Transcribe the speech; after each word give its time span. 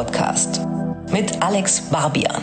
Podcast 0.00 0.66
mit 1.12 1.42
Alex 1.42 1.90
Barbian. 1.90 2.42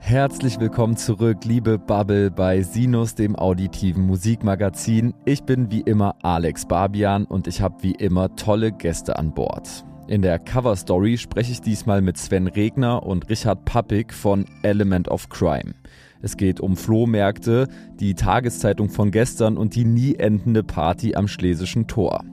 Herzlich 0.00 0.58
willkommen 0.58 0.96
zurück, 0.96 1.44
liebe 1.44 1.78
Bubble, 1.78 2.30
bei 2.30 2.62
Sinus, 2.62 3.14
dem 3.14 3.36
auditiven 3.36 4.06
Musikmagazin. 4.06 5.12
Ich 5.26 5.42
bin 5.42 5.70
wie 5.70 5.82
immer 5.82 6.14
Alex 6.22 6.64
Barbian 6.64 7.26
und 7.26 7.46
ich 7.46 7.60
habe 7.60 7.82
wie 7.82 7.92
immer 7.92 8.34
tolle 8.36 8.72
Gäste 8.72 9.18
an 9.18 9.34
Bord. 9.34 9.84
In 10.08 10.22
der 10.22 10.38
Cover 10.38 10.76
Story 10.76 11.18
spreche 11.18 11.52
ich 11.52 11.60
diesmal 11.60 12.00
mit 12.00 12.16
Sven 12.16 12.46
Regner 12.46 13.02
und 13.02 13.28
Richard 13.28 13.66
Pappig 13.66 14.14
von 14.14 14.46
Element 14.62 15.08
of 15.08 15.28
Crime. 15.28 15.74
Es 16.22 16.38
geht 16.38 16.60
um 16.60 16.78
Flohmärkte, 16.78 17.68
die 18.00 18.14
Tageszeitung 18.14 18.88
von 18.88 19.10
gestern 19.10 19.58
und 19.58 19.74
die 19.74 19.84
nie 19.84 20.14
endende 20.14 20.64
Party 20.64 21.14
am 21.14 21.28
Schlesischen 21.28 21.86
Tor. 21.86 22.24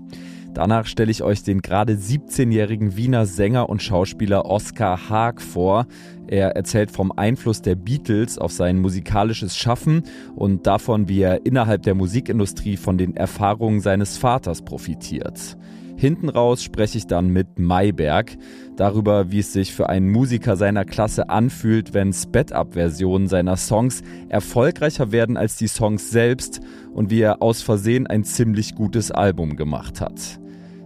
Danach 0.53 0.85
stelle 0.85 1.09
ich 1.09 1.23
euch 1.23 1.41
den 1.41 1.61
gerade 1.61 1.93
17-jährigen 1.93 2.95
Wiener 2.95 3.25
Sänger 3.25 3.69
und 3.69 3.81
Schauspieler 3.81 4.45
Oskar 4.45 5.09
Haag 5.09 5.41
vor. 5.41 5.87
Er 6.27 6.55
erzählt 6.55 6.91
vom 6.91 7.11
Einfluss 7.11 7.63
der 7.63 7.75
Beatles 7.75 8.37
auf 8.37 8.51
sein 8.51 8.79
musikalisches 8.79 9.57
Schaffen 9.57 10.03
und 10.35 10.67
davon, 10.67 11.09
wie 11.09 11.21
er 11.21 11.45
innerhalb 11.45 11.81
der 11.81 11.95
Musikindustrie 11.95 12.77
von 12.77 12.99
den 12.99 13.15
Erfahrungen 13.15 13.81
seines 13.81 14.17
Vaters 14.17 14.61
profitiert. 14.61 15.57
Hinten 15.95 16.29
raus 16.29 16.61
spreche 16.61 16.97
ich 16.97 17.07
dann 17.07 17.29
mit 17.29 17.59
Mayberg 17.59 18.35
darüber, 18.75 19.31
wie 19.31 19.39
es 19.39 19.53
sich 19.53 19.73
für 19.73 19.89
einen 19.89 20.09
Musiker 20.09 20.55
seiner 20.55 20.85
Klasse 20.85 21.29
anfühlt, 21.29 21.93
wenn 21.93 22.13
Sped-Up-Versionen 22.13 23.27
seiner 23.27 23.57
Songs 23.57 24.01
erfolgreicher 24.29 25.11
werden 25.11 25.37
als 25.37 25.55
die 25.55 25.67
Songs 25.67 26.11
selbst 26.11 26.59
und 26.93 27.09
wie 27.09 27.21
er 27.21 27.41
aus 27.41 27.61
Versehen 27.61 28.05
ein 28.05 28.23
ziemlich 28.23 28.75
gutes 28.75 29.11
Album 29.11 29.55
gemacht 29.55 30.01
hat. 30.01 30.42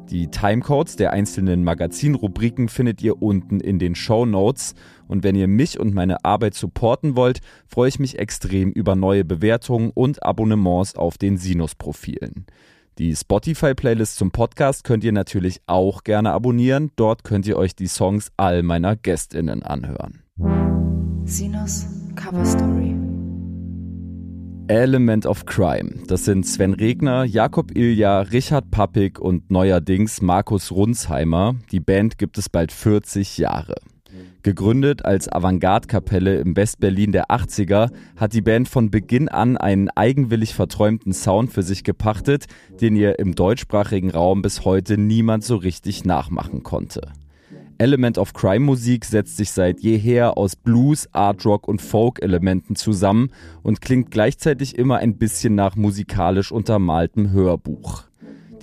Die 0.09 0.29
Timecodes 0.31 0.95
der 0.95 1.11
einzelnen 1.11 1.65
Magazinrubriken 1.65 2.69
findet 2.69 3.01
ihr 3.01 3.21
unten 3.21 3.59
in 3.59 3.77
den 3.77 3.93
Show 3.93 4.25
Notes. 4.25 4.73
Und 5.07 5.23
wenn 5.23 5.35
ihr 5.35 5.49
mich 5.49 5.79
und 5.79 5.93
meine 5.93 6.23
Arbeit 6.23 6.53
supporten 6.53 7.17
wollt, 7.17 7.41
freue 7.67 7.89
ich 7.89 7.99
mich 7.99 8.17
extrem 8.17 8.71
über 8.71 8.95
neue 8.95 9.25
Bewertungen 9.25 9.91
und 9.93 10.23
Abonnements 10.23 10.95
auf 10.95 11.17
den 11.17 11.37
Sinus-Profilen. 11.37 12.45
Die 12.97 13.15
Spotify-Playlist 13.15 14.15
zum 14.15 14.31
Podcast 14.31 14.85
könnt 14.85 15.03
ihr 15.03 15.11
natürlich 15.11 15.61
auch 15.67 16.03
gerne 16.03 16.31
abonnieren. 16.31 16.91
Dort 16.95 17.25
könnt 17.25 17.45
ihr 17.45 17.57
euch 17.57 17.75
die 17.75 17.87
Songs 17.87 18.31
all 18.37 18.63
meiner 18.63 18.95
GästInnen 18.95 19.61
anhören. 19.61 20.23
Sinus 21.25 21.85
Cover 22.15 22.45
Story. 22.45 22.95
Element 24.69 25.25
of 25.25 25.45
Crime. 25.45 26.03
Das 26.07 26.25
sind 26.25 26.45
Sven 26.45 26.73
Regner, 26.73 27.23
Jakob 27.23 27.75
Ilja, 27.75 28.21
Richard 28.21 28.69
Pappig 28.69 29.19
und 29.19 29.49
neuerdings 29.49 30.21
Markus 30.21 30.71
Runsheimer. 30.71 31.55
Die 31.71 31.79
Band 31.79 32.17
gibt 32.17 32.37
es 32.37 32.49
bald 32.49 32.71
40 32.71 33.37
Jahre. 33.37 33.75
Gegründet 34.43 35.05
als 35.05 35.31
Avantgarde-Kapelle 35.31 36.37
im 36.39 36.55
Westberlin 36.55 37.11
der 37.11 37.29
80er, 37.29 37.91
hat 38.15 38.33
die 38.33 38.41
Band 38.41 38.67
von 38.67 38.91
Beginn 38.91 39.29
an 39.29 39.57
einen 39.57 39.89
eigenwillig 39.89 40.53
verträumten 40.53 41.13
Sound 41.13 41.51
für 41.51 41.63
sich 41.63 41.83
gepachtet, 41.83 42.45
den 42.81 42.95
ihr 42.95 43.19
im 43.19 43.35
deutschsprachigen 43.35 44.11
Raum 44.11 44.41
bis 44.41 44.65
heute 44.65 44.97
niemand 44.97 45.43
so 45.43 45.55
richtig 45.55 46.05
nachmachen 46.05 46.63
konnte. 46.63 47.11
Element 47.79 48.17
of 48.17 48.33
Crime 48.33 48.65
Musik 48.65 49.05
setzt 49.05 49.37
sich 49.37 49.51
seit 49.51 49.81
jeher 49.81 50.37
aus 50.37 50.55
Blues, 50.55 51.07
Art 51.13 51.45
Rock 51.45 51.67
und 51.67 51.81
Folk-Elementen 51.81 52.75
zusammen 52.75 53.31
und 53.63 53.81
klingt 53.81 54.11
gleichzeitig 54.11 54.77
immer 54.77 54.97
ein 54.97 55.17
bisschen 55.17 55.55
nach 55.55 55.75
musikalisch 55.75 56.51
untermaltem 56.51 57.31
Hörbuch. 57.31 58.06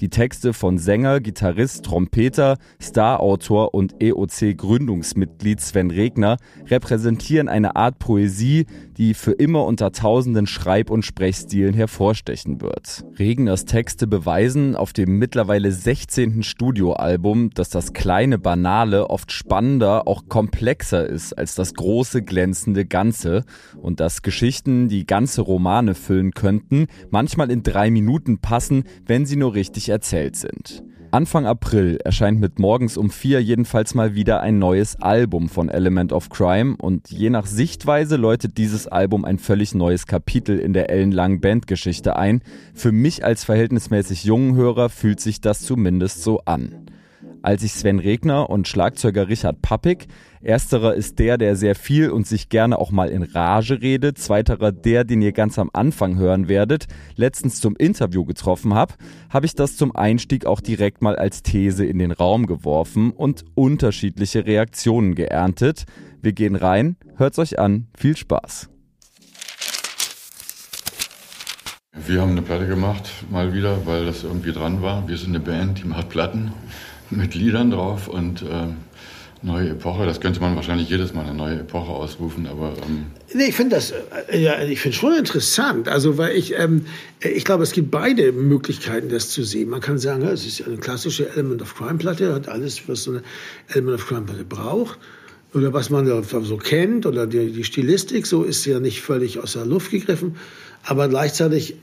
Die 0.01 0.09
Texte 0.09 0.53
von 0.53 0.79
Sänger, 0.79 1.21
Gitarrist, 1.21 1.85
Trompeter, 1.85 2.59
Starautor 2.81 3.75
und 3.75 3.95
EOC-Gründungsmitglied 4.03 5.61
Sven 5.61 5.91
Regner 5.91 6.37
repräsentieren 6.67 7.49
eine 7.49 7.77
Art 7.77 7.99
Poesie, 7.99 8.67
die 8.97 9.15
für 9.15 9.33
immer 9.33 9.65
unter 9.65 9.93
tausenden 9.93 10.47
Schreib- 10.47 10.91
und 10.91 11.05
Sprechstilen 11.05 11.75
hervorstechen 11.75 12.61
wird. 12.61 13.05
Regners 13.19 13.65
Texte 13.65 14.07
beweisen 14.07 14.77
auf 14.77 14.93
dem 14.93 15.19
mittlerweile 15.19 15.73
16. 15.73 16.43
Studioalbum, 16.43 17.51
dass 17.51 17.71
das 17.71 17.93
kleine 17.93 18.39
Banale 18.39 19.11
oft 19.11 19.33
spannender, 19.33 20.07
auch 20.07 20.29
komplexer 20.29 21.07
ist 21.07 21.33
als 21.33 21.55
das 21.55 21.75
große, 21.75 22.23
glänzende 22.23 22.85
Ganze 22.85 23.45
und 23.81 24.01
dass 24.01 24.23
Geschichten, 24.23 24.89
die 24.89 25.07
ganze 25.07 25.43
Romane 25.43 25.95
füllen 25.95 26.33
könnten, 26.33 26.87
manchmal 27.11 27.51
in 27.51 27.63
drei 27.63 27.91
Minuten 27.91 28.39
passen, 28.39 28.85
wenn 29.07 29.27
sie 29.27 29.37
nur 29.37 29.55
richtig 29.55 29.89
erzählt 29.95 30.35
sind. 30.35 30.83
Anfang 31.13 31.47
April 31.47 31.99
erscheint 32.05 32.41
mit 32.41 32.59
Morgens 32.59 32.97
um 32.97 33.09
vier 33.09 33.41
jedenfalls 33.41 33.95
mal 33.95 34.17
wieder 34.17 34.41
ein 34.41 34.59
neues 34.59 35.01
Album 35.01 35.49
von 35.49 35.69
Element 35.69 36.13
of 36.13 36.29
Crime 36.29 36.75
und 36.77 37.09
je 37.13 37.31
nach 37.31 37.47
Sichtweise 37.47 38.17
läutet 38.17 38.59
dieses 38.59 38.89
Album 38.89 39.25
ein 39.25 39.39
völlig 39.39 39.77
neues 39.77 40.09
Kapitel 40.09 40.59
in 40.59 40.73
der 40.73 40.91
ellenlangen 40.91 41.41
Bandgeschichte 41.41 42.17
ein. 42.17 42.43
Für 42.75 42.91
mich 42.91 43.25
als 43.25 43.45
verhältnismäßig 43.45 44.25
jungen 44.25 44.57
Hörer 44.57 44.89
fühlt 44.89 45.21
sich 45.21 45.41
das 45.41 45.61
zumindest 45.61 46.25
so 46.25 46.41
an 46.47 46.85
als 47.45 47.63
ich 47.63 47.75
Sven 47.75 47.99
Regner 47.99 48.49
und 48.49 48.69
Schlagzeuger 48.69 49.29
Richard 49.29 49.61
Pappig. 49.61 50.07
Ersterer 50.45 50.93
ist 50.95 51.19
der, 51.19 51.39
der 51.39 51.57
sehr 51.57 51.75
viel 51.75 52.11
und 52.11 52.27
sich 52.27 52.51
gerne 52.51 52.79
auch 52.79 52.91
mal 52.91 53.09
in 53.09 53.23
Rage 53.23 53.81
redet. 53.81 54.19
Zweiterer 54.19 54.73
der, 54.73 55.05
den 55.05 55.23
ihr 55.23 55.33
ganz 55.33 55.59
am 55.59 55.71
Anfang 55.73 56.17
hören 56.19 56.49
werdet, 56.49 56.87
letztens 57.17 57.61
zum 57.61 57.77
Interview 57.77 58.27
getroffen 58.27 58.75
habe, 58.75 58.93
habe 59.31 59.47
ich 59.47 59.55
das 59.55 59.79
zum 59.79 59.97
Einstieg 59.97 60.45
auch 60.45 60.61
direkt 60.61 61.01
mal 61.01 61.17
als 61.17 61.43
These 61.43 61.87
in 61.87 61.99
den 61.99 62.13
Raum 62.13 62.47
geworfen 62.47 63.11
und 63.11 63.45
unterschiedliche 63.55 64.45
Reaktionen 64.45 65.15
geerntet. 65.15 65.85
Wir 66.21 66.33
gehen 66.33 66.57
rein, 66.57 66.97
hört's 67.17 67.39
euch 67.39 67.59
an, 67.59 67.87
viel 67.97 68.17
Spaß. 68.17 68.69
Wir 72.07 72.21
haben 72.21 72.33
eine 72.33 72.43
Platte 72.43 72.67
gemacht, 72.67 73.09
mal 73.31 73.55
wieder, 73.55 73.87
weil 73.87 74.05
das 74.05 74.25
irgendwie 74.25 74.53
dran 74.53 74.83
war. 74.83 75.09
Wir 75.09 75.17
sind 75.17 75.31
eine 75.31 75.41
Band, 75.41 75.83
die 75.83 75.89
macht 75.89 76.11
Platten 76.11 76.53
mit 77.09 77.35
Liedern 77.35 77.71
drauf 77.71 78.09
und 78.09 78.43
äh, 78.43 78.67
neue 79.45 79.71
Epoche. 79.71 80.07
Das 80.07 80.21
könnte 80.21 80.41
man 80.41 80.57
wahrscheinlich 80.57 80.89
jedes 80.89 81.15
Mal 81.15 81.25
eine 81.25 81.35
neue 81.35 81.61
Epoche 81.61 81.93
ausrufen, 81.93 82.47
aber. 82.47 82.75
Ähm 82.87 83.07
nee, 83.33 83.47
ich 83.49 83.55
finde 83.55 83.77
das, 83.77 83.93
äh, 84.31 84.41
ja, 84.41 84.63
ich 84.63 84.81
finde 84.81 84.97
schon 84.97 85.15
interessant. 85.15 85.89
Also, 85.89 86.19
weil 86.19 86.37
ich, 86.37 86.59
ähm, 86.59 86.87
ich 87.21 87.45
glaube, 87.45 87.63
es 87.63 87.73
gibt 87.73 87.91
beide 87.91 88.33
Möglichkeiten, 88.33 89.09
das 89.09 89.31
zu 89.31 89.45
sehen. 89.45 89.69
Man 89.69 89.81
kann 89.81 89.99
sagen, 89.99 90.23
es 90.23 90.47
ist 90.47 90.67
eine 90.67 90.79
klassische 90.79 91.29
Element 91.31 91.63
of 91.63 91.75
Crime 91.75 91.99
Platte, 91.99 92.35
hat 92.35 92.49
alles, 92.49 92.89
was 92.89 93.05
so 93.05 93.13
eine 93.13 93.23
Element 93.69 93.97
of 93.97 94.07
Crime 94.07 94.23
Platte 94.23 94.45
braucht. 94.45 94.99
Oder 95.53 95.73
was 95.73 95.89
man 95.89 96.05
so 96.25 96.57
kennt, 96.57 97.07
oder 97.07 97.29
die, 97.29 97.53
die 97.53 97.63
Stilistik, 97.63 98.27
so 98.27 98.43
ist 98.43 98.65
ja 98.65 98.81
nicht 98.81 99.03
völlig 99.03 99.39
aus 99.39 99.53
der 99.53 99.65
Luft 99.65 99.93
gegriffen. 99.93 100.35
Aber 100.83 101.09
gleichzeitig 101.09 101.77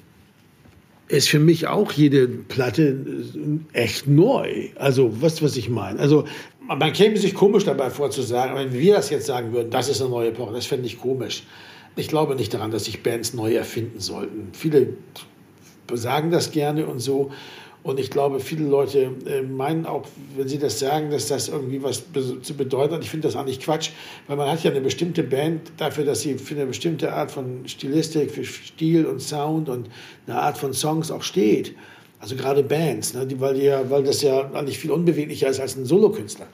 ist 1.11 1.29
für 1.29 1.39
mich 1.39 1.67
auch 1.67 1.91
jede 1.91 2.27
Platte 2.27 2.95
echt 3.73 4.07
neu. 4.07 4.69
Also, 4.75 5.21
was, 5.21 5.41
was 5.41 5.57
ich 5.57 5.69
meine. 5.69 5.99
Also, 5.99 6.25
man 6.75 6.93
käme 6.93 7.17
sich 7.17 7.33
komisch 7.33 7.65
dabei 7.65 7.89
vor 7.89 8.11
zu 8.11 8.27
wenn 8.29 8.73
wir 8.73 8.95
das 8.95 9.09
jetzt 9.09 9.25
sagen 9.25 9.53
würden, 9.53 9.69
das 9.69 9.89
ist 9.89 10.01
eine 10.01 10.09
neue 10.09 10.29
Epoche, 10.29 10.53
das 10.53 10.65
fände 10.65 10.85
ich 10.85 10.99
komisch. 10.99 11.43
Ich 11.95 12.07
glaube 12.07 12.35
nicht 12.35 12.53
daran, 12.53 12.71
dass 12.71 12.85
sich 12.85 13.03
Bands 13.03 13.33
neu 13.33 13.53
erfinden 13.53 13.99
sollten. 13.99 14.49
Viele 14.53 14.93
sagen 15.93 16.31
das 16.31 16.51
gerne 16.51 16.85
und 16.85 16.99
so. 16.99 17.31
Und 17.83 17.99
ich 17.99 18.11
glaube, 18.11 18.39
viele 18.39 18.65
Leute 18.65 19.11
äh, 19.25 19.41
meinen 19.41 19.87
auch, 19.87 20.03
wenn 20.37 20.47
sie 20.47 20.59
das 20.59 20.77
sagen, 20.77 21.09
dass 21.09 21.27
das 21.27 21.49
irgendwie 21.49 21.81
was 21.81 22.03
zu 22.43 22.53
bedeuten 22.53 22.93
hat. 22.93 23.03
Ich 23.03 23.09
finde 23.09 23.27
das 23.27 23.35
eigentlich 23.35 23.59
Quatsch, 23.59 23.89
weil 24.27 24.37
man 24.37 24.49
hat 24.49 24.63
ja 24.63 24.69
eine 24.69 24.81
bestimmte 24.81 25.23
Band 25.23 25.71
dafür, 25.77 26.05
dass 26.05 26.21
sie 26.21 26.37
für 26.37 26.53
eine 26.53 26.67
bestimmte 26.67 27.11
Art 27.11 27.31
von 27.31 27.67
Stilistik, 27.67 28.29
für 28.29 28.43
Stil 28.43 29.07
und 29.07 29.19
Sound 29.19 29.67
und 29.67 29.89
eine 30.27 30.39
Art 30.39 30.59
von 30.59 30.73
Songs 30.73 31.09
auch 31.09 31.23
steht. 31.23 31.75
Also 32.19 32.35
gerade 32.35 32.61
Bands, 32.61 33.15
ne, 33.15 33.25
die, 33.25 33.39
weil, 33.41 33.55
die 33.55 33.63
ja, 33.63 33.89
weil 33.89 34.03
das 34.03 34.21
ja 34.21 34.51
eigentlich 34.51 34.77
viel 34.77 34.91
unbeweglicher 34.91 35.47
ist 35.49 35.59
als 35.59 35.75
ein 35.75 35.85
Solokünstler. 35.85 36.45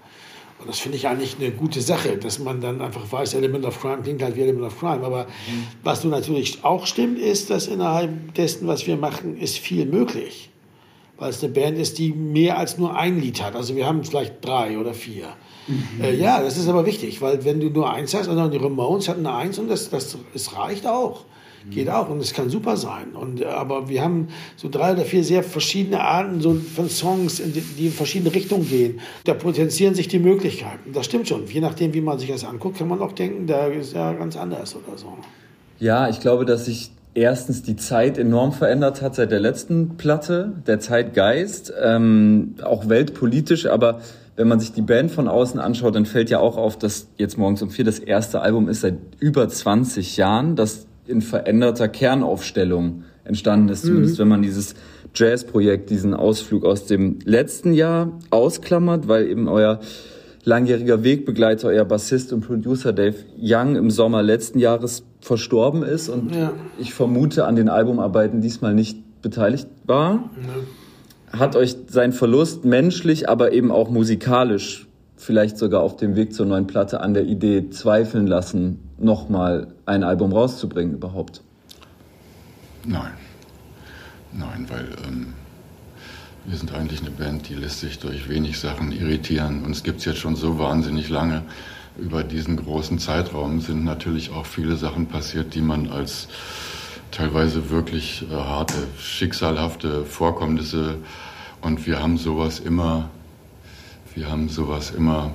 Und 0.60 0.68
das 0.68 0.80
finde 0.80 0.98
ich 0.98 1.08
eigentlich 1.08 1.38
eine 1.40 1.52
gute 1.52 1.82
Sache, 1.82 2.18
dass 2.18 2.40
man 2.40 2.62
dann 2.62 2.82
einfach 2.82 3.12
weiß, 3.12 3.36
Element 3.36 3.66
of 3.66 3.80
Crime 3.80 4.02
klingt 4.02 4.24
halt 4.24 4.36
wie 4.36 4.42
Element 4.42 4.66
of 4.66 4.80
Crime. 4.80 5.04
Aber 5.04 5.26
mhm. 5.26 5.68
was 5.84 6.04
nun 6.04 6.12
natürlich 6.12 6.64
auch 6.64 6.88
stimmt, 6.88 7.20
ist, 7.20 7.50
dass 7.50 7.68
innerhalb 7.68 8.34
dessen, 8.34 8.68
was 8.68 8.88
wir 8.88 8.98
machen, 8.98 9.38
ist 9.38 9.58
viel 9.58 9.86
möglich 9.86 10.50
weil 11.18 11.32
es 11.32 11.44
eine 11.44 11.52
Band 11.52 11.78
ist, 11.78 11.98
die 11.98 12.12
mehr 12.12 12.58
als 12.58 12.78
nur 12.78 12.96
ein 12.96 13.20
Lied 13.20 13.42
hat. 13.42 13.56
Also 13.56 13.76
wir 13.76 13.86
haben 13.86 14.04
vielleicht 14.04 14.46
drei 14.46 14.78
oder 14.78 14.94
vier. 14.94 15.30
Mhm. 15.68 16.02
Äh, 16.02 16.16
ja, 16.16 16.42
das 16.42 16.58
ist 16.58 16.68
aber 16.68 16.86
wichtig, 16.86 17.22
weil 17.22 17.44
wenn 17.44 17.60
du 17.60 17.70
nur 17.70 17.92
eins 17.92 18.14
hast, 18.14 18.30
also 18.30 18.48
die 18.48 18.58
Ramones 18.58 19.10
hatten 19.10 19.26
eine 19.26 19.36
Eins 19.36 19.58
und 19.58 19.68
das, 19.68 19.90
das, 19.90 20.18
es 20.34 20.56
reicht 20.56 20.86
auch. 20.86 21.26
Geht 21.70 21.90
auch 21.90 22.10
und 22.10 22.20
es 22.20 22.34
kann 22.34 22.50
super 22.50 22.78
sein. 22.78 23.14
Und, 23.14 23.42
äh, 23.42 23.46
aber 23.46 23.90
wir 23.90 24.04
haben 24.04 24.30
so 24.56 24.70
drei 24.70 24.94
oder 24.94 25.04
vier 25.04 25.24
sehr 25.24 25.44
verschiedene 25.44 26.02
Arten 26.02 26.42
so 26.42 26.54
von 26.54 26.90
Songs, 26.90 27.42
die 27.44 27.88
in 27.88 27.92
verschiedene 27.92 28.34
Richtungen 28.34 28.68
gehen. 28.68 29.00
Da 29.26 29.34
potenzieren 29.34 29.96
sich 29.96 30.08
die 30.08 30.20
Möglichkeiten. 30.20 30.94
Das 30.94 31.06
stimmt 31.06 31.28
schon. 31.28 31.46
Je 31.48 31.60
nachdem, 31.60 31.94
wie 31.94 32.02
man 32.02 32.20
sich 32.20 32.30
das 32.30 32.46
anguckt, 32.46 32.78
kann 32.78 32.88
man 32.88 33.02
auch 33.02 33.12
denken, 33.12 33.48
da 33.48 33.68
ist 33.68 33.94
ja 33.94 34.14
ganz 34.14 34.38
anders 34.38 34.76
oder 34.76 34.98
so. 34.98 35.18
Ja, 35.80 36.10
ich 36.10 36.20
glaube, 36.20 36.46
dass 36.46 36.68
ich 36.68 36.92
erstens 37.14 37.64
die 37.64 37.76
Zeit 37.76 38.18
enorm 38.18 38.54
verändert 38.54 39.02
hat 39.02 39.16
seit 39.16 39.32
der 39.32 39.40
letzten 39.40 39.98
Platte, 39.98 40.54
der 40.68 40.80
Zeitgeist, 40.80 41.74
ähm, 41.82 42.56
auch 42.64 42.90
weltpolitisch, 42.90 43.66
aber 43.66 44.02
wenn 44.36 44.48
man 44.48 44.60
sich 44.60 44.72
die 44.72 44.84
Band 44.84 45.10
von 45.10 45.28
außen 45.28 45.60
anschaut, 45.60 45.96
dann 45.96 46.06
fällt 46.06 46.30
ja 46.30 46.40
auch 46.40 46.58
auf, 46.58 46.78
dass 46.78 47.08
jetzt 47.18 47.40
morgens 47.40 47.64
um 47.64 47.72
vier 47.72 47.86
das 47.86 47.98
erste 47.98 48.42
Album 48.42 48.70
ist 48.70 48.82
seit 48.82 48.98
über 49.20 49.50
20 49.50 50.16
Jahren, 50.16 50.56
das 50.56 50.86
in 51.08 51.22
veränderter 51.22 51.88
Kernaufstellung 51.88 53.04
entstanden 53.24 53.70
ist, 53.70 53.84
zumindest 53.86 54.16
mhm. 54.16 54.22
wenn 54.22 54.28
man 54.28 54.42
dieses 54.42 54.76
Jazz-Projekt, 55.14 55.90
diesen 55.90 56.14
Ausflug 56.14 56.64
aus 56.66 56.86
dem 56.86 57.20
letzten 57.26 57.74
Jahr 57.74 58.12
ausklammert, 58.30 59.08
weil 59.08 59.28
eben 59.28 59.48
euer 59.48 59.80
langjähriger 60.44 61.04
Wegbegleiter, 61.04 61.68
euer 61.68 61.86
Bassist 61.86 62.32
und 62.32 62.42
Producer 62.42 62.94
Dave 62.94 63.16
Young 63.38 63.76
im 63.76 63.92
Sommer 63.92 64.24
letzten 64.24 64.60
Jahres 64.60 65.04
verstorben 65.20 65.84
ist 65.84 66.08
und 66.08 66.34
ja. 66.34 66.54
ich 66.80 66.94
vermute 66.94 67.46
an 67.46 67.56
den 67.56 67.68
Albumarbeiten 67.68 68.42
diesmal 68.42 68.74
nicht 68.74 69.22
beteiligt 69.22 69.68
war. 69.84 70.30
Ja. 71.34 71.40
Hat 71.40 71.58
euch 71.58 71.76
sein 71.90 72.14
Verlust 72.14 72.64
menschlich, 72.64 73.28
aber 73.28 73.52
eben 73.52 73.72
auch 73.72 73.90
musikalisch 73.90 74.87
vielleicht 75.18 75.58
sogar 75.58 75.82
auf 75.82 75.98
dem 75.98 76.16
Weg 76.16 76.34
zur 76.34 76.46
neuen 76.46 76.68
Platte 76.68 77.02
an 77.02 77.14
der 77.14 77.26
Idee 77.26 77.70
zweifeln 77.70 78.28
lassen, 78.28 78.80
nochmal 78.98 79.68
ein 79.86 80.04
Album 80.04 80.32
rauszubringen 80.32 80.94
überhaupt? 80.94 81.42
Nein. 82.86 83.14
Nein, 84.32 84.68
weil 84.70 84.88
ähm, 85.08 85.34
wir 86.46 86.58
sind 86.58 86.74
eigentlich 86.74 87.02
eine 87.02 87.12
Band, 87.12 87.50
die 87.50 87.56
lässt 87.56 87.80
sich 87.80 88.00
durch 88.00 88.30
wenig 88.30 88.60
Sachen 88.60 88.92
irritieren. 88.92 89.66
Uns 89.66 89.84
gibt 89.84 90.00
es 90.00 90.06
jetzt 90.06 90.20
schon 90.20 90.36
so 90.36 90.60
wahnsinnig 90.60 91.10
lange. 91.10 91.44
Über 91.98 92.24
diesen 92.24 92.56
großen 92.56 93.00
Zeitraum 93.00 93.60
sind 93.60 93.84
natürlich 93.84 94.32
auch 94.32 94.46
viele 94.46 94.76
Sachen 94.76 95.08
passiert, 95.08 95.56
die 95.56 95.62
man 95.62 95.90
als 95.90 96.28
teilweise 97.12 97.70
wirklich 97.72 98.26
äh, 98.30 98.36
harte, 98.36 98.76
schicksalhafte 99.00 100.06
Vorkommnisse 100.06 101.00
und 101.62 101.86
wir 101.88 102.02
haben 102.02 102.18
sowas 102.18 102.60
immer, 102.60 103.10
wir 104.18 104.32
haben 104.32 104.50
sowas 104.50 104.92
immer, 104.92 105.32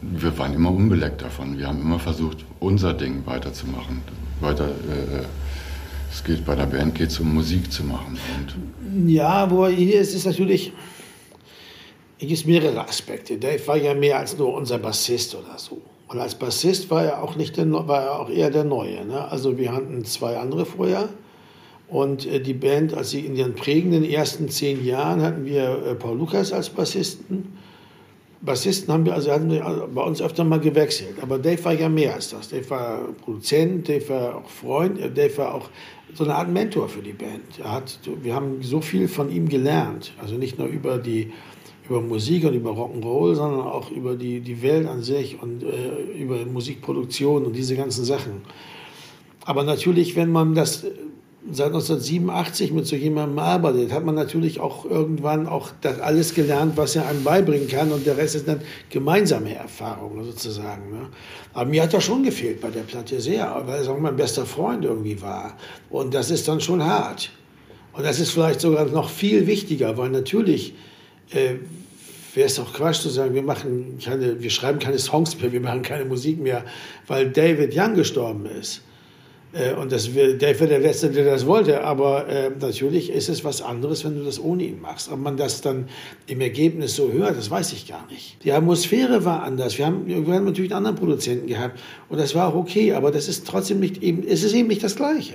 wir 0.00 0.38
waren 0.38 0.54
immer 0.54 0.72
unbeleckt 0.72 1.20
davon. 1.20 1.58
Wir 1.58 1.66
haben 1.66 1.82
immer 1.82 1.98
versucht, 1.98 2.38
unser 2.60 2.94
Ding 2.94 3.26
weiterzumachen, 3.26 4.00
weiter 4.40 4.68
äh, 4.68 5.24
es 6.10 6.24
geht 6.24 6.44
bei 6.44 6.56
der 6.56 6.66
Band 6.66 6.94
geht 6.94 7.20
um 7.20 7.34
Musik 7.34 7.70
zu 7.70 7.84
machen. 7.84 8.18
Ja, 9.06 9.48
wo 9.50 9.68
hier 9.68 10.00
ist 10.00 10.14
es 10.14 10.24
natürlich, 10.24 10.72
hier 12.16 12.28
gibt 12.28 12.40
es 12.40 12.46
mehrere 12.46 12.88
Aspekte. 12.88 13.36
Dave 13.36 13.64
war 13.66 13.76
ja 13.76 13.94
mehr 13.94 14.18
als 14.18 14.36
nur 14.36 14.54
unser 14.54 14.78
Bassist 14.78 15.34
oder 15.34 15.56
so. 15.56 15.80
Und 16.08 16.18
als 16.18 16.34
Bassist 16.34 16.90
war 16.90 17.04
er 17.04 17.22
auch 17.22 17.36
nicht 17.36 17.56
der, 17.58 17.70
war 17.70 18.02
er 18.02 18.18
auch 18.18 18.30
eher 18.30 18.50
der 18.50 18.64
Neue. 18.64 19.04
Ne? 19.04 19.30
Also 19.30 19.56
wir 19.58 19.72
hatten 19.72 20.04
zwei 20.04 20.38
andere 20.38 20.64
vorher. 20.66 21.10
Und 21.90 22.24
äh, 22.26 22.40
die 22.40 22.54
Band, 22.54 22.94
als 22.94 23.10
sie 23.10 23.20
in 23.20 23.34
ihren 23.36 23.54
prägenden 23.54 24.04
ersten 24.04 24.48
zehn 24.48 24.84
Jahren 24.84 25.22
hatten 25.22 25.44
wir 25.44 25.84
äh, 25.84 25.94
Paul 25.96 26.18
Lukas 26.18 26.52
als 26.52 26.70
Bassisten. 26.70 27.58
Bassisten 28.42 28.94
haben 28.94 29.04
wir 29.04 29.12
also 29.12 29.32
hatten 29.32 29.50
wir 29.50 29.88
bei 29.92 30.02
uns 30.02 30.22
öfter 30.22 30.44
mal 30.44 30.60
gewechselt. 30.60 31.16
Aber 31.20 31.38
Dave 31.38 31.62
war 31.64 31.72
ja 31.74 31.88
mehr 31.88 32.14
als 32.14 32.30
das. 32.30 32.48
Dave 32.48 32.70
war 32.70 33.08
Produzent, 33.22 33.88
Dave 33.88 34.08
war 34.08 34.36
auch 34.36 34.48
Freund, 34.48 35.00
äh, 35.00 35.10
Dave 35.10 35.36
war 35.38 35.54
auch 35.54 35.68
so 36.14 36.24
eine 36.24 36.36
Art 36.36 36.48
Mentor 36.48 36.88
für 36.88 37.02
die 37.02 37.12
Band. 37.12 37.58
Er 37.58 37.72
hat, 37.72 37.98
wir 38.22 38.34
haben 38.34 38.62
so 38.62 38.80
viel 38.80 39.08
von 39.08 39.30
ihm 39.30 39.48
gelernt. 39.48 40.12
Also 40.22 40.36
nicht 40.36 40.58
nur 40.58 40.68
über 40.68 40.96
die 40.96 41.32
über 41.88 42.00
Musik 42.00 42.44
und 42.44 42.54
über 42.54 42.70
Rock'n'Roll, 42.70 43.34
sondern 43.34 43.62
auch 43.62 43.90
über 43.90 44.14
die, 44.14 44.38
die 44.40 44.62
Welt 44.62 44.86
an 44.86 45.02
sich 45.02 45.42
und 45.42 45.64
äh, 45.64 46.22
über 46.22 46.46
Musikproduktion 46.46 47.44
und 47.44 47.56
diese 47.56 47.74
ganzen 47.74 48.04
Sachen. 48.04 48.42
Aber 49.44 49.64
natürlich, 49.64 50.14
wenn 50.14 50.30
man 50.30 50.54
das 50.54 50.86
seit 51.52 51.68
1987 51.68 52.72
mit 52.72 52.86
so 52.86 52.96
jemandem 52.96 53.38
arbeitet, 53.38 53.92
hat 53.92 54.04
man 54.04 54.14
natürlich 54.14 54.60
auch 54.60 54.84
irgendwann 54.84 55.46
auch 55.46 55.70
das 55.80 56.00
alles 56.00 56.34
gelernt, 56.34 56.76
was 56.76 56.96
er 56.96 57.06
einem 57.06 57.24
beibringen 57.24 57.68
kann 57.68 57.92
und 57.92 58.06
der 58.06 58.16
Rest 58.16 58.34
ist 58.34 58.48
dann 58.48 58.60
gemeinsame 58.88 59.54
Erfahrung 59.54 60.24
sozusagen. 60.24 60.90
Ne? 60.90 61.08
Aber 61.52 61.68
mir 61.68 61.82
hat 61.82 61.92
das 61.92 62.04
schon 62.04 62.22
gefehlt 62.22 62.60
bei 62.60 62.70
der 62.70 62.82
Platte 62.82 63.20
sehr, 63.20 63.62
weil 63.66 63.80
es 63.80 63.88
auch 63.88 63.98
mein 63.98 64.16
bester 64.16 64.46
Freund 64.46 64.84
irgendwie 64.84 65.20
war 65.20 65.56
und 65.90 66.14
das 66.14 66.30
ist 66.30 66.48
dann 66.48 66.60
schon 66.60 66.84
hart. 66.84 67.30
Und 67.92 68.04
das 68.04 68.20
ist 68.20 68.30
vielleicht 68.30 68.60
sogar 68.60 68.86
noch 68.86 69.10
viel 69.10 69.46
wichtiger, 69.46 69.98
weil 69.98 70.10
natürlich 70.10 70.74
äh, 71.30 71.54
wäre 72.34 72.46
es 72.46 72.54
doch 72.54 72.72
Quatsch 72.72 73.00
zu 73.00 73.08
sagen, 73.08 73.34
wir 73.34 73.42
machen 73.42 73.98
keine, 74.02 74.40
wir 74.40 74.50
schreiben 74.50 74.78
keine 74.78 74.98
Songs 74.98 75.40
mehr, 75.40 75.52
wir 75.52 75.60
machen 75.60 75.82
keine 75.82 76.04
Musik 76.04 76.38
mehr, 76.38 76.64
weil 77.06 77.30
David 77.30 77.76
Young 77.76 77.94
gestorben 77.94 78.46
ist. 78.46 78.82
Äh, 79.52 79.74
und 79.74 79.92
das, 79.92 80.12
der 80.12 80.40
wäre 80.40 80.68
der 80.68 80.78
Letzte, 80.78 81.10
der 81.10 81.24
das 81.24 81.46
wollte. 81.46 81.82
Aber 81.84 82.28
äh, 82.28 82.50
natürlich 82.60 83.10
ist 83.10 83.28
es 83.28 83.44
was 83.44 83.62
anderes, 83.62 84.04
wenn 84.04 84.16
du 84.16 84.24
das 84.24 84.40
ohne 84.42 84.64
ihn 84.64 84.80
machst. 84.80 85.10
Ob 85.10 85.18
man 85.18 85.36
das 85.36 85.60
dann 85.60 85.88
im 86.26 86.40
Ergebnis 86.40 86.94
so 86.94 87.12
hört, 87.12 87.36
das 87.36 87.50
weiß 87.50 87.72
ich 87.72 87.88
gar 87.88 88.06
nicht. 88.08 88.42
Die 88.44 88.52
Atmosphäre 88.52 89.24
war 89.24 89.42
anders. 89.42 89.78
Wir 89.78 89.86
haben, 89.86 90.06
wir 90.06 90.16
haben 90.16 90.44
natürlich 90.44 90.70
einen 90.72 90.86
anderen 90.86 90.96
Produzenten 90.96 91.46
gehabt. 91.46 91.78
Und 92.08 92.18
das 92.20 92.34
war 92.34 92.48
auch 92.48 92.54
okay. 92.54 92.94
Aber 92.94 93.10
das 93.10 93.28
ist 93.28 93.46
trotzdem 93.46 93.80
nicht 93.80 94.02
eben, 94.02 94.22
es 94.26 94.42
ist 94.42 94.54
eben 94.54 94.68
nicht 94.68 94.82
das 94.82 94.96
Gleiche. 94.96 95.34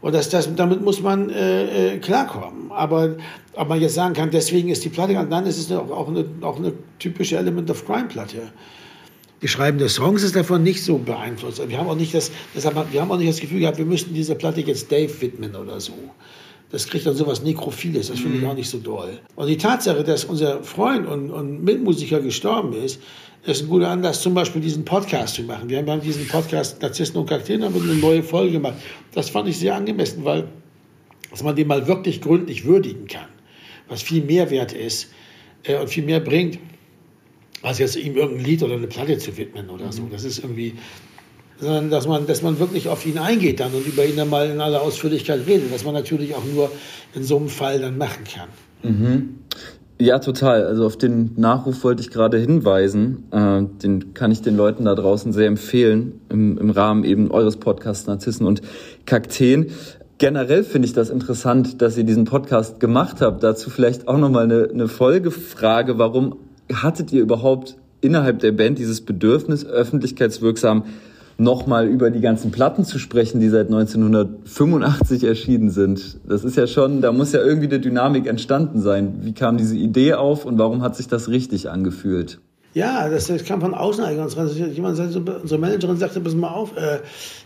Und 0.00 0.14
das, 0.14 0.28
das, 0.28 0.54
damit 0.54 0.82
muss 0.82 1.00
man 1.00 1.30
äh, 1.30 1.94
äh 1.94 1.98
klarkommen. 1.98 2.70
Aber 2.70 3.16
ob 3.54 3.68
man 3.68 3.80
jetzt 3.80 3.94
sagen 3.94 4.14
kann, 4.14 4.30
deswegen 4.30 4.68
ist 4.68 4.84
die 4.84 4.88
Platte, 4.88 5.14
ist 5.14 5.58
es 5.58 5.72
auch, 5.72 5.90
auch, 5.90 6.08
eine, 6.08 6.26
auch 6.42 6.58
eine 6.58 6.74
typische 6.98 7.38
Element 7.38 7.70
of 7.70 7.84
Crime 7.86 8.06
Platte 8.06 8.52
die 9.42 9.48
Schreiben 9.48 9.78
des 9.78 9.94
Songs 9.94 10.22
ist 10.22 10.34
davon 10.34 10.62
nicht 10.62 10.82
so 10.82 10.98
beeinflusst. 10.98 11.66
Wir 11.68 11.78
haben 11.78 11.88
auch 11.88 11.96
nicht 11.96 12.14
das, 12.14 12.30
deshalb, 12.54 12.92
wir 12.92 13.00
haben 13.00 13.10
auch 13.10 13.18
nicht 13.18 13.28
das 13.28 13.40
Gefühl 13.40 13.60
gehabt, 13.60 13.78
wir 13.78 13.84
müssten 13.84 14.14
dieser 14.14 14.34
Platte 14.34 14.60
jetzt 14.60 14.90
Dave 14.90 15.12
widmen 15.20 15.54
oder 15.54 15.80
so. 15.80 15.92
Das 16.70 16.88
kriegt 16.88 17.06
dann 17.06 17.14
sowas 17.14 17.42
Nekrophiles, 17.42 18.08
das 18.08 18.18
finde 18.18 18.38
ich 18.38 18.42
mhm. 18.42 18.50
auch 18.50 18.54
nicht 18.54 18.68
so 18.68 18.78
doll. 18.78 19.20
Und 19.36 19.46
die 19.46 19.56
Tatsache, 19.56 20.02
dass 20.02 20.24
unser 20.24 20.64
Freund 20.64 21.06
und, 21.06 21.30
und 21.30 21.62
Mitmusiker 21.62 22.20
gestorben 22.20 22.72
ist, 22.72 23.00
ist 23.44 23.62
ein 23.62 23.68
guter 23.68 23.88
Anlass, 23.88 24.20
zum 24.22 24.34
Beispiel 24.34 24.60
diesen 24.60 24.84
Podcast 24.84 25.36
zu 25.36 25.42
machen. 25.42 25.68
Wir 25.68 25.78
haben 25.78 26.00
diesen 26.00 26.26
Podcast 26.26 26.82
Narzissten 26.82 27.20
und 27.20 27.28
Kakteen 27.28 27.62
haben 27.62 27.80
eine 27.80 27.94
neue 27.94 28.22
Folge 28.22 28.52
gemacht. 28.52 28.74
Das 29.12 29.30
fand 29.30 29.48
ich 29.48 29.58
sehr 29.58 29.76
angemessen, 29.76 30.24
weil 30.24 30.48
dass 31.30 31.42
man 31.42 31.54
den 31.54 31.68
mal 31.68 31.86
wirklich 31.86 32.22
gründlich 32.22 32.64
würdigen 32.64 33.06
kann, 33.06 33.28
was 33.88 34.00
viel 34.00 34.24
Mehrwert 34.24 34.72
ist 34.72 35.12
äh, 35.64 35.76
und 35.78 35.88
viel 35.88 36.04
mehr 36.04 36.20
bringt, 36.20 36.58
als 37.62 37.78
jetzt 37.78 37.96
ihm 37.96 38.16
irgendein 38.16 38.44
Lied 38.44 38.62
oder 38.62 38.74
eine 38.74 38.86
Platte 38.86 39.18
zu 39.18 39.36
widmen 39.36 39.70
oder 39.70 39.92
so. 39.92 40.06
Das 40.10 40.24
ist 40.24 40.38
irgendwie, 40.38 40.74
sondern 41.58 41.90
dass 41.90 42.06
man, 42.06 42.26
dass 42.26 42.42
man 42.42 42.58
wirklich 42.58 42.88
auf 42.88 43.06
ihn 43.06 43.18
eingeht 43.18 43.60
dann 43.60 43.72
und 43.72 43.86
über 43.86 44.04
ihn 44.04 44.16
dann 44.16 44.30
mal 44.30 44.50
in 44.50 44.60
aller 44.60 44.82
Ausführlichkeit 44.82 45.46
redet, 45.46 45.72
was 45.72 45.84
man 45.84 45.94
natürlich 45.94 46.34
auch 46.34 46.44
nur 46.44 46.70
in 47.14 47.24
so 47.24 47.36
einem 47.36 47.48
Fall 47.48 47.80
dann 47.80 47.98
machen 47.98 48.24
kann. 48.24 48.48
Mhm. 48.82 49.38
Ja, 49.98 50.18
total. 50.18 50.66
Also 50.66 50.84
auf 50.84 50.98
den 50.98 51.32
Nachruf 51.36 51.82
wollte 51.82 52.02
ich 52.02 52.10
gerade 52.10 52.36
hinweisen. 52.36 53.24
Äh, 53.30 53.62
den 53.82 54.12
kann 54.12 54.30
ich 54.30 54.42
den 54.42 54.54
Leuten 54.54 54.84
da 54.84 54.94
draußen 54.94 55.32
sehr 55.32 55.46
empfehlen, 55.46 56.20
im, 56.28 56.58
im 56.58 56.68
Rahmen 56.68 57.04
eben 57.04 57.30
eures 57.30 57.56
Podcasts 57.56 58.06
Narzissen 58.06 58.46
und 58.46 58.60
Kakteen. 59.06 59.70
Generell 60.18 60.64
finde 60.64 60.86
ich 60.86 60.92
das 60.92 61.08
interessant, 61.08 61.80
dass 61.80 61.96
ihr 61.96 62.04
diesen 62.04 62.24
Podcast 62.26 62.78
gemacht 62.78 63.22
habt. 63.22 63.42
Dazu 63.42 63.70
vielleicht 63.70 64.06
auch 64.06 64.18
nochmal 64.18 64.44
eine, 64.44 64.68
eine 64.70 64.88
Folgefrage. 64.88 65.98
Warum 65.98 66.36
hattet 66.72 67.12
ihr 67.12 67.22
überhaupt 67.22 67.76
innerhalb 68.00 68.40
der 68.40 68.52
Band 68.52 68.78
dieses 68.78 69.00
Bedürfnis, 69.00 69.64
öffentlichkeitswirksam 69.64 70.84
nochmal 71.38 71.86
über 71.86 72.10
die 72.10 72.20
ganzen 72.20 72.50
Platten 72.50 72.84
zu 72.84 72.98
sprechen, 72.98 73.40
die 73.40 73.48
seit 73.48 73.66
1985 73.66 75.24
erschienen 75.24 75.70
sind? 75.70 76.18
Das 76.26 76.44
ist 76.44 76.56
ja 76.56 76.66
schon, 76.66 77.00
da 77.00 77.12
muss 77.12 77.32
ja 77.32 77.42
irgendwie 77.42 77.68
eine 77.68 77.80
Dynamik 77.80 78.26
entstanden 78.26 78.80
sein. 78.80 79.20
Wie 79.22 79.32
kam 79.32 79.58
diese 79.58 79.76
Idee 79.76 80.14
auf 80.14 80.44
und 80.44 80.58
warum 80.58 80.82
hat 80.82 80.96
sich 80.96 81.08
das 81.08 81.28
richtig 81.28 81.70
angefühlt? 81.70 82.40
Ja, 82.76 83.08
das, 83.08 83.28
das 83.28 83.42
kam 83.42 83.62
von 83.62 83.72
außen 83.72 84.04
eigentlich. 84.04 84.76
Jemand, 84.76 84.98
unsere 84.98 85.58
Managerin 85.58 85.96
sagte, 85.96 86.20
pass 86.20 86.34
mal 86.34 86.50
auf, 86.50 86.76
äh, 86.76 86.98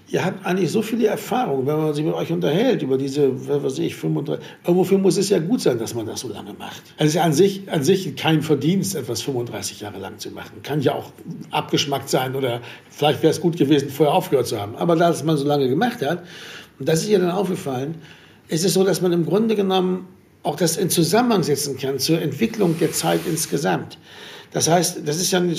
ihr 0.08 0.24
habt 0.24 0.44
eigentlich 0.44 0.72
so 0.72 0.82
viele 0.82 1.06
Erfahrungen, 1.06 1.68
wenn 1.68 1.76
man 1.76 1.94
sich 1.94 2.04
mit 2.04 2.14
euch 2.14 2.32
unterhält 2.32 2.82
über 2.82 2.98
diese, 2.98 3.30
was 3.48 3.62
weiß 3.62 3.78
ich, 3.78 3.94
35, 3.94 4.44
irgendwofür 4.64 4.98
muss 4.98 5.16
es 5.18 5.28
ja 5.28 5.38
gut 5.38 5.60
sein, 5.60 5.78
dass 5.78 5.94
man 5.94 6.04
das 6.06 6.18
so 6.18 6.28
lange 6.28 6.52
macht. 6.54 6.82
Also 6.98 7.02
es 7.04 7.08
ist 7.10 7.14
ja 7.14 7.22
an 7.22 7.32
sich, 7.32 7.70
an 7.70 7.84
sich 7.84 8.16
kein 8.16 8.42
Verdienst, 8.42 8.96
etwas 8.96 9.22
35 9.22 9.82
Jahre 9.82 10.00
lang 10.00 10.18
zu 10.18 10.32
machen. 10.32 10.62
Kann 10.64 10.80
ja 10.80 10.94
auch 10.94 11.12
abgeschmackt 11.52 12.08
sein 12.08 12.34
oder 12.34 12.60
vielleicht 12.90 13.22
wäre 13.22 13.30
es 13.30 13.40
gut 13.40 13.56
gewesen, 13.56 13.88
vorher 13.88 14.16
aufgehört 14.16 14.48
zu 14.48 14.60
haben. 14.60 14.74
Aber 14.74 14.96
da 14.96 15.10
es 15.10 15.22
man 15.22 15.36
so 15.36 15.46
lange 15.46 15.68
gemacht 15.68 16.04
hat, 16.04 16.24
und 16.80 16.88
das 16.88 17.02
ist 17.02 17.08
ihr 17.08 17.20
dann 17.20 17.30
aufgefallen, 17.30 17.94
ist 18.48 18.64
es 18.64 18.74
so, 18.74 18.82
dass 18.82 19.00
man 19.00 19.12
im 19.12 19.24
Grunde 19.24 19.54
genommen 19.54 20.08
auch 20.42 20.56
das 20.56 20.76
in 20.76 20.90
Zusammenhang 20.90 21.44
setzen 21.44 21.78
kann 21.78 22.00
zur 22.00 22.20
Entwicklung 22.20 22.76
der 22.80 22.90
Zeit 22.90 23.20
insgesamt. 23.28 23.96
Das 24.52 24.68
heißt, 24.68 25.02
das 25.04 25.16
ist 25.16 25.30
ja 25.30 25.40
ein 25.40 25.54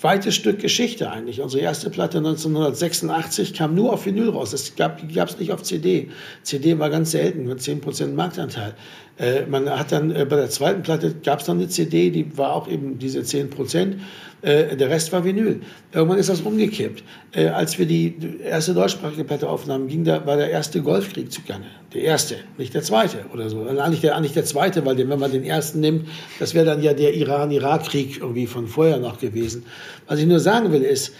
weites 0.00 0.34
Stück 0.34 0.60
Geschichte 0.60 1.10
eigentlich. 1.10 1.40
Unsere 1.40 1.62
erste 1.62 1.88
Platte 1.88 2.18
1986 2.18 3.54
kam 3.54 3.74
nur 3.74 3.92
auf 3.92 4.04
Vinyl 4.04 4.28
raus. 4.28 4.50
Das 4.50 4.76
gab 4.76 5.00
es 5.02 5.38
nicht 5.38 5.52
auf 5.52 5.62
CD. 5.62 6.10
CD 6.42 6.78
war 6.78 6.90
ganz 6.90 7.12
selten, 7.12 7.46
mit 7.46 7.60
10% 7.60 8.08
Marktanteil. 8.14 8.74
Äh, 9.18 9.46
man 9.46 9.70
hat 9.70 9.92
dann 9.92 10.10
äh, 10.10 10.26
bei 10.28 10.36
der 10.36 10.50
zweiten 10.50 10.82
Platte 10.82 11.14
gab 11.22 11.40
es 11.40 11.46
dann 11.46 11.58
eine 11.58 11.68
CD, 11.68 12.10
die 12.10 12.36
war 12.36 12.52
auch 12.52 12.68
eben 12.68 12.98
diese 12.98 13.22
10 13.22 13.50
Prozent. 13.50 13.96
Äh, 14.42 14.76
der 14.76 14.90
Rest 14.90 15.12
war 15.12 15.24
Vinyl. 15.24 15.60
Irgendwann 15.92 16.18
ist 16.18 16.28
das 16.28 16.40
umgekippt. 16.40 17.04
Äh, 17.32 17.46
als 17.46 17.78
wir 17.78 17.86
die 17.86 18.14
erste 18.42 18.74
deutschsprachige 18.74 19.24
Platte 19.24 19.48
aufnahmen, 19.48 19.88
ging 19.88 20.04
da, 20.04 20.26
war 20.26 20.36
der 20.36 20.50
erste 20.50 20.82
Golfkrieg 20.82 21.32
zugange. 21.32 21.66
Der 21.94 22.02
erste, 22.02 22.36
nicht 22.58 22.74
der 22.74 22.82
zweite 22.82 23.24
oder 23.32 23.48
so. 23.48 23.62
Eigentlich 23.66 24.00
der, 24.00 24.16
eigentlich 24.16 24.34
der 24.34 24.44
zweite, 24.44 24.84
weil 24.84 24.96
den, 24.96 25.08
wenn 25.08 25.20
man 25.20 25.30
den 25.30 25.44
ersten 25.44 25.80
nimmt, 25.80 26.08
das 26.40 26.54
wäre 26.54 26.66
dann 26.66 26.82
ja 26.82 26.92
der 26.92 27.14
Iran-Irak-Krieg 27.14 28.18
irgendwie 28.20 28.46
von 28.46 28.66
vorher 28.66 28.98
noch 28.98 29.20
gewesen. 29.20 29.64
Was 30.08 30.18
ich 30.18 30.26
nur 30.26 30.40
sagen 30.40 30.72
will 30.72 30.82
ist, 30.82 31.14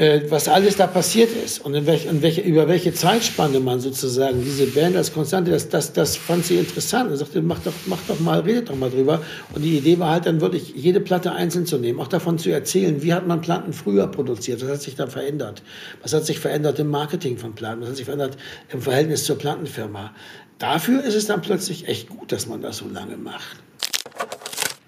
äh, 0.00 0.30
was 0.30 0.48
alles 0.48 0.76
da 0.76 0.86
passiert 0.86 1.28
ist 1.44 1.58
und 1.62 1.74
welch, 1.86 2.06
in 2.06 2.22
welche, 2.22 2.40
über 2.40 2.66
welche 2.68 2.94
Zeitspanne 2.94 3.60
man 3.60 3.80
sozusagen 3.80 4.42
diese 4.42 4.66
Band 4.66 4.96
als 4.96 5.12
Konstante, 5.12 5.50
das, 5.50 5.68
das, 5.68 5.92
das 5.92 6.16
fand 6.16 6.46
sie 6.46 6.56
interessant. 6.56 7.10
Er 7.10 7.18
sagte, 7.18 7.42
mach 7.42 7.58
doch, 7.58 7.74
mach 7.84 8.00
doch 8.08 8.18
mal, 8.18 8.40
redet 8.40 8.70
doch 8.70 8.76
mal 8.76 8.88
drüber. 8.88 9.20
Und 9.54 9.60
die 9.60 9.76
Idee 9.76 9.98
war 9.98 10.12
halt 10.12 10.24
dann 10.24 10.40
wirklich, 10.40 10.72
jede 10.74 11.00
Platte 11.00 11.32
einzeln 11.32 11.66
zu 11.66 11.76
nehmen, 11.76 12.00
auch 12.00 12.08
davon 12.08 12.38
zu 12.38 12.50
erzählen, 12.50 13.02
wie 13.02 13.12
hat 13.12 13.26
man 13.26 13.42
Platten 13.42 13.74
früher 13.74 14.06
produziert, 14.06 14.62
was 14.62 14.70
hat 14.70 14.80
sich 14.80 14.94
da 14.94 15.06
verändert, 15.06 15.62
was 16.00 16.14
hat 16.14 16.24
sich 16.24 16.38
verändert 16.38 16.78
im 16.78 16.88
Marketing 16.88 17.36
von 17.36 17.54
Platten, 17.54 17.82
was 17.82 17.90
hat 17.90 17.96
sich 17.96 18.06
verändert 18.06 18.38
im 18.70 18.80
Verhältnis 18.80 19.24
zur 19.24 19.36
Plattenfirma. 19.36 20.14
Dafür 20.58 21.04
ist 21.04 21.14
es 21.14 21.26
dann 21.26 21.42
plötzlich 21.42 21.88
echt 21.88 22.08
gut, 22.08 22.32
dass 22.32 22.46
man 22.46 22.62
das 22.62 22.78
so 22.78 22.88
lange 22.88 23.18
macht 23.18 23.58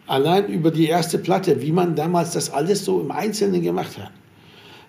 allein 0.06 0.48
über 0.48 0.70
die 0.70 0.88
erste 0.88 1.16
Platte, 1.16 1.62
wie 1.62 1.72
man 1.72 1.94
damals 1.94 2.32
das 2.32 2.52
alles 2.52 2.84
so 2.84 3.00
im 3.00 3.10
Einzelnen 3.10 3.62
gemacht 3.62 3.96
hat 3.98 4.10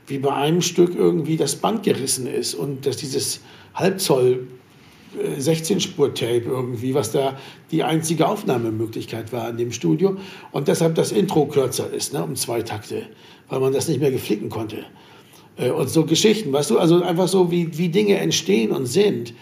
wie 0.07 0.17
bei 0.19 0.33
einem 0.33 0.61
Stück 0.61 0.95
irgendwie 0.95 1.37
das 1.37 1.55
Band 1.55 1.83
gerissen 1.83 2.27
ist 2.27 2.55
und 2.55 2.85
dass 2.85 2.97
dieses 2.97 3.41
Halbzoll 3.73 4.47
16-Spur-Tape 5.15 6.45
äh, 6.45 6.49
irgendwie, 6.49 6.93
was 6.93 7.11
da 7.11 7.37
die 7.71 7.83
einzige 7.83 8.27
Aufnahmemöglichkeit 8.27 9.31
war 9.31 9.49
in 9.49 9.57
dem 9.57 9.71
Studio 9.71 10.17
und 10.51 10.67
deshalb 10.67 10.95
das 10.95 11.11
Intro 11.11 11.45
kürzer 11.45 11.91
ist, 11.91 12.13
ne, 12.13 12.23
um 12.23 12.35
zwei 12.35 12.61
Takte, 12.61 13.03
weil 13.49 13.59
man 13.59 13.73
das 13.73 13.87
nicht 13.87 13.99
mehr 13.99 14.11
geflicken 14.11 14.49
konnte. 14.49 14.85
Äh, 15.57 15.71
und 15.71 15.89
so 15.89 16.05
Geschichten, 16.05 16.51
weißt 16.51 16.71
du, 16.71 16.79
also 16.79 17.01
einfach 17.03 17.27
so, 17.27 17.51
wie, 17.51 17.77
wie 17.77 17.89
Dinge 17.89 18.17
entstehen 18.17 18.71
und 18.71 18.85
sind, 18.85 19.33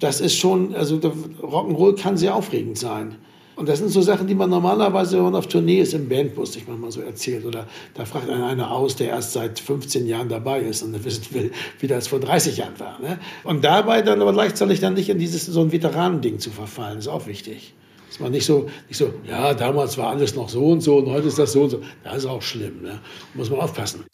das 0.00 0.20
ist 0.20 0.36
schon, 0.36 0.74
also 0.74 0.96
Rock'n'Roll 0.96 2.00
kann 2.00 2.16
sehr 2.16 2.34
aufregend 2.34 2.78
sein. 2.78 3.16
Und 3.60 3.68
das 3.68 3.78
sind 3.78 3.90
so 3.90 4.00
Sachen, 4.00 4.26
die 4.26 4.34
man 4.34 4.48
normalerweise, 4.48 5.18
wenn 5.18 5.24
man 5.24 5.34
auf 5.34 5.46
Tournee 5.46 5.82
ist, 5.82 5.92
im 5.92 6.08
Bandbus 6.08 6.54
sich 6.54 6.66
manchmal 6.66 6.90
so 6.92 7.02
erzählt. 7.02 7.44
Oder 7.44 7.66
da 7.92 8.06
fragt 8.06 8.30
einen 8.30 8.42
einer 8.42 8.70
aus, 8.70 8.96
der 8.96 9.08
erst 9.08 9.34
seit 9.34 9.60
15 9.60 10.06
Jahren 10.06 10.30
dabei 10.30 10.60
ist 10.60 10.82
und 10.82 11.04
wissen 11.04 11.26
will, 11.32 11.50
wie 11.78 11.86
das 11.86 12.08
vor 12.08 12.20
30 12.20 12.56
Jahren 12.56 12.80
war. 12.80 12.98
Ne? 13.02 13.18
Und 13.44 13.62
dabei 13.62 14.00
dann 14.00 14.22
aber 14.22 14.32
gleichzeitig 14.32 14.80
dann 14.80 14.94
nicht 14.94 15.10
in 15.10 15.18
dieses 15.18 15.44
so 15.44 15.60
ein 15.60 15.72
Veteranending 15.72 16.38
zu 16.38 16.48
verfallen, 16.48 16.98
ist 16.98 17.08
auch 17.08 17.26
wichtig. 17.26 17.74
Dass 18.08 18.18
man 18.18 18.32
nicht 18.32 18.46
so, 18.46 18.64
nicht 18.88 18.96
so, 18.96 19.12
ja, 19.28 19.52
damals 19.52 19.98
war 19.98 20.08
alles 20.08 20.34
noch 20.34 20.48
so 20.48 20.64
und 20.64 20.80
so 20.80 20.96
und 20.96 21.10
heute 21.10 21.28
ist 21.28 21.38
das 21.38 21.52
so 21.52 21.64
und 21.64 21.70
so. 21.70 21.82
Das 22.02 22.16
ist 22.16 22.24
auch 22.24 22.40
schlimm. 22.40 22.80
Ne? 22.80 22.98
Muss 23.34 23.50
man 23.50 23.60
aufpassen. 23.60 24.06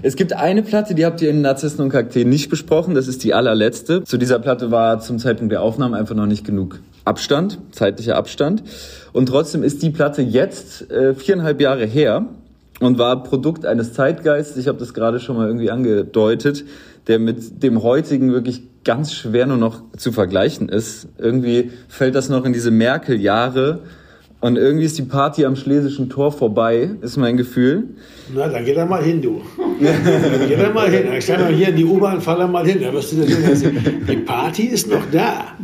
Es 0.00 0.16
gibt 0.16 0.32
eine 0.32 0.62
Platte, 0.62 0.94
die 0.94 1.04
habt 1.04 1.20
ihr 1.20 1.28
in 1.28 1.42
Narzissten 1.42 1.84
und 1.84 1.90
Kakteen 1.90 2.30
nicht 2.30 2.48
besprochen. 2.48 2.94
Das 2.94 3.06
ist 3.06 3.22
die 3.22 3.34
allerletzte. 3.34 4.02
Zu 4.04 4.16
dieser 4.16 4.38
Platte 4.38 4.70
war 4.70 5.00
zum 5.00 5.18
Zeitpunkt 5.18 5.52
der 5.52 5.60
Aufnahme 5.60 5.98
einfach 5.98 6.14
noch 6.14 6.26
nicht 6.26 6.46
genug 6.46 6.80
Abstand, 7.08 7.58
zeitlicher 7.72 8.16
Abstand. 8.16 8.62
Und 9.12 9.26
trotzdem 9.26 9.62
ist 9.62 9.82
die 9.82 9.90
Platte 9.90 10.22
jetzt 10.22 10.90
äh, 10.90 11.14
viereinhalb 11.14 11.60
Jahre 11.60 11.84
her 11.84 12.26
und 12.80 12.98
war 12.98 13.22
Produkt 13.24 13.66
eines 13.66 13.92
Zeitgeists. 13.92 14.56
Ich 14.56 14.68
habe 14.68 14.78
das 14.78 14.94
gerade 14.94 15.18
schon 15.18 15.36
mal 15.36 15.46
irgendwie 15.46 15.70
angedeutet, 15.70 16.64
der 17.08 17.18
mit 17.18 17.62
dem 17.62 17.82
heutigen 17.82 18.32
wirklich 18.32 18.62
ganz 18.84 19.12
schwer 19.12 19.46
nur 19.46 19.56
noch 19.56 19.82
zu 19.96 20.12
vergleichen 20.12 20.68
ist. 20.68 21.08
Irgendwie 21.18 21.72
fällt 21.88 22.14
das 22.14 22.28
noch 22.28 22.44
in 22.44 22.52
diese 22.52 22.70
Merkel-Jahre 22.70 23.80
und 24.40 24.56
irgendwie 24.56 24.84
ist 24.84 24.96
die 24.96 25.02
Party 25.02 25.44
am 25.44 25.56
Schlesischen 25.56 26.10
Tor 26.10 26.30
vorbei, 26.30 26.90
ist 27.00 27.16
mein 27.16 27.36
Gefühl. 27.36 27.88
Na, 28.32 28.46
dann 28.48 28.64
geh 28.64 28.72
da 28.72 28.86
mal 28.86 29.02
hin, 29.02 29.20
du. 29.20 29.42
geh 29.80 30.56
da 30.56 30.70
mal 30.70 30.88
hin. 30.88 31.06
Ich 31.16 31.26
sag 31.26 31.40
mal 31.40 31.52
hier 31.52 31.70
in 31.70 31.76
die 31.76 31.84
U-Bahn, 31.84 32.20
fahr 32.20 32.38
da 32.38 32.46
mal 32.46 32.64
hin. 32.64 32.80
Da 32.80 32.92
wirst 32.92 33.12
du 33.12 33.24
sehen, 33.24 34.04
die 34.08 34.16
Party 34.18 34.66
ist 34.66 34.88
noch 34.88 35.02
da. 35.10 35.56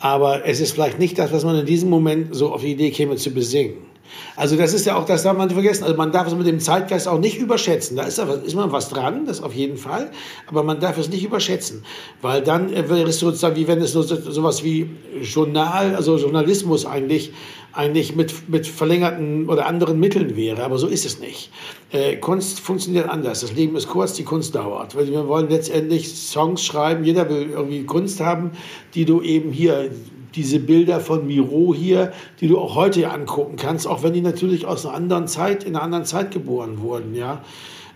Aber 0.00 0.46
es 0.46 0.60
ist 0.60 0.72
vielleicht 0.72 0.98
nicht 0.98 1.18
das, 1.18 1.30
was 1.30 1.44
man 1.44 1.56
in 1.56 1.66
diesem 1.66 1.90
Moment 1.90 2.34
so 2.34 2.52
auf 2.52 2.62
die 2.62 2.72
Idee 2.72 2.90
käme 2.90 3.16
zu 3.16 3.30
besingen. 3.30 3.89
Also 4.36 4.56
das 4.56 4.74
ist 4.74 4.86
ja 4.86 4.96
auch, 4.96 5.06
das 5.06 5.22
darf 5.22 5.36
man 5.36 5.48
nicht 5.48 5.54
vergessen. 5.54 5.84
Also 5.84 5.96
man 5.96 6.12
darf 6.12 6.26
es 6.26 6.34
mit 6.34 6.46
dem 6.46 6.60
Zeitgeist 6.60 7.08
auch 7.08 7.18
nicht 7.18 7.38
überschätzen. 7.38 7.96
Da 7.96 8.04
ist, 8.04 8.18
ist 8.18 8.54
man 8.54 8.72
was 8.72 8.88
dran, 8.88 9.26
das 9.26 9.42
auf 9.42 9.54
jeden 9.54 9.76
Fall. 9.76 10.10
Aber 10.46 10.62
man 10.62 10.80
darf 10.80 10.98
es 10.98 11.08
nicht 11.08 11.24
überschätzen, 11.24 11.84
weil 12.22 12.42
dann 12.42 12.70
wäre 12.70 13.02
es 13.02 13.18
sozusagen 13.18 13.56
wie 13.56 13.68
wenn 13.68 13.80
es 13.80 13.92
so 13.92 14.02
sowas 14.02 14.64
wie 14.64 14.90
Journal, 15.22 15.94
also 15.94 16.16
Journalismus 16.16 16.86
eigentlich 16.86 17.32
eigentlich 17.72 18.16
mit, 18.16 18.48
mit 18.48 18.66
verlängerten 18.66 19.48
oder 19.48 19.66
anderen 19.66 20.00
Mitteln 20.00 20.36
wäre. 20.36 20.64
Aber 20.64 20.78
so 20.78 20.88
ist 20.88 21.06
es 21.06 21.20
nicht. 21.20 21.50
Äh, 21.92 22.16
Kunst 22.16 22.60
funktioniert 22.60 23.08
anders. 23.08 23.40
Das 23.40 23.52
Leben 23.52 23.76
ist 23.76 23.88
kurz, 23.88 24.14
die 24.14 24.24
Kunst 24.24 24.54
dauert. 24.54 24.96
Wir 24.96 25.28
wollen 25.28 25.48
letztendlich 25.48 26.12
Songs 26.12 26.64
schreiben. 26.64 27.04
Jeder 27.04 27.28
will 27.28 27.50
irgendwie 27.50 27.84
Kunst 27.84 28.20
haben, 28.20 28.52
die 28.94 29.04
du 29.04 29.22
eben 29.22 29.52
hier 29.52 29.90
diese 30.34 30.60
Bilder 30.60 31.00
von 31.00 31.26
Miro 31.26 31.74
hier, 31.74 32.12
die 32.40 32.48
du 32.48 32.58
auch 32.58 32.74
heute 32.74 33.10
angucken 33.10 33.56
kannst, 33.56 33.86
auch 33.86 34.02
wenn 34.02 34.12
die 34.12 34.20
natürlich 34.20 34.66
aus 34.66 34.86
einer 34.86 34.94
anderen 34.94 35.28
Zeit, 35.28 35.64
in 35.64 35.74
einer 35.74 35.84
anderen 35.84 36.04
Zeit 36.04 36.30
geboren 36.30 36.80
wurden, 36.80 37.14
ja. 37.14 37.42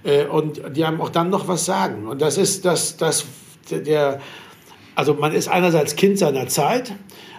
Äh, 0.05 0.27
und 0.27 0.61
die 0.77 0.85
haben 0.85 1.01
auch 1.01 1.11
dann 1.11 1.31
noch 1.31 1.49
was 1.49 1.65
sagen. 1.65 2.07
Und 2.07 2.21
das 2.21 2.39
ist 2.39 2.65
das, 2.65 2.97
das, 2.97 3.25
der, 3.71 4.21
also 4.95 5.15
man 5.15 5.33
ist 5.33 5.49
einerseits 5.49 5.97
Kind 5.97 6.19
seiner 6.19 6.47
Zeit, 6.49 6.95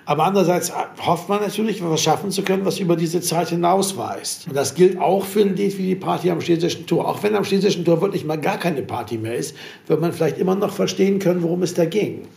aber 0.07 0.25
andererseits 0.25 0.71
hofft 1.03 1.29
man 1.29 1.41
natürlich, 1.41 1.83
was 1.83 2.01
schaffen 2.01 2.29
zu 2.29 2.43
können, 2.43 2.63
was 2.63 2.79
über 2.79 2.95
diese 2.95 3.21
Zeit 3.21 3.49
hinausweist. 3.49 4.47
Und 4.47 4.55
das 4.55 4.75
gilt 4.75 4.99
auch 4.99 5.25
für 5.25 5.41
ein 5.41 5.55
Lied 5.55 5.77
wie 5.79 5.87
die 5.87 5.95
Party 5.95 6.29
am 6.29 6.41
Schlesischen 6.41 6.85
Tor. 6.85 7.07
Auch 7.07 7.23
wenn 7.23 7.35
am 7.35 7.43
Schlesischen 7.43 7.85
Tor 7.85 8.01
wirklich 8.01 8.23
mal 8.23 8.39
gar 8.39 8.57
keine 8.57 8.83
Party 8.83 9.17
mehr 9.17 9.35
ist, 9.35 9.55
wird 9.87 10.01
man 10.01 10.13
vielleicht 10.13 10.37
immer 10.37 10.53
noch 10.55 10.71
verstehen 10.71 11.17
können, 11.17 11.41
worum 11.41 11.63
es 11.63 11.73
da 11.73 11.85
ging 11.85 12.27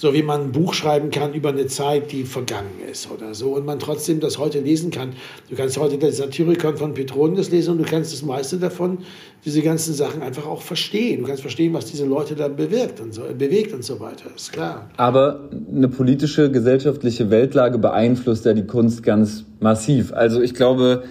so 0.00 0.14
wie 0.14 0.22
man 0.22 0.44
ein 0.44 0.52
Buch 0.52 0.72
schreiben 0.72 1.10
kann 1.10 1.34
über 1.34 1.50
eine 1.50 1.66
Zeit, 1.66 2.10
die 2.10 2.24
vergangen 2.24 2.80
ist 2.90 3.10
oder 3.10 3.34
so 3.34 3.50
und 3.50 3.66
man 3.66 3.78
trotzdem 3.78 4.18
das 4.18 4.38
heute 4.38 4.58
lesen 4.60 4.90
kann. 4.90 5.10
Du 5.50 5.56
kannst 5.56 5.76
heute 5.76 5.98
den 5.98 6.10
Satyricon 6.10 6.78
von 6.78 6.94
Petronius 6.94 7.50
lesen 7.50 7.72
und 7.72 7.78
du 7.78 7.84
kannst 7.84 8.10
das 8.10 8.22
meiste 8.22 8.56
davon, 8.56 9.00
diese 9.44 9.60
ganzen 9.60 9.92
Sachen 9.92 10.22
einfach 10.22 10.46
auch 10.46 10.62
verstehen. 10.62 11.20
Du 11.20 11.26
kannst 11.26 11.42
verstehen, 11.42 11.74
was 11.74 11.84
diese 11.84 12.06
Leute 12.06 12.34
da 12.34 12.48
bewirkt 12.48 12.98
und 13.00 13.12
so, 13.12 13.24
bewegt 13.36 13.74
und 13.74 13.84
so 13.84 14.00
weiter, 14.00 14.24
ist 14.34 14.54
klar. 14.54 14.88
Aber 14.96 15.50
eine 15.70 15.88
politische, 15.88 16.50
gesellschaftliche 16.50 17.28
Weltlage 17.28 17.76
beeinflusst 17.76 18.46
ja 18.46 18.54
die 18.54 18.66
Kunst 18.66 19.02
ganz 19.02 19.44
massiv. 19.60 20.14
Also 20.14 20.40
ich 20.40 20.54
glaube, 20.54 21.04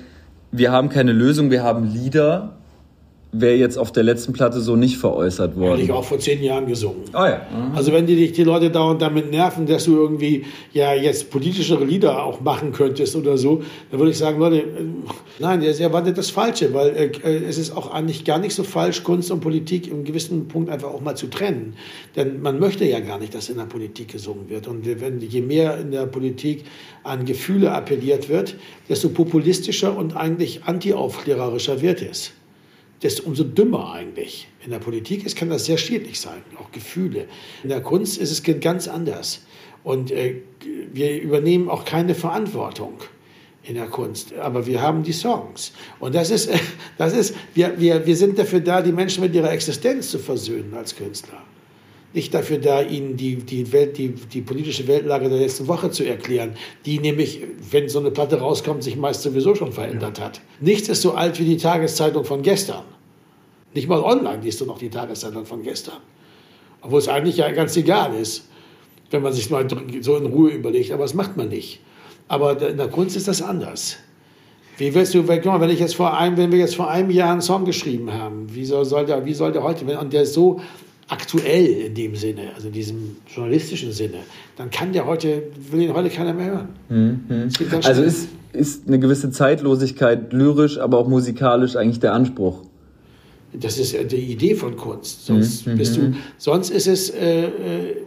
wir 0.51 0.71
haben 0.71 0.89
keine 0.89 1.13
Lösung, 1.13 1.51
wir 1.51 1.61
haben 1.61 1.85
Lieder, 1.93 2.57
wäre 3.31 3.55
jetzt 3.55 3.77
auf 3.77 3.91
der 3.91 4.01
letzten 4.01 4.33
Platte 4.33 4.59
so 4.59 4.75
nicht 4.75 4.97
veräußert 4.97 5.55
worden. 5.55 5.73
Hätte 5.73 5.83
ich 5.83 5.91
auch 5.91 6.03
vor 6.03 6.17
zehn 6.17 6.41
Jahren 6.41 6.65
gesungen. 6.65 7.03
Oh 7.13 7.17
ja. 7.17 7.41
Mhm. 7.51 7.75
Also 7.75 7.93
wenn 7.93 8.07
die 8.07 8.15
dich 8.15 8.31
die 8.31 8.43
Leute 8.43 8.71
dauernd 8.71 9.01
damit 9.03 9.29
nerven, 9.29 9.67
dass 9.67 9.85
du 9.85 9.95
irgendwie 9.97 10.45
ja 10.73 10.95
jetzt 10.95 11.29
politischere 11.29 11.85
Lieder 11.85 12.23
auch 12.23 12.41
machen 12.41 12.71
könntest 12.71 13.15
oder 13.15 13.37
so, 13.37 13.61
dann 13.91 13.99
würde 13.99 14.11
ich 14.11 14.17
sagen, 14.17 14.39
Leute, 14.39 14.57
äh, 14.57 14.63
nein, 15.37 15.61
ihr 15.61 15.79
erwartet 15.79 16.17
das 16.17 16.31
Falsche, 16.31 16.73
weil 16.73 16.89
äh, 16.89 17.05
äh, 17.23 17.45
es 17.45 17.59
ist 17.59 17.77
auch 17.77 17.93
eigentlich 17.93 18.25
gar 18.25 18.39
nicht 18.39 18.55
so 18.55 18.63
falsch, 18.63 19.03
Kunst 19.03 19.29
und 19.29 19.41
Politik 19.41 19.87
im 19.87 20.05
gewissen 20.05 20.47
Punkt 20.47 20.71
einfach 20.71 20.89
auch 20.89 21.01
mal 21.01 21.15
zu 21.15 21.27
trennen. 21.27 21.75
Denn 22.15 22.41
man 22.41 22.57
möchte 22.57 22.83
ja 22.85 22.99
gar 22.99 23.19
nicht, 23.19 23.35
dass 23.35 23.49
in 23.49 23.57
der 23.57 23.65
Politik 23.65 24.07
gesungen 24.07 24.49
wird. 24.49 24.67
Und 24.67 24.85
wenn 24.99 25.19
je 25.19 25.41
mehr 25.41 25.77
in 25.77 25.91
der 25.91 26.07
Politik 26.07 26.65
an 27.03 27.25
Gefühle 27.25 27.71
appelliert 27.73 28.27
wird, 28.27 28.55
desto 28.89 29.09
populistischer 29.09 29.95
und 29.95 30.17
eigentlich 30.17 30.63
antiaufklärerischer 30.63 31.81
wird 31.81 32.01
es 32.01 32.31
desto 33.01 33.23
umso 33.23 33.43
dümmer 33.43 33.93
eigentlich. 33.93 34.47
In 34.63 34.71
der 34.71 34.79
Politik 34.79 35.25
ist, 35.25 35.35
kann 35.35 35.49
das 35.49 35.65
sehr 35.65 35.77
schädlich 35.77 36.19
sein, 36.19 36.41
auch 36.59 36.71
Gefühle. 36.71 37.27
In 37.63 37.69
der 37.69 37.81
Kunst 37.81 38.17
ist 38.17 38.31
es 38.31 38.43
ganz 38.61 38.87
anders. 38.87 39.41
Und 39.83 40.11
äh, 40.11 40.41
wir 40.91 41.21
übernehmen 41.21 41.69
auch 41.69 41.85
keine 41.85 42.15
Verantwortung 42.15 42.99
in 43.63 43.75
der 43.75 43.87
Kunst, 43.87 44.33
aber 44.33 44.65
wir 44.65 44.81
haben 44.81 45.03
die 45.03 45.13
Songs. 45.13 45.73
Und 45.99 46.15
das 46.15 46.31
ist, 46.31 46.49
das 46.97 47.13
ist 47.13 47.35
wir, 47.53 47.79
wir, 47.79 48.05
wir 48.05 48.15
sind 48.15 48.37
dafür 48.37 48.59
da, 48.59 48.81
die 48.81 48.91
Menschen 48.91 49.23
mit 49.23 49.33
ihrer 49.33 49.51
Existenz 49.51 50.09
zu 50.09 50.19
versöhnen 50.19 50.73
als 50.73 50.95
Künstler. 50.95 51.43
Nicht 52.13 52.33
dafür 52.33 52.57
da, 52.57 52.81
ihnen 52.81 53.17
die, 53.17 53.35
die, 53.35 53.71
Welt, 53.71 53.97
die, 53.97 54.09
die 54.09 54.41
politische 54.41 54.87
Weltlage 54.87 55.29
der 55.29 55.37
letzten 55.37 55.67
Woche 55.67 55.91
zu 55.91 56.03
erklären, 56.03 56.53
die 56.85 56.99
nämlich, 56.99 57.41
wenn 57.69 57.87
so 57.87 57.99
eine 57.99 58.09
Platte 58.09 58.39
rauskommt, 58.39 58.83
sich 58.83 58.95
meist 58.95 59.21
sowieso 59.21 59.53
schon 59.53 59.71
verändert 59.71 60.19
hat. 60.19 60.41
Nichts 60.59 60.89
ist 60.89 61.03
so 61.03 61.13
alt 61.13 61.39
wie 61.39 61.45
die 61.45 61.57
Tageszeitung 61.57 62.25
von 62.25 62.41
gestern. 62.41 62.83
Nicht 63.75 63.87
mal 63.87 64.01
online 64.01 64.41
liest 64.41 64.59
du 64.61 64.65
noch 64.65 64.79
die 64.79 64.89
Tageszeitung 64.89 65.45
von 65.45 65.61
gestern. 65.61 65.97
Obwohl 66.81 66.99
es 66.99 67.07
eigentlich 67.07 67.37
ja 67.37 67.51
ganz 67.51 67.77
egal 67.77 68.15
ist, 68.15 68.47
wenn 69.11 69.21
man 69.21 69.33
sich 69.33 69.49
mal 69.49 69.67
so 70.01 70.17
in 70.17 70.25
Ruhe 70.25 70.51
überlegt. 70.51 70.91
Aber 70.91 71.03
das 71.03 71.13
macht 71.13 71.37
man 71.37 71.49
nicht. 71.49 71.79
Aber 72.27 72.59
in 72.67 72.77
der 72.77 72.87
Kunst 72.87 73.15
ist 73.15 73.27
das 73.27 73.41
anders. 73.41 73.97
Wie 74.77 74.93
willst 74.93 75.13
du, 75.13 75.27
wenn 75.27 75.69
ich 75.69 75.79
jetzt 75.79 75.95
vor 75.95 76.17
einem, 76.17 76.37
wenn 76.37 76.51
wir 76.51 76.59
jetzt 76.59 76.75
vor 76.75 76.89
einem 76.89 77.11
Jahr 77.11 77.31
einen 77.31 77.41
Song 77.41 77.65
geschrieben 77.65 78.13
haben, 78.13 78.53
wie 78.53 78.65
soll, 78.65 78.85
soll 78.85 79.05
der, 79.05 79.25
wie 79.25 79.33
soll 79.33 79.51
der 79.51 79.61
heute, 79.61 79.85
und 79.99 80.13
der 80.13 80.21
ist 80.21 80.33
so 80.33 80.61
aktuell 81.09 81.65
in 81.65 81.93
dem 81.95 82.15
Sinne, 82.15 82.51
also 82.55 82.67
in 82.67 82.73
diesem 82.73 83.17
journalistischen 83.27 83.91
Sinne, 83.91 84.19
dann 84.55 84.69
kann 84.69 84.93
der 84.93 85.05
heute, 85.05 85.43
will 85.71 85.81
ihn 85.81 85.93
heute 85.93 86.09
keiner 86.09 86.33
mehr 86.33 86.45
hören. 86.45 86.69
Mhm. 87.27 87.49
Also 87.83 88.03
ist, 88.03 88.29
ist 88.53 88.87
eine 88.87 88.99
gewisse 88.99 89.31
Zeitlosigkeit 89.31 90.31
lyrisch, 90.31 90.77
aber 90.77 90.99
auch 90.99 91.07
musikalisch 91.07 91.75
eigentlich 91.75 91.99
der 91.99 92.13
Anspruch. 92.13 92.59
Das 93.53 93.79
ist 93.79 93.95
die 94.11 94.31
Idee 94.31 94.53
von 94.53 94.77
Kunst. 94.77 95.25
Sonst, 95.25 95.65
mhm. 95.65 95.77
bist 95.77 95.97
du, 95.97 96.01
mhm. 96.01 96.17
sonst 96.37 96.69
ist 96.69 96.87
es 96.87 97.09
äh, 97.09 97.45
äh, 97.45 97.49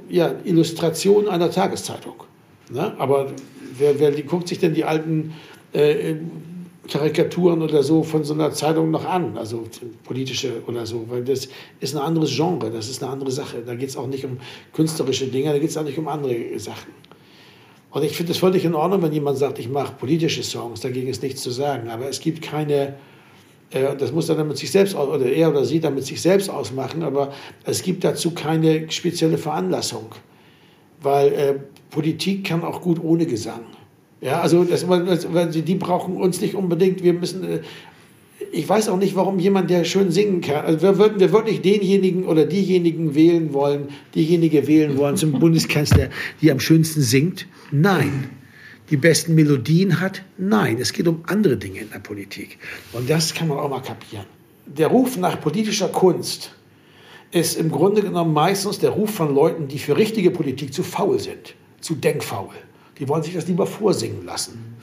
ja, 0.08 0.32
Illustration 0.44 1.28
einer 1.28 1.50
Tageszeitung. 1.50 2.14
Ne? 2.70 2.92
Aber 2.98 3.32
wer, 3.76 3.98
wer 3.98 4.12
guckt 4.22 4.46
sich 4.46 4.60
denn 4.60 4.74
die 4.74 4.84
alten 4.84 5.32
äh, 5.72 6.14
Karikaturen 6.88 7.62
oder 7.62 7.82
so 7.82 8.02
von 8.02 8.24
so 8.24 8.34
einer 8.34 8.52
Zeitung 8.52 8.90
noch 8.90 9.04
an, 9.04 9.38
also 9.38 9.64
politische 10.04 10.62
oder 10.66 10.84
so, 10.84 11.04
weil 11.08 11.22
das 11.22 11.48
ist 11.78 11.94
ein 11.94 12.02
anderes 12.02 12.34
Genre, 12.34 12.70
das 12.70 12.88
ist 12.88 13.02
eine 13.02 13.12
andere 13.12 13.30
Sache. 13.30 13.62
Da 13.64 13.74
geht 13.76 13.90
es 13.90 13.96
auch 13.96 14.08
nicht 14.08 14.24
um 14.24 14.38
künstlerische 14.72 15.26
Dinge, 15.26 15.52
da 15.52 15.58
geht 15.58 15.70
es 15.70 15.76
auch 15.76 15.84
nicht 15.84 15.98
um 15.98 16.08
andere 16.08 16.34
Sachen. 16.58 16.92
Und 17.92 18.04
ich 18.04 18.16
finde 18.16 18.32
es 18.32 18.38
völlig 18.38 18.64
in 18.64 18.74
Ordnung, 18.74 19.02
wenn 19.02 19.12
jemand 19.12 19.38
sagt, 19.38 19.58
ich 19.58 19.68
mache 19.68 19.92
politische 19.92 20.42
Songs, 20.42 20.80
dagegen 20.80 21.08
ist 21.08 21.22
nichts 21.22 21.42
zu 21.42 21.50
sagen. 21.50 21.88
Aber 21.88 22.08
es 22.08 22.20
gibt 22.20 22.42
keine, 22.42 22.94
äh, 23.70 23.94
das 23.96 24.10
muss 24.12 24.28
er 24.28 24.34
dann 24.34 24.48
mit 24.48 24.56
sich 24.56 24.70
selbst, 24.70 24.96
oder 24.96 25.26
er 25.26 25.50
oder 25.50 25.64
sie 25.64 25.78
dann 25.78 25.94
mit 25.94 26.04
sich 26.04 26.20
selbst 26.20 26.48
ausmachen, 26.48 27.02
aber 27.02 27.32
es 27.64 27.82
gibt 27.82 28.02
dazu 28.02 28.32
keine 28.32 28.90
spezielle 28.90 29.38
Veranlassung. 29.38 30.06
Weil 31.02 31.32
äh, 31.32 31.54
Politik 31.90 32.46
kann 32.46 32.64
auch 32.64 32.80
gut 32.80 32.98
ohne 33.02 33.26
Gesang. 33.26 33.60
Ja, 34.22 34.40
also 34.40 34.64
das, 34.64 34.86
die 35.52 35.74
brauchen 35.74 36.16
uns 36.16 36.40
nicht 36.40 36.54
unbedingt. 36.54 37.02
Wir 37.02 37.12
müssen. 37.12 37.44
Äh, 37.44 37.60
ich 38.50 38.68
weiß 38.68 38.88
auch 38.88 38.98
nicht, 38.98 39.14
warum 39.14 39.38
jemand, 39.38 39.70
der 39.70 39.84
schön 39.84 40.10
singen 40.10 40.40
kann. 40.40 40.64
Also 40.64 40.82
wir 40.82 40.98
würden 40.98 41.20
wir 41.20 41.32
wirklich 41.32 41.62
denjenigen 41.62 42.24
oder 42.24 42.44
diejenigen 42.44 43.14
wählen 43.14 43.52
wollen, 43.52 43.88
diejenige 44.14 44.66
wählen 44.66 44.96
wollen 44.96 45.16
zum 45.16 45.32
Bundeskanzler, 45.32 46.08
die 46.40 46.50
am 46.50 46.60
schönsten 46.60 47.02
singt. 47.02 47.46
Nein. 47.70 48.30
Die 48.90 48.96
besten 48.96 49.34
Melodien 49.34 50.00
hat? 50.00 50.22
Nein. 50.38 50.78
Es 50.80 50.92
geht 50.92 51.08
um 51.08 51.22
andere 51.26 51.56
Dinge 51.56 51.80
in 51.80 51.90
der 51.90 52.00
Politik. 52.00 52.58
Und 52.92 53.08
das 53.08 53.32
kann 53.32 53.48
man 53.48 53.58
auch 53.58 53.70
mal 53.70 53.80
kapieren. 53.80 54.26
Der 54.66 54.88
Ruf 54.88 55.16
nach 55.16 55.40
politischer 55.40 55.88
Kunst 55.88 56.52
ist 57.30 57.56
im 57.56 57.70
Grunde 57.70 58.02
genommen 58.02 58.34
meistens 58.34 58.78
der 58.78 58.90
Ruf 58.90 59.14
von 59.14 59.34
Leuten, 59.34 59.68
die 59.68 59.78
für 59.78 59.96
richtige 59.96 60.30
Politik 60.30 60.74
zu 60.74 60.82
faul 60.82 61.18
sind, 61.18 61.54
zu 61.80 61.94
denkfaul. 61.94 62.54
Die 62.98 63.08
wollen 63.08 63.22
sich 63.22 63.34
das 63.34 63.46
lieber 63.46 63.66
vorsingen 63.66 64.24
lassen. 64.24 64.76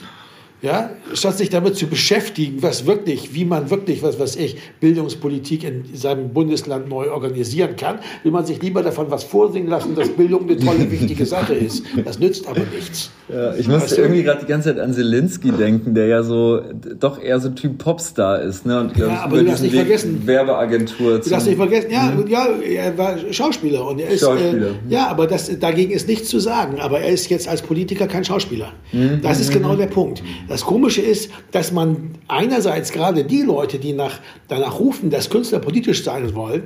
Ja, 0.62 0.90
statt 1.14 1.38
sich 1.38 1.50
damit 1.50 1.78
zu 1.78 1.88
beschäftigen, 1.88 2.62
was 2.62 2.86
wirklich, 2.86 3.34
wie 3.34 3.46
man 3.46 3.70
wirklich, 3.70 4.04
was 4.04 4.20
weiß 4.20 4.36
ich, 4.36 4.58
Bildungspolitik 4.82 5.64
in 5.64 5.86
seinem 5.94 6.34
Bundesland 6.34 6.90
neu 6.90 7.12
organisieren 7.12 7.78
kann, 7.78 8.00
will 8.24 8.34
man 8.34 8.46
sich 8.46 8.62
lieber 8.62 8.84
davon 8.84 9.10
was 9.10 9.24
vorsingen 9.24 9.70
lassen, 9.70 9.96
dass 9.96 10.10
Bildung 10.10 10.50
eine 10.50 10.58
tolle, 10.58 10.92
wichtige 10.92 11.26
Sache 11.26 11.54
ist. 11.54 11.86
Das 12.04 12.20
nützt 12.20 12.46
aber 12.46 12.62
nichts. 12.76 13.10
Ja, 13.30 13.54
ich 13.56 13.68
musste 13.68 13.92
weißt 13.92 13.98
irgendwie 14.00 14.24
gerade 14.24 14.42
die 14.42 14.48
ganze 14.48 14.70
Zeit 14.70 14.80
an 14.80 14.94
Zelensky 14.94 15.52
denken, 15.52 15.94
der 15.94 16.08
ja 16.08 16.24
so 16.24 16.62
doch 17.00 17.22
eher 17.22 17.40
so 17.40 17.50
Typ 17.50 17.78
Popstar 17.78 18.42
ist, 18.42 18.66
ne? 18.66 18.82
Und 18.82 18.98
ja, 18.98 19.22
aber 19.22 19.38
du 19.38 19.46
darfst 19.46 19.64
nicht 19.64 19.72
Weg 19.72 19.82
vergessen. 19.82 20.22
Werbeagentur. 20.26 21.20
Du 21.20 21.30
darfst 21.30 21.48
nicht 21.48 21.58
vergessen. 21.58 21.92
Ja, 21.92 22.12
mhm. 22.12 22.28
ja, 22.28 22.48
er 22.48 22.98
war 22.98 23.16
Schauspieler 23.32 23.88
und 23.88 24.00
er 24.00 24.10
ist. 24.10 24.22
Schauspieler. 24.22 24.72
Äh, 24.72 24.90
ja, 24.90 25.08
aber 25.08 25.28
das, 25.28 25.58
dagegen 25.60 25.92
ist 25.92 26.08
nichts 26.08 26.28
zu 26.30 26.40
sagen. 26.40 26.80
Aber 26.80 27.00
er 27.00 27.14
ist 27.14 27.30
jetzt 27.30 27.48
als 27.48 27.62
Politiker 27.62 28.08
kein 28.08 28.26
Schauspieler. 28.26 28.74
Mhm. 28.92 29.22
Das 29.22 29.40
ist 29.40 29.52
genau 29.52 29.76
der 29.76 29.88
Punkt. 29.88 30.24
Das 30.50 30.64
Komische 30.64 31.02
ist, 31.02 31.30
dass 31.52 31.72
man 31.72 32.16
einerseits 32.28 32.92
gerade 32.92 33.24
die 33.24 33.44
Leute, 33.44 33.78
die 33.78 33.94
nach, 33.94 34.20
danach 34.48 34.80
rufen, 34.80 35.12
dass 35.12 35.30
Künstler 35.30 35.60
politisch 35.60 36.04
sein 36.04 36.34
wollen, 36.36 36.64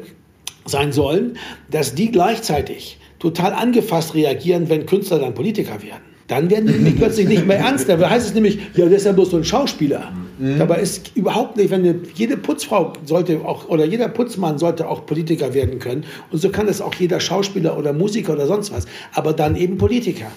sein 0.66 0.94
sollen, 0.94 1.38
dass 1.70 1.94
die 1.94 2.10
gleichzeitig 2.10 2.98
total 3.20 3.54
angefasst 3.54 4.16
reagieren, 4.16 4.70
wenn 4.70 4.86
Künstler 4.86 5.20
dann 5.20 5.34
Politiker 5.34 5.82
werden. 5.84 6.02
Dann 6.28 6.50
werden 6.50 6.68
die 6.68 6.74
nämlich 6.74 6.96
plötzlich 6.96 7.28
nicht 7.28 7.46
mehr 7.46 7.58
ernst. 7.58 7.90
Da 7.90 8.10
heißt 8.10 8.28
es 8.28 8.34
nämlich, 8.34 8.58
ja, 8.76 8.86
das 8.86 9.00
ist 9.00 9.06
ja 9.06 9.12
bloß 9.12 9.32
so 9.32 9.38
ein 9.38 9.44
Schauspieler. 9.44 10.14
Mhm. 10.40 10.58
Dabei 10.58 10.80
ist 10.80 11.12
überhaupt 11.16 11.58
nicht, 11.58 11.70
wenn 11.70 11.82
eine, 11.82 12.00
jede 12.16 12.38
Putzfrau 12.38 12.94
sollte 13.06 13.42
auch, 13.44 13.68
oder 13.68 13.86
jeder 13.86 14.08
Putzmann 14.08 14.58
sollte 14.58 14.88
auch 14.88 15.06
Politiker 15.06 15.54
werden 15.54 15.80
können. 15.80 16.06
Und 16.32 16.42
so 16.42 16.50
kann 16.50 16.70
es 16.70 16.82
auch 16.82 16.94
jeder 16.96 17.20
Schauspieler 17.20 17.78
oder 17.78 17.92
Musiker 17.92 18.34
oder 18.34 18.48
sonst 18.48 18.72
was. 18.72 18.86
Aber 19.14 19.34
dann 19.34 19.58
eben 19.58 19.78
Politiker. 19.78 20.32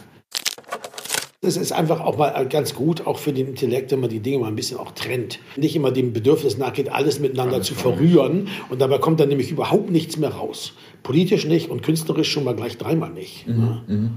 Das 1.47 1.57
ist 1.57 1.71
einfach 1.71 2.01
auch 2.01 2.17
mal 2.17 2.45
ganz 2.49 2.75
gut, 2.75 3.07
auch 3.07 3.19
für 3.19 3.33
den 3.33 3.47
Intellekt, 3.47 3.93
wenn 3.93 4.01
man 4.01 4.11
die 4.11 4.19
Dinge 4.19 4.39
mal 4.39 4.49
ein 4.49 4.57
bisschen 4.57 4.79
auch 4.79 4.91
trennt. 4.91 5.39
Nicht 5.57 5.77
immer 5.77 5.93
dem 5.93 6.13
Bedürfnis 6.13 6.59
nachgeht, 6.59 6.91
alles 6.91 7.21
miteinander 7.21 7.55
alles 7.55 7.69
zu 7.69 7.77
verrühren. 7.77 8.49
Und 8.69 8.81
dabei 8.81 8.99
kommt 8.99 9.21
dann 9.21 9.29
nämlich 9.29 9.53
überhaupt 9.53 9.89
nichts 9.91 10.17
mehr 10.17 10.31
raus. 10.31 10.73
Politisch 11.05 11.47
nicht 11.47 11.71
und 11.71 11.85
künstlerisch 11.85 12.33
schon 12.33 12.43
mal 12.43 12.57
gleich 12.57 12.79
dreimal 12.79 13.11
nicht. 13.11 13.47
Mhm. 13.47 13.55
Ne? 13.55 13.83
Mhm. 13.87 14.11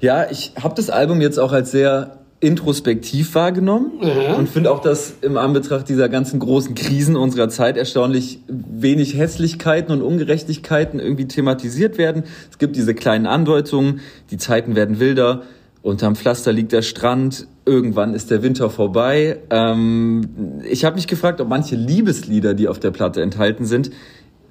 Ja, 0.00 0.28
ich 0.28 0.50
habe 0.60 0.74
das 0.74 0.90
Album 0.90 1.20
jetzt 1.20 1.38
auch 1.38 1.52
als 1.52 1.70
sehr 1.70 2.18
introspektiv 2.40 3.34
wahrgenommen 3.34 3.92
ja. 4.00 4.34
und 4.34 4.48
finde 4.48 4.70
auch, 4.70 4.80
dass 4.80 5.14
im 5.22 5.36
Anbetracht 5.36 5.88
dieser 5.88 6.08
ganzen 6.08 6.40
großen 6.40 6.74
Krisen 6.74 7.16
unserer 7.16 7.48
Zeit 7.48 7.76
erstaunlich 7.76 8.40
wenig 8.48 9.16
Hässlichkeiten 9.16 9.92
und 9.92 10.02
Ungerechtigkeiten 10.02 11.00
irgendwie 11.00 11.26
thematisiert 11.26 11.98
werden. 11.98 12.24
Es 12.50 12.58
gibt 12.58 12.76
diese 12.76 12.94
kleinen 12.94 13.26
Andeutungen, 13.26 14.00
die 14.30 14.36
Zeiten 14.36 14.76
werden 14.76 15.00
wilder, 15.00 15.42
unterm 15.82 16.16
Pflaster 16.16 16.52
liegt 16.52 16.72
der 16.72 16.82
Strand, 16.82 17.46
irgendwann 17.64 18.14
ist 18.14 18.30
der 18.30 18.42
Winter 18.42 18.70
vorbei. 18.70 19.38
Ähm, 19.50 20.60
ich 20.68 20.84
habe 20.84 20.96
mich 20.96 21.06
gefragt, 21.06 21.40
ob 21.40 21.48
manche 21.48 21.76
Liebeslieder, 21.76 22.54
die 22.54 22.68
auf 22.68 22.78
der 22.78 22.90
Platte 22.90 23.22
enthalten 23.22 23.64
sind, 23.64 23.90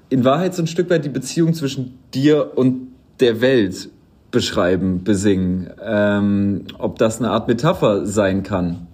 in 0.10 0.24
Wahrheit 0.24 0.56
so 0.56 0.64
ein 0.64 0.68
Stück 0.68 0.90
weit 0.90 1.04
die 1.04 1.10
Beziehung 1.10 1.54
zwischen 1.54 2.00
dir 2.14 2.54
und 2.56 2.88
der 3.20 3.42
Welt 3.42 3.90
beschreiben, 4.32 5.04
besingen. 5.04 5.70
Ähm, 5.84 6.66
ob 6.78 6.98
das 6.98 7.20
eine 7.20 7.32
Art 7.32 7.48
Metapher 7.48 8.06
sein 8.06 8.44
kann. 8.44 8.88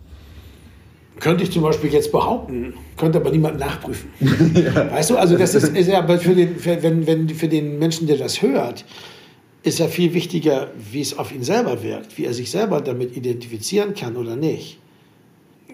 Könnte 1.20 1.44
ich 1.44 1.52
zum 1.52 1.62
Beispiel 1.62 1.92
jetzt 1.92 2.12
behaupten, 2.12 2.74
könnte 2.98 3.20
aber 3.20 3.30
niemand 3.30 3.60
nachprüfen. 3.60 4.10
ja. 4.56 4.92
Weißt 4.92 5.10
du, 5.10 5.18
also 5.18 5.38
das 5.38 5.56
ist, 5.56 5.76
ist 5.76 5.88
ja 5.88 6.06
für 6.18 6.36
den, 6.36 6.58
für, 6.58 6.82
wenn, 6.84 7.08
wenn, 7.08 7.30
für 7.30 7.48
den 7.48 7.80
Menschen, 7.80 8.08
der 8.08 8.18
das 8.18 8.42
hört, 8.42 8.84
ist 9.64 9.80
ja 9.80 9.88
viel 9.88 10.14
wichtiger, 10.14 10.72
wie 10.92 11.02
es 11.02 11.18
auf 11.18 11.34
ihn 11.34 11.44
selber 11.44 11.82
wirkt, 11.84 12.18
wie 12.18 12.26
er 12.26 12.34
sich 12.34 12.52
selber 12.52 12.82
damit 12.82 13.16
identifizieren 13.16 13.96
kann 13.96 14.18
oder 14.18 14.36
nicht. 14.36 14.78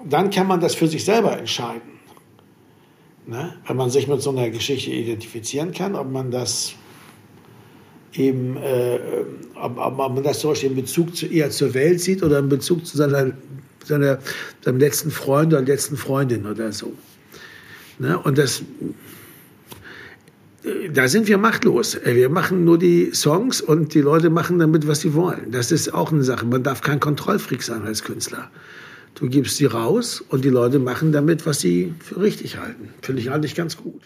Dann 0.08 0.30
kann 0.30 0.48
man 0.48 0.62
das 0.62 0.76
für 0.76 0.88
sich 0.88 1.04
selber 1.04 1.38
entscheiden. 1.38 2.00
Ne? 3.26 3.56
Wenn 3.68 3.76
man 3.76 3.90
sich 3.90 4.08
mit 4.08 4.22
so 4.22 4.30
einer 4.30 4.50
Geschichte 4.50 4.92
identifizieren 4.92 5.72
kann, 5.72 5.96
ob 5.96 6.12
man 6.12 6.32
das 6.32 6.74
eben, 8.14 8.58
äh, 8.58 9.00
ob, 9.56 9.78
ob, 9.78 9.98
man 9.98 10.24
das 10.24 10.40
zum 10.40 10.52
Beispiel 10.52 10.70
in 10.70 10.76
Bezug 10.76 11.16
zu, 11.16 11.26
eher 11.26 11.50
zur 11.50 11.74
Welt 11.74 12.00
sieht 12.00 12.24
oder 12.24 12.40
in 12.40 12.50
Bezug 12.50 12.86
zu 12.86 12.96
seiner, 12.96 13.34
seiner, 13.84 14.20
seinem 14.62 14.80
letzten 14.80 15.12
Freund 15.12 15.52
oder 15.52 15.64
letzten 15.64 15.98
Freundin 15.98 16.46
oder 16.46 16.72
so. 16.72 16.94
Ne? 17.98 18.18
Und 18.20 18.38
das, 18.38 18.64
da 20.92 21.08
sind 21.08 21.28
wir 21.28 21.38
machtlos. 21.38 21.98
Wir 22.04 22.30
machen 22.30 22.66
nur 22.66 22.78
die 22.78 23.12
Songs 23.14 23.62
und 23.62 23.94
die 23.94 24.02
Leute 24.02 24.30
machen 24.30 24.60
damit, 24.60 24.88
was 24.88 25.02
sie 25.02 25.14
wollen. 25.14 25.52
Das 25.52 25.72
ist 25.72 25.94
auch 25.94 26.12
eine 26.12 26.24
Sache. 26.24 26.46
Man 26.46 26.64
darf 26.64 26.82
kein 26.82 27.00
Kontrollfreak 27.00 27.64
sein 27.64 27.84
als 27.84 28.04
Künstler. 28.04 28.50
Du 29.16 29.28
gibst 29.28 29.58
sie 29.58 29.66
raus 29.66 30.24
und 30.30 30.46
die 30.46 30.50
Leute 30.50 30.80
machen 30.80 31.12
damit, 31.12 31.46
was 31.46 31.60
sie 31.60 31.94
für 32.00 32.22
richtig 32.22 32.58
halten. 32.58 32.90
Finde 33.02 33.22
ich 33.22 33.32
eigentlich 33.32 33.56
ganz 33.56 33.78
gut. 33.78 34.06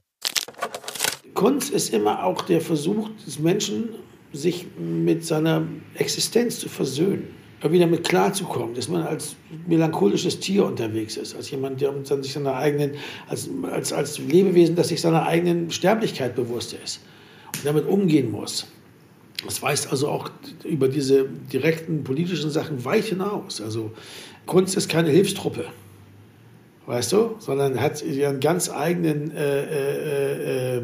Kunst 1.33 1.71
ist 1.71 1.93
immer 1.93 2.23
auch 2.23 2.41
der 2.43 2.61
Versuch 2.61 3.09
des 3.25 3.39
Menschen, 3.39 3.89
sich 4.31 4.67
mit 4.77 5.25
seiner 5.25 5.63
Existenz 5.95 6.59
zu 6.59 6.69
versöhnen, 6.69 7.27
wieder 7.71 7.87
mit 7.87 8.07
klarzukommen, 8.07 8.75
dass 8.75 8.89
man 8.89 9.03
als 9.03 9.35
melancholisches 9.67 10.39
Tier 10.39 10.65
unterwegs 10.65 11.17
ist, 11.17 11.35
als 11.35 11.49
jemand, 11.51 11.81
der 11.81 11.93
sich 12.21 12.33
seiner 12.33 12.55
eigenen, 12.55 12.91
als, 13.27 13.49
als, 13.71 13.93
als 13.93 14.19
Lebewesen, 14.19 14.75
das 14.75 14.89
sich 14.89 15.01
seiner 15.01 15.25
eigenen 15.25 15.71
Sterblichkeit 15.71 16.35
bewusst 16.35 16.75
ist 16.83 16.99
und 17.55 17.65
damit 17.65 17.87
umgehen 17.87 18.31
muss. 18.31 18.67
Das 19.45 19.61
weist 19.61 19.91
also 19.91 20.09
auch 20.09 20.29
über 20.63 20.87
diese 20.87 21.25
direkten 21.51 22.03
politischen 22.03 22.49
Sachen 22.49 22.85
weit 22.85 23.05
hinaus. 23.05 23.61
Also 23.61 23.91
Kunst 24.45 24.75
ist 24.77 24.89
keine 24.89 25.09
Hilfstruppe 25.09 25.65
weißt 26.85 27.13
du, 27.13 27.35
sondern 27.39 27.79
hat 27.79 28.03
ihren 28.03 28.39
ganz 28.39 28.69
eigenen, 28.69 29.31
äh, 29.31 29.63
äh, 29.63 30.77
äh, 30.77 30.81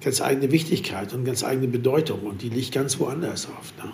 ganz 0.00 0.20
eigene 0.20 0.50
Wichtigkeit 0.50 1.12
und 1.12 1.24
ganz 1.24 1.44
eigene 1.44 1.68
Bedeutung 1.68 2.20
und 2.22 2.42
die 2.42 2.48
liegt 2.48 2.72
ganz 2.72 2.98
woanders 2.98 3.48
oft. 3.58 3.76
Ne? 3.84 3.92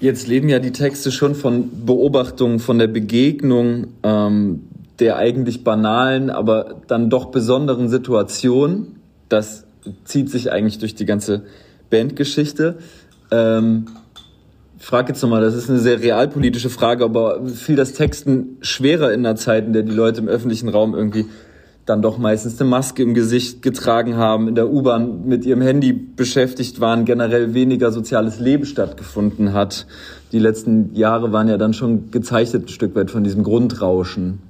Jetzt 0.00 0.26
leben 0.26 0.48
ja 0.48 0.58
die 0.58 0.72
Texte 0.72 1.12
schon 1.12 1.34
von 1.34 1.84
Beobachtungen, 1.84 2.58
von 2.58 2.78
der 2.78 2.86
Begegnung 2.86 3.88
ähm, 4.02 4.62
der 4.98 5.16
eigentlich 5.16 5.64
banalen, 5.64 6.30
aber 6.30 6.76
dann 6.86 7.10
doch 7.10 7.26
besonderen 7.26 7.88
Situation. 7.88 8.96
Das 9.28 9.64
zieht 10.04 10.30
sich 10.30 10.52
eigentlich 10.52 10.78
durch 10.78 10.94
die 10.94 11.06
ganze 11.06 11.44
Bandgeschichte. 11.90 12.78
Ähm, 13.30 13.86
ich 14.78 14.86
frage 14.86 15.08
jetzt 15.08 15.22
nochmal, 15.22 15.42
das 15.42 15.54
ist 15.54 15.68
eine 15.68 15.78
sehr 15.78 16.00
realpolitische 16.00 16.70
Frage, 16.70 17.04
aber 17.04 17.46
fiel 17.46 17.76
das 17.76 17.92
Texten 17.92 18.56
schwerer 18.62 19.12
in 19.12 19.26
einer 19.26 19.36
Zeit, 19.36 19.66
in 19.66 19.74
der 19.74 19.82
die 19.82 19.92
Leute 19.92 20.20
im 20.20 20.28
öffentlichen 20.28 20.70
Raum 20.70 20.94
irgendwie 20.94 21.26
dann 21.86 22.02
doch 22.02 22.18
meistens 22.18 22.60
eine 22.60 22.70
Maske 22.70 23.02
im 23.02 23.14
Gesicht 23.14 23.62
getragen 23.62 24.16
haben, 24.16 24.48
in 24.48 24.54
der 24.54 24.70
U-Bahn 24.70 25.26
mit 25.26 25.44
ihrem 25.44 25.62
Handy 25.62 25.92
beschäftigt 25.92 26.80
waren, 26.80 27.04
generell 27.04 27.54
weniger 27.54 27.90
soziales 27.90 28.38
Leben 28.38 28.64
stattgefunden 28.64 29.52
hat. 29.52 29.86
Die 30.32 30.38
letzten 30.38 30.94
Jahre 30.94 31.32
waren 31.32 31.48
ja 31.48 31.56
dann 31.56 31.74
schon 31.74 32.10
gezeichnet 32.10 32.66
ein 32.66 32.68
Stück 32.68 32.94
weit 32.94 33.10
von 33.10 33.24
diesem 33.24 33.42
Grundrauschen. 33.42 34.40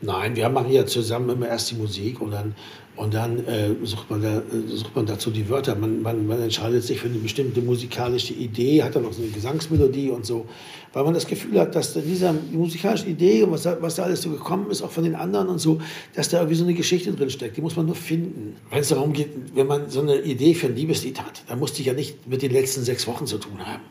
Nein, 0.00 0.36
wir 0.36 0.48
machen 0.48 0.70
ja 0.70 0.86
zusammen 0.86 1.30
immer 1.30 1.48
erst 1.48 1.72
die 1.72 1.74
Musik 1.74 2.20
und 2.20 2.30
dann, 2.32 2.54
und 2.98 3.14
dann 3.14 3.46
äh, 3.46 3.70
sucht, 3.84 4.10
man 4.10 4.22
da, 4.22 4.42
sucht 4.66 4.96
man 4.96 5.06
dazu 5.06 5.30
die 5.30 5.48
Wörter. 5.48 5.76
Man, 5.76 6.02
man, 6.02 6.26
man 6.26 6.42
entscheidet 6.42 6.82
sich 6.82 6.98
für 6.98 7.06
eine 7.06 7.18
bestimmte 7.18 7.62
musikalische 7.62 8.34
Idee, 8.34 8.82
hat 8.82 8.96
dann 8.96 9.04
noch 9.04 9.12
so 9.12 9.22
eine 9.22 9.30
Gesangsmelodie 9.30 10.10
und 10.10 10.26
so, 10.26 10.46
weil 10.92 11.04
man 11.04 11.14
das 11.14 11.28
Gefühl 11.28 11.60
hat, 11.60 11.76
dass 11.76 11.94
da 11.94 12.00
dieser 12.00 12.34
musikalischen 12.50 13.08
Idee 13.08 13.44
und 13.44 13.52
was 13.52 13.62
da, 13.62 13.78
was 13.80 13.94
da 13.94 14.02
alles 14.02 14.22
so 14.22 14.30
gekommen 14.30 14.68
ist, 14.70 14.82
auch 14.82 14.90
von 14.90 15.04
den 15.04 15.14
anderen 15.14 15.48
und 15.48 15.60
so, 15.60 15.80
dass 16.14 16.28
da 16.28 16.38
irgendwie 16.38 16.56
so 16.56 16.64
eine 16.64 16.74
Geschichte 16.74 17.12
drin 17.12 17.30
steckt. 17.30 17.56
Die 17.56 17.60
muss 17.60 17.76
man 17.76 17.86
nur 17.86 17.94
finden. 17.94 18.56
Wenn 18.70 18.80
es 18.80 18.88
darum 18.88 19.12
geht, 19.12 19.30
wenn 19.54 19.68
man 19.68 19.88
so 19.88 20.00
eine 20.00 20.20
Idee 20.22 20.54
für 20.54 20.66
ein 20.66 20.74
Liebeslied 20.74 21.20
hat, 21.20 21.44
dann 21.46 21.60
muss 21.60 21.72
die 21.74 21.84
ja 21.84 21.92
nicht 21.92 22.26
mit 22.28 22.42
den 22.42 22.50
letzten 22.50 22.82
sechs 22.82 23.06
Wochen 23.06 23.26
zu 23.26 23.38
tun 23.38 23.64
haben. 23.64 23.82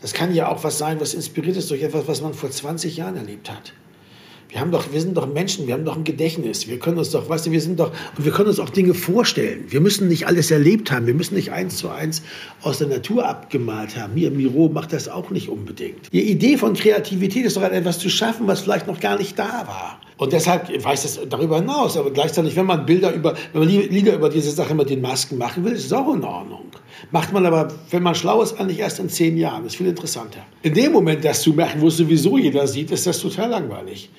Das 0.00 0.14
kann 0.14 0.34
ja 0.34 0.50
auch 0.50 0.64
was 0.64 0.78
sein, 0.78 0.98
was 0.98 1.12
inspiriert 1.12 1.58
ist 1.58 1.70
durch 1.70 1.82
etwas, 1.82 2.08
was 2.08 2.22
man 2.22 2.32
vor 2.32 2.50
20 2.50 2.96
Jahren 2.96 3.16
erlebt 3.16 3.50
hat. 3.50 3.74
Wir 4.50 4.60
haben 4.60 4.72
doch, 4.72 4.92
wir 4.92 5.00
sind 5.00 5.16
doch 5.16 5.32
Menschen, 5.32 5.68
wir 5.68 5.74
haben 5.74 5.84
doch 5.84 5.96
ein 5.96 6.02
Gedächtnis. 6.02 6.66
Wir 6.66 6.78
können 6.78 6.98
uns 6.98 7.10
doch, 7.10 7.28
weißt 7.28 7.46
du, 7.46 7.52
wir 7.52 7.60
sind 7.60 7.78
doch, 7.78 7.92
und 8.18 8.24
wir 8.24 8.32
können 8.32 8.48
uns 8.48 8.58
auch 8.58 8.70
Dinge 8.70 8.94
vorstellen. 8.94 9.66
Wir 9.68 9.80
müssen 9.80 10.08
nicht 10.08 10.26
alles 10.26 10.50
erlebt 10.50 10.90
haben. 10.90 11.06
Wir 11.06 11.14
müssen 11.14 11.36
nicht 11.36 11.52
eins 11.52 11.76
zu 11.76 11.88
eins 11.88 12.22
aus 12.62 12.78
der 12.78 12.88
Natur 12.88 13.28
abgemalt 13.28 13.96
haben. 13.96 14.14
Hier, 14.16 14.32
Miro 14.32 14.68
macht 14.68 14.92
das 14.92 15.08
auch 15.08 15.30
nicht 15.30 15.48
unbedingt. 15.48 16.12
Die 16.12 16.28
Idee 16.30 16.56
von 16.56 16.74
Kreativität 16.74 17.44
ist 17.44 17.56
doch 17.56 17.62
etwas 17.62 18.00
zu 18.00 18.10
schaffen, 18.10 18.48
was 18.48 18.60
vielleicht 18.60 18.88
noch 18.88 18.98
gar 18.98 19.18
nicht 19.18 19.38
da 19.38 19.66
war. 19.66 20.00
Und 20.16 20.32
deshalb 20.32 20.68
weiß 20.84 21.02
das 21.02 21.20
darüber 21.28 21.56
hinaus. 21.56 21.96
Aber 21.96 22.10
gleichzeitig, 22.10 22.56
wenn 22.56 22.66
man 22.66 22.84
Bilder 22.84 23.14
über, 23.14 23.36
wenn 23.52 23.60
man 23.60 23.68
Lieder 23.68 24.14
über 24.14 24.28
diese 24.28 24.50
Sache 24.50 24.74
mit 24.74 24.90
den 24.90 25.00
Masken 25.00 25.38
machen 25.38 25.64
will, 25.64 25.72
ist 25.72 25.86
es 25.86 25.92
auch 25.92 26.12
in 26.12 26.24
Ordnung. 26.24 26.66
Macht 27.12 27.32
man 27.32 27.46
aber, 27.46 27.72
wenn 27.90 28.02
man 28.02 28.14
schlau 28.14 28.42
ist, 28.42 28.58
eigentlich 28.60 28.80
erst 28.80 28.98
in 28.98 29.08
zehn 29.08 29.36
Jahren. 29.36 29.62
Das 29.62 29.72
ist 29.72 29.78
viel 29.78 29.86
interessanter. 29.86 30.40
In 30.62 30.74
dem 30.74 30.92
Moment, 30.92 31.24
das 31.24 31.40
zu 31.40 31.52
machen, 31.52 31.80
wo 31.80 31.86
es 31.86 31.96
sowieso 31.96 32.36
jeder 32.36 32.66
sieht, 32.66 32.90
ist 32.90 33.06
das 33.06 33.20
total 33.20 33.48
langweilig. 33.48 34.10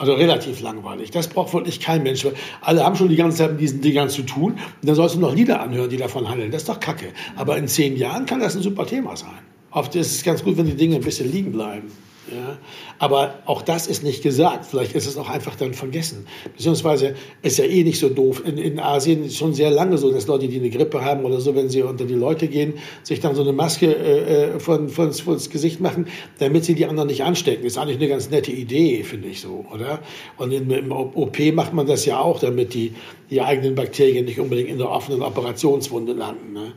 Also 0.00 0.14
relativ 0.14 0.62
langweilig. 0.62 1.10
Das 1.10 1.28
braucht 1.28 1.52
wirklich 1.52 1.78
kein 1.78 2.02
Mensch. 2.02 2.26
Alle 2.62 2.82
haben 2.86 2.96
schon 2.96 3.10
die 3.10 3.16
ganze 3.16 3.36
Zeit 3.36 3.50
mit 3.50 3.60
diesen 3.60 3.82
Dingern 3.82 4.08
zu 4.08 4.22
tun. 4.22 4.52
Und 4.52 4.60
dann 4.80 4.94
sollst 4.94 5.16
du 5.16 5.20
noch 5.20 5.34
Lieder 5.34 5.60
anhören, 5.60 5.90
die 5.90 5.98
davon 5.98 6.26
handeln. 6.26 6.50
Das 6.50 6.62
ist 6.62 6.70
doch 6.70 6.80
Kacke. 6.80 7.08
Aber 7.36 7.58
in 7.58 7.68
zehn 7.68 7.98
Jahren 7.98 8.24
kann 8.24 8.40
das 8.40 8.56
ein 8.56 8.62
super 8.62 8.86
Thema 8.86 9.14
sein. 9.14 9.28
Oft 9.70 9.94
ist 9.96 10.10
es 10.12 10.22
ganz 10.22 10.42
gut, 10.42 10.56
wenn 10.56 10.64
die 10.64 10.74
Dinge 10.74 10.96
ein 10.96 11.02
bisschen 11.02 11.30
liegen 11.30 11.52
bleiben. 11.52 11.92
Ja? 12.30 12.58
Aber 12.98 13.38
auch 13.46 13.62
das 13.62 13.86
ist 13.86 14.02
nicht 14.02 14.22
gesagt. 14.22 14.66
Vielleicht 14.66 14.94
ist 14.94 15.06
es 15.06 15.16
auch 15.16 15.28
einfach 15.28 15.56
dann 15.56 15.74
vergessen. 15.74 16.26
Beziehungsweise 16.56 17.14
ist 17.42 17.58
ja 17.58 17.64
eh 17.64 17.82
nicht 17.82 17.98
so 17.98 18.08
doof. 18.08 18.42
In, 18.44 18.58
in 18.58 18.78
Asien 18.78 19.24
ist 19.24 19.36
schon 19.36 19.54
sehr 19.54 19.70
lange 19.70 19.98
so, 19.98 20.12
dass 20.12 20.26
Leute, 20.26 20.48
die 20.48 20.58
eine 20.58 20.70
Grippe 20.70 21.04
haben 21.04 21.24
oder 21.24 21.40
so, 21.40 21.54
wenn 21.54 21.68
sie 21.68 21.82
unter 21.82 22.04
die 22.04 22.14
Leute 22.14 22.48
gehen, 22.48 22.74
sich 23.02 23.20
dann 23.20 23.34
so 23.34 23.42
eine 23.42 23.52
Maske 23.52 23.86
äh, 23.86 24.54
äh 24.54 24.60
von, 24.60 24.88
von, 24.88 25.12
von 25.12 25.34
das 25.34 25.50
Gesicht 25.50 25.80
machen, 25.80 26.06
damit 26.38 26.64
sie 26.64 26.74
die 26.74 26.86
anderen 26.86 27.08
nicht 27.08 27.22
anstecken. 27.22 27.64
Ist 27.64 27.78
eigentlich 27.78 27.98
eine 27.98 28.08
ganz 28.08 28.30
nette 28.30 28.52
Idee, 28.52 29.02
finde 29.02 29.28
ich 29.28 29.40
so, 29.40 29.64
oder? 29.72 30.00
Und 30.36 30.52
in, 30.52 30.70
im 30.70 30.92
OP 30.92 31.38
macht 31.54 31.72
man 31.72 31.86
das 31.86 32.04
ja 32.04 32.20
auch, 32.20 32.38
damit 32.38 32.74
die, 32.74 32.92
die 33.30 33.40
eigenen 33.40 33.74
Bakterien 33.74 34.24
nicht 34.24 34.40
unbedingt 34.40 34.68
in 34.68 34.78
der 34.78 34.90
offenen 34.90 35.22
Operationswunde 35.22 36.12
landen. 36.12 36.52
Ne? 36.52 36.72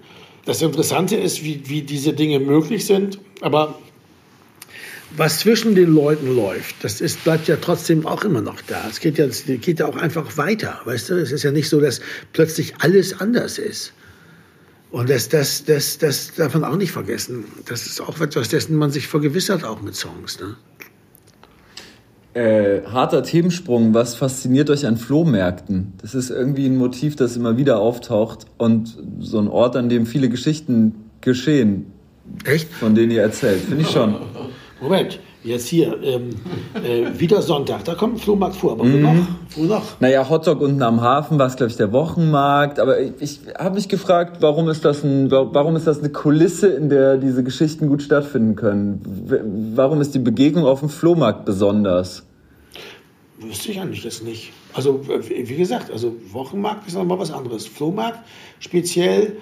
Das 0.46 0.62
Interessante 0.62 1.16
ist, 1.16 1.44
wie, 1.44 1.70
wie 1.70 1.82
diese 1.82 2.14
Dinge 2.14 2.40
möglich 2.40 2.86
sind, 2.86 3.20
aber 3.42 3.76
was 5.16 5.40
zwischen 5.40 5.76
den 5.76 5.94
Leuten 5.94 6.36
läuft, 6.36 6.84
das 6.84 7.02
ist, 7.02 7.24
bleibt 7.24 7.48
ja 7.48 7.58
trotzdem 7.58 8.06
auch 8.06 8.24
immer 8.24 8.42
noch 8.42 8.62
da. 8.62 8.84
Es 8.90 9.00
geht 9.00 9.18
ja, 9.18 9.26
es 9.26 9.46
geht 9.46 9.80
ja 9.80 9.86
auch 9.86 9.98
einfach 9.98 10.38
weiter. 10.38 10.80
Weißt 10.86 11.10
du, 11.10 11.16
es 11.16 11.32
ist 11.32 11.44
ja 11.44 11.52
nicht 11.52 11.70
so, 11.70 11.80
dass 11.80 12.02
plötzlich 12.32 12.76
alles 12.80 13.20
anders 13.20 13.58
ist. 13.58 13.94
Und 14.92 15.10
das, 15.10 15.30
das, 15.30 15.66
das, 15.66 15.98
das 15.98 16.34
darf 16.36 16.54
man 16.54 16.64
auch 16.64 16.78
nicht 16.78 16.92
vergessen. 16.92 17.46
Das 17.66 17.86
ist 17.86 18.00
auch 18.00 18.20
etwas, 18.22 18.50
dessen 18.50 18.76
man 18.76 18.92
sich 18.92 19.08
vergewissert, 19.08 19.64
auch 19.64 19.82
mit 19.82 19.96
Songs. 19.96 20.40
Ne? 20.40 20.56
Äh, 22.40 22.86
harter 22.86 23.24
Themensprung. 23.24 23.94
Was 23.94 24.16
fasziniert 24.16 24.70
euch 24.70 24.86
an 24.86 24.98
Flohmärkten? 24.98 25.94
Das 26.02 26.16
ist 26.16 26.30
irgendwie 26.30 26.68
ein 26.68 26.78
Motiv, 26.78 27.16
das 27.16 27.36
immer 27.36 27.58
wieder 27.58 27.80
auftaucht 27.80 28.46
und 28.58 28.98
so 29.20 29.40
ein 29.40 29.48
Ort, 29.48 29.76
an 29.76 29.90
dem 29.90 30.06
viele 30.06 30.30
Geschichten 30.30 30.96
geschehen. 31.22 31.88
Echt? 32.46 32.72
Von 32.72 32.96
denen 32.96 33.12
ihr 33.12 33.22
erzählt. 33.22 33.62
Finde 33.62 33.84
ich 33.84 33.90
schon. 33.90 34.16
Moment, 34.84 35.18
jetzt 35.46 35.70
hier, 35.70 35.98
ähm, 36.04 36.32
äh, 36.74 37.18
wieder 37.18 37.42
Sonntag, 37.42 37.86
da 37.86 37.96
kommt 37.96 38.16
ein 38.16 38.20
Flohmarkt 38.20 38.58
vor, 38.58 38.74
aber 38.74 38.84
wo 38.84 38.88
mhm. 38.88 39.02
noch? 39.02 39.16
Wo 39.56 39.64
noch? 39.64 40.02
Naja, 40.02 40.30
Hotdog 40.30 40.60
unten 40.60 40.82
am 40.82 41.00
Hafen 41.00 41.40
war 41.40 41.48
es, 41.48 41.56
glaube 41.56 41.72
ich, 41.72 41.78
der 41.78 41.94
Wochenmarkt, 41.94 42.82
aber 42.82 43.00
ich, 43.00 43.14
ich 43.22 43.40
habe 43.58 43.76
mich 43.76 43.88
gefragt, 43.88 44.42
warum 44.42 44.68
ist, 44.68 44.84
das 44.84 45.02
ein, 45.06 45.32
warum 45.32 45.78
ist 45.78 45.88
das 45.88 46.00
eine 46.00 46.10
Kulisse, 46.10 46.68
in 46.68 46.90
der 46.90 47.16
diese 47.16 47.46
Geschichten 47.46 47.88
gut 47.88 48.02
stattfinden 48.02 48.58
können? 48.58 49.72
Warum 49.74 50.02
ist 50.02 50.14
die 50.16 50.20
Begegnung 50.20 50.66
auf 50.66 50.82
dem 50.82 50.90
Flohmarkt 50.90 51.46
besonders? 51.46 52.24
Wüsste 53.40 53.72
ich 53.72 53.80
eigentlich 53.80 54.04
jetzt 54.04 54.26
nicht. 54.26 54.52
Also, 54.74 55.00
wie 55.08 55.56
gesagt, 55.56 55.92
also 55.92 56.14
Wochenmarkt 56.34 56.90
ist 56.90 56.96
nochmal 56.96 57.20
was 57.20 57.32
anderes. 57.32 57.68
Flohmarkt 57.68 58.20
speziell 58.60 59.38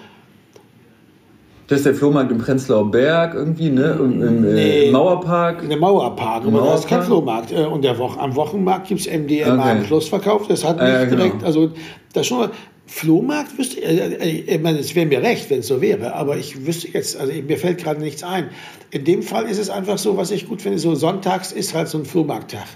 das 1.71 1.79
ist 1.79 1.85
der 1.85 1.95
Flohmarkt 1.95 2.29
im 2.33 2.37
Prenzlauer 2.37 2.91
Berg 2.91 3.33
irgendwie, 3.33 3.69
ne? 3.69 3.97
Im, 3.97 4.21
im 4.21 4.45
äh, 4.45 4.53
nee, 4.53 4.91
Mauerpark. 4.91 5.69
Der 5.69 5.77
Mauerpark, 5.77 6.45
aber 6.45 6.65
das 6.65 6.81
ist 6.81 6.89
kein 6.89 7.01
Flohmarkt. 7.01 7.53
Äh, 7.53 7.63
und 7.63 7.85
der 7.85 7.97
Woche, 7.97 8.19
am 8.19 8.35
Wochenmarkt 8.35 8.89
gibt 8.89 8.99
es 8.99 9.07
MDMA 9.07 9.53
okay. 9.57 9.77
im 9.77 9.85
Schlussverkauf. 9.85 10.49
Das 10.49 10.65
hat 10.65 10.81
nicht 10.81 10.89
äh, 10.89 11.05
genau. 11.05 11.23
direkt, 11.23 11.45
also 11.45 11.71
das 12.11 12.27
schon 12.27 12.49
Flohmarkt 12.87 13.57
wüsste 13.57 13.79
ich, 13.79 14.49
ich 14.49 14.61
meine, 14.61 14.79
es 14.79 14.93
wäre 14.95 15.05
mir 15.05 15.21
recht, 15.21 15.49
wenn 15.49 15.59
es 15.59 15.67
so 15.67 15.79
wäre, 15.79 16.13
aber 16.13 16.35
ich 16.35 16.65
wüsste 16.65 16.89
jetzt, 16.89 17.17
also 17.17 17.31
mir 17.31 17.57
fällt 17.57 17.77
gerade 17.77 18.01
nichts 18.01 18.21
ein. 18.21 18.49
In 18.89 19.05
dem 19.05 19.23
Fall 19.23 19.45
ist 19.45 19.57
es 19.57 19.69
einfach 19.69 19.97
so, 19.97 20.17
was 20.17 20.29
ich 20.31 20.49
gut 20.49 20.61
finde, 20.61 20.77
so 20.77 20.93
sonntags 20.93 21.53
ist 21.53 21.73
halt 21.73 21.87
so 21.87 21.99
ein 21.99 22.03
Flohmarkttag. 22.03 22.67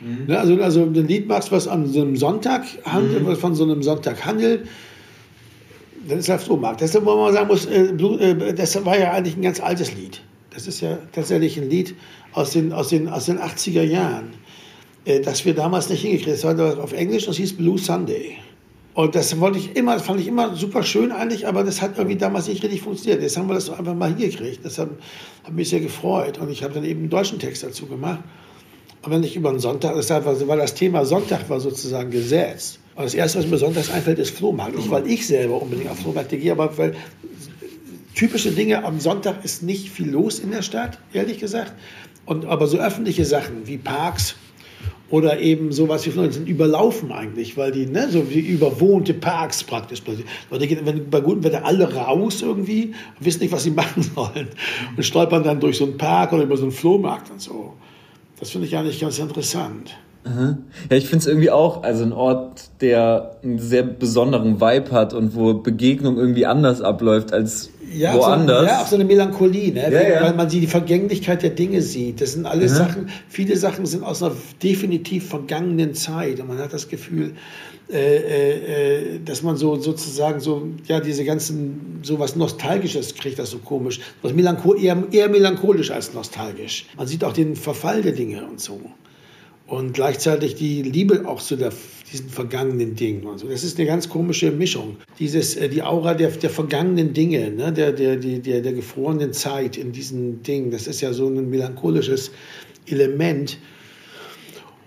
Mhm. 0.00 0.28
Ne, 0.28 0.38
also, 0.38 0.54
also 0.62 0.84
ein 0.84 0.94
Lied 0.94 1.28
machst, 1.28 1.52
was 1.52 1.68
an 1.68 1.86
so 1.88 2.00
einem 2.00 2.16
Sonntag 2.16 2.62
handelt, 2.84 3.22
mhm. 3.22 3.26
was 3.26 3.38
von 3.38 3.54
so 3.54 3.64
einem 3.64 3.82
Sonntag 3.82 4.24
handelt, 4.24 4.66
dann 6.10 6.18
ist 6.18 6.28
der 6.28 6.38
Flohmarkt. 6.38 6.82
Das, 6.82 6.94
wo 6.94 7.16
man 7.16 7.32
sagen 7.32 7.48
muss, 7.48 7.66
äh, 7.66 7.86
äh, 7.86 8.54
das 8.54 8.84
war 8.84 8.98
ja 8.98 9.12
eigentlich 9.12 9.36
ein 9.36 9.42
ganz 9.42 9.60
altes 9.60 9.94
Lied. 9.94 10.22
Das 10.52 10.66
ist 10.66 10.80
ja 10.80 10.98
tatsächlich 11.12 11.56
ein 11.58 11.70
Lied 11.70 11.94
aus 12.32 12.50
den, 12.50 12.72
aus 12.72 12.88
den, 12.88 13.08
aus 13.08 13.26
den 13.26 13.38
80er 13.38 13.82
Jahren, 13.82 14.34
äh, 15.04 15.20
das 15.20 15.44
wir 15.44 15.54
damals 15.54 15.88
nicht 15.88 16.02
hingekriegt 16.02 16.44
haben. 16.44 16.56
Das 16.56 16.76
war 16.76 16.84
auf 16.84 16.92
Englisch, 16.92 17.26
das 17.26 17.36
hieß 17.36 17.56
Blue 17.56 17.78
Sunday. 17.78 18.36
Und 18.94 19.14
das 19.14 19.38
wollte 19.38 19.58
ich 19.58 19.76
immer, 19.76 19.98
fand 20.00 20.20
ich 20.20 20.26
immer 20.26 20.56
super 20.56 20.82
schön 20.82 21.12
eigentlich, 21.12 21.46
aber 21.46 21.62
das 21.62 21.80
hat 21.80 21.96
irgendwie 21.96 22.16
damals 22.16 22.48
nicht 22.48 22.62
richtig 22.62 22.82
funktioniert. 22.82 23.22
Jetzt 23.22 23.36
haben 23.36 23.48
wir 23.48 23.54
das 23.54 23.70
einfach 23.70 23.94
mal 23.94 24.08
hingekriegt. 24.08 24.64
Das 24.64 24.78
hat, 24.78 24.90
hat 25.44 25.52
mich 25.52 25.70
sehr 25.70 25.80
gefreut. 25.80 26.38
Und 26.38 26.50
ich 26.50 26.64
habe 26.64 26.74
dann 26.74 26.84
eben 26.84 27.00
einen 27.00 27.10
deutschen 27.10 27.38
Text 27.38 27.62
dazu 27.62 27.86
gemacht. 27.86 28.20
Aber 29.02 29.18
nicht 29.18 29.36
über 29.36 29.48
einen 29.48 29.60
Sonntag, 29.60 29.94
das 29.94 30.10
war, 30.10 30.48
weil 30.48 30.58
das 30.58 30.74
Thema 30.74 31.04
Sonntag 31.04 31.48
war 31.48 31.60
sozusagen 31.60 32.10
gesetzt. 32.10 32.80
Und 33.00 33.06
das 33.06 33.14
Erste, 33.14 33.38
was 33.38 33.46
mir 33.46 33.56
sonntags 33.56 33.90
einfällt, 33.90 34.18
ist 34.18 34.36
Flohmarkt. 34.36 34.76
Nicht, 34.76 34.90
weil 34.90 35.06
ich 35.06 35.26
selber 35.26 35.62
unbedingt 35.62 35.88
auf 35.90 36.00
Flohmärkte 36.00 36.36
gehe, 36.36 36.52
aber 36.52 36.76
weil 36.76 36.94
typische 38.14 38.50
Dinge 38.50 38.84
am 38.84 39.00
Sonntag 39.00 39.42
ist 39.42 39.62
nicht 39.62 39.88
viel 39.88 40.10
los 40.10 40.38
in 40.38 40.50
der 40.50 40.60
Stadt, 40.60 40.98
ehrlich 41.14 41.38
gesagt. 41.38 41.72
Und, 42.26 42.44
aber 42.44 42.66
so 42.66 42.76
öffentliche 42.76 43.24
Sachen 43.24 43.66
wie 43.66 43.78
Parks 43.78 44.34
oder 45.08 45.40
eben 45.40 45.72
sowas 45.72 46.04
wie 46.04 46.10
Flohmärkte 46.10 46.40
sind 46.40 46.48
überlaufen 46.50 47.10
eigentlich, 47.10 47.56
weil 47.56 47.72
die, 47.72 47.86
ne, 47.86 48.10
so 48.10 48.28
wie 48.30 48.40
überwohnte 48.40 49.14
Parks 49.14 49.64
praktisch. 49.64 50.02
Leute 50.50 50.66
gehen 50.66 50.80
wenn, 50.84 51.08
bei 51.08 51.20
gutem 51.20 51.42
Wetter 51.42 51.64
alle 51.64 51.94
raus 51.94 52.42
irgendwie 52.42 52.92
und 53.18 53.24
wissen 53.24 53.40
nicht, 53.40 53.52
was 53.52 53.62
sie 53.62 53.70
machen 53.70 54.02
sollen. 54.02 54.48
Und 54.94 55.02
stolpern 55.02 55.42
dann 55.42 55.58
durch 55.58 55.78
so 55.78 55.84
einen 55.84 55.96
Park 55.96 56.34
oder 56.34 56.42
über 56.42 56.58
so 56.58 56.64
einen 56.64 56.72
Flohmarkt 56.72 57.30
und 57.30 57.40
so. 57.40 57.72
Das 58.38 58.50
finde 58.50 58.66
ich 58.66 58.76
eigentlich 58.76 59.00
ganz 59.00 59.18
interessant. 59.18 59.96
Aha. 60.24 60.58
Ja, 60.90 60.96
ich 60.96 61.06
finde 61.06 61.18
es 61.18 61.26
irgendwie 61.26 61.50
auch, 61.50 61.82
also 61.82 62.04
ein 62.04 62.12
Ort, 62.12 62.70
der 62.80 63.36
einen 63.42 63.58
sehr 63.58 63.82
besonderen 63.82 64.60
Vibe 64.60 64.90
hat 64.92 65.14
und 65.14 65.34
wo 65.34 65.54
Begegnung 65.54 66.18
irgendwie 66.18 66.44
anders 66.44 66.82
abläuft 66.82 67.32
als 67.32 67.70
ja, 67.92 68.14
woanders. 68.14 68.60
So, 68.60 68.66
ja, 68.66 68.82
auch 68.82 68.86
so 68.86 68.94
eine 68.96 69.04
Melancholie, 69.04 69.72
ne? 69.72 69.90
Ja, 69.90 70.02
ja. 70.02 70.22
weil 70.22 70.34
man 70.34 70.48
die 70.48 70.66
Vergänglichkeit 70.66 71.42
der 71.42 71.50
Dinge 71.50 71.80
sieht. 71.82 72.20
Das 72.20 72.34
sind 72.34 72.46
alles 72.46 72.72
Aha. 72.72 72.86
Sachen, 72.86 73.08
viele 73.28 73.56
Sachen 73.56 73.86
sind 73.86 74.04
aus 74.04 74.22
einer 74.22 74.34
definitiv 74.62 75.28
vergangenen 75.28 75.94
Zeit 75.94 76.38
und 76.38 76.48
man 76.48 76.58
hat 76.58 76.72
das 76.72 76.88
Gefühl, 76.88 77.32
äh, 77.90 79.16
äh, 79.16 79.20
dass 79.24 79.42
man 79.42 79.56
so 79.56 79.76
sozusagen 79.76 80.38
so, 80.40 80.68
ja, 80.86 81.00
diese 81.00 81.24
ganzen, 81.24 82.00
so 82.02 82.18
was 82.18 82.36
Nostalgisches 82.36 83.14
kriegt, 83.14 83.38
das 83.38 83.50
so 83.50 83.58
komisch. 83.58 84.00
Was 84.22 84.34
Melanchol 84.34 84.80
eher, 84.80 85.02
eher 85.10 85.28
melancholisch 85.28 85.90
als 85.90 86.14
nostalgisch. 86.14 86.86
Man 86.96 87.06
sieht 87.06 87.24
auch 87.24 87.32
den 87.32 87.56
Verfall 87.56 88.02
der 88.02 88.12
Dinge 88.12 88.46
und 88.46 88.60
so 88.60 88.80
und 89.70 89.94
gleichzeitig 89.94 90.56
die 90.56 90.82
Liebe 90.82 91.28
auch 91.28 91.40
zu 91.40 91.54
der, 91.54 91.70
diesen 92.12 92.28
vergangenen 92.28 92.96
Dingen. 92.96 93.24
Also 93.28 93.46
das 93.46 93.62
ist 93.62 93.78
eine 93.78 93.86
ganz 93.86 94.08
komische 94.08 94.50
Mischung. 94.50 94.96
Dieses, 95.20 95.54
äh, 95.54 95.68
die 95.68 95.84
Aura 95.84 96.14
der, 96.14 96.30
der 96.30 96.50
vergangenen 96.50 97.12
Dinge, 97.12 97.52
ne? 97.52 97.72
der, 97.72 97.92
der, 97.92 98.16
der, 98.16 98.62
der 98.62 98.72
gefrorenen 98.72 99.32
Zeit 99.32 99.76
in 99.76 99.92
diesen 99.92 100.42
Dingen, 100.42 100.72
das 100.72 100.88
ist 100.88 101.00
ja 101.00 101.12
so 101.12 101.28
ein 101.28 101.48
melancholisches 101.48 102.32
Element. 102.86 103.58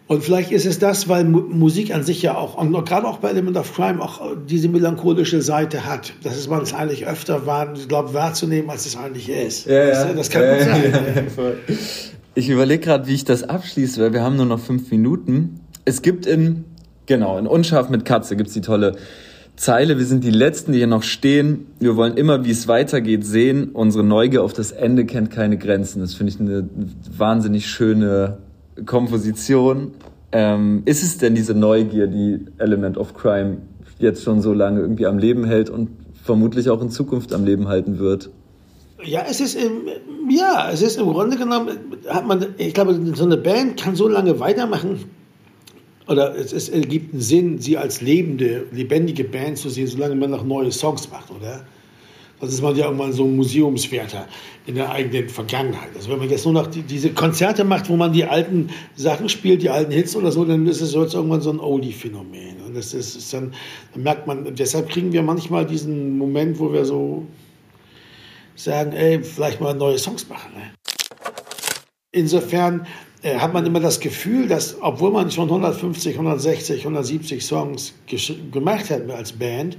Und 0.07 0.21
vielleicht 0.21 0.51
ist 0.51 0.65
es 0.65 0.79
das, 0.79 1.07
weil 1.07 1.23
Mu 1.23 1.39
Musik 1.39 1.95
an 1.95 2.03
sich 2.03 2.21
ja 2.21 2.35
auch, 2.35 2.57
und 2.57 2.73
gerade 2.85 3.07
auch 3.07 3.19
bei 3.19 3.29
Element 3.29 3.55
of 3.55 3.73
Crime, 3.73 4.01
auch 4.01 4.35
diese 4.49 4.67
melancholische 4.67 5.41
Seite 5.41 5.85
hat. 5.85 6.13
Das 6.23 6.37
ist 6.37 6.49
man 6.49 6.61
es 6.61 6.73
eigentlich 6.73 7.07
öfter 7.07 7.45
wahr, 7.45 7.73
glaub, 7.87 8.13
wahrzunehmen, 8.13 8.69
als 8.69 8.85
es 8.85 8.97
eigentlich 8.97 9.29
ist. 9.29 9.65
Ja, 9.65 9.85
ja. 9.85 10.03
Das, 10.03 10.15
das 10.15 10.29
kann 10.29 10.57
gut 10.57 10.65
sein. 10.65 11.27
ich 12.35 12.49
überlege 12.49 12.83
gerade, 12.83 13.07
wie 13.07 13.13
ich 13.13 13.25
das 13.25 13.43
abschließe, 13.43 14.01
weil 14.01 14.13
wir 14.13 14.23
haben 14.23 14.35
nur 14.35 14.45
noch 14.45 14.59
fünf 14.59 14.89
Minuten. 14.91 15.59
Es 15.85 16.01
gibt 16.01 16.25
in, 16.25 16.65
genau, 17.05 17.37
in 17.37 17.47
Unscharf 17.47 17.89
mit 17.89 18.05
Katze 18.05 18.35
gibt 18.35 18.47
es 18.47 18.53
die 18.53 18.61
tolle 18.61 18.95
Zeile, 19.55 19.99
wir 19.99 20.05
sind 20.05 20.23
die 20.23 20.31
Letzten, 20.31 20.71
die 20.71 20.79
hier 20.79 20.87
noch 20.87 21.03
stehen. 21.03 21.67
Wir 21.79 21.95
wollen 21.95 22.17
immer, 22.17 22.43
wie 22.43 22.49
es 22.49 22.67
weitergeht, 22.67 23.23
sehen. 23.23 23.69
Unsere 23.69 24.03
Neugier 24.03 24.43
auf 24.43 24.53
das 24.53 24.71
Ende 24.71 25.05
kennt 25.05 25.29
keine 25.29 25.57
Grenzen. 25.57 25.99
Das 25.99 26.15
finde 26.15 26.33
ich 26.33 26.39
eine 26.39 26.67
wahnsinnig 27.15 27.67
schöne 27.67 28.39
Komposition. 28.87 29.91
Ähm, 30.31 30.81
ist 30.85 31.03
es 31.03 31.19
denn 31.19 31.35
diese 31.35 31.53
Neugier, 31.53 32.07
die 32.07 32.45
Element 32.57 32.97
of 32.97 33.13
Crime 33.13 33.57
jetzt 33.99 34.23
schon 34.23 34.41
so 34.41 34.53
lange 34.53 34.79
irgendwie 34.79 35.05
am 35.05 35.19
Leben 35.19 35.45
hält 35.45 35.69
und 35.69 35.89
vermutlich 36.23 36.71
auch 36.71 36.81
in 36.81 36.89
Zukunft 36.89 37.31
am 37.31 37.45
Leben 37.45 37.67
halten 37.67 37.99
wird? 37.99 38.31
Ja, 39.05 39.25
es 39.29 39.41
ist 39.41 39.55
im, 39.55 39.87
ja, 40.29 40.69
es 40.71 40.81
ist 40.81 40.97
im 40.97 41.07
Grunde 41.07 41.37
genommen, 41.37 41.77
hat 42.07 42.25
man, 42.25 42.55
ich 42.57 42.73
glaube, 42.73 42.99
so 43.15 43.25
eine 43.25 43.37
Band 43.37 43.81
kann 43.81 43.95
so 43.95 44.07
lange 44.07 44.39
weitermachen, 44.39 45.05
oder 46.07 46.35
es, 46.35 46.51
es 46.51 46.69
ergibt 46.69 47.13
einen 47.13 47.21
Sinn, 47.21 47.59
sie 47.59 47.77
als 47.77 48.01
lebende, 48.01 48.65
lebendige 48.71 49.23
Band 49.23 49.57
zu 49.57 49.69
sehen, 49.69 49.87
solange 49.87 50.15
man 50.15 50.31
noch 50.31 50.43
neue 50.43 50.71
Songs 50.71 51.09
macht, 51.09 51.31
oder? 51.31 51.65
Sonst 52.39 52.55
ist 52.55 52.61
man 52.61 52.75
ja 52.75 52.85
irgendwann 52.85 53.13
so 53.13 53.23
ein 53.23 53.37
Museumswärter 53.37 54.27
in 54.65 54.75
der 54.75 54.91
eigenen 54.91 55.29
Vergangenheit. 55.29 55.91
Also 55.95 56.11
wenn 56.11 56.19
man 56.19 56.29
jetzt 56.29 56.43
nur 56.43 56.53
noch 56.53 56.67
die, 56.67 56.81
diese 56.81 57.11
Konzerte 57.11 57.63
macht, 57.63 57.89
wo 57.89 57.95
man 57.95 58.11
die 58.11 58.25
alten 58.25 58.69
Sachen 58.95 59.29
spielt, 59.29 59.61
die 59.61 59.69
alten 59.69 59.93
Hits 59.93 60.13
oder 60.13 60.29
so, 60.29 60.43
dann 60.43 60.67
ist 60.67 60.81
es 60.81 60.93
jetzt 60.93 61.13
irgendwann 61.13 61.39
so 61.39 61.51
ein 61.51 61.59
Oldie-Phänomen. 61.61 62.57
Und 62.67 62.75
das 62.75 62.93
ist, 62.93 63.15
ist 63.15 63.33
dann, 63.33 63.53
dann 63.93 64.03
merkt 64.03 64.27
man, 64.27 64.53
deshalb 64.55 64.89
kriegen 64.89 65.13
wir 65.13 65.21
manchmal 65.21 65.65
diesen 65.65 66.17
Moment, 66.17 66.59
wo 66.59 66.73
wir 66.73 66.83
so 66.83 67.25
sagen, 68.55 68.93
ey, 68.93 69.23
vielleicht 69.23 69.61
mal 69.61 69.73
neue 69.73 69.97
Songs 69.97 70.27
machen. 70.29 70.51
Ne? 70.55 70.71
Insofern 72.11 72.85
äh, 73.23 73.35
hat 73.35 73.53
man 73.53 73.65
immer 73.65 73.79
das 73.79 73.99
Gefühl, 73.99 74.47
dass, 74.47 74.77
obwohl 74.81 75.11
man 75.11 75.31
schon 75.31 75.49
150, 75.49 76.13
160, 76.13 76.81
170 76.81 77.43
Songs 77.43 77.93
gemacht 78.51 78.89
hat 78.89 79.09
als 79.09 79.33
Band, 79.33 79.77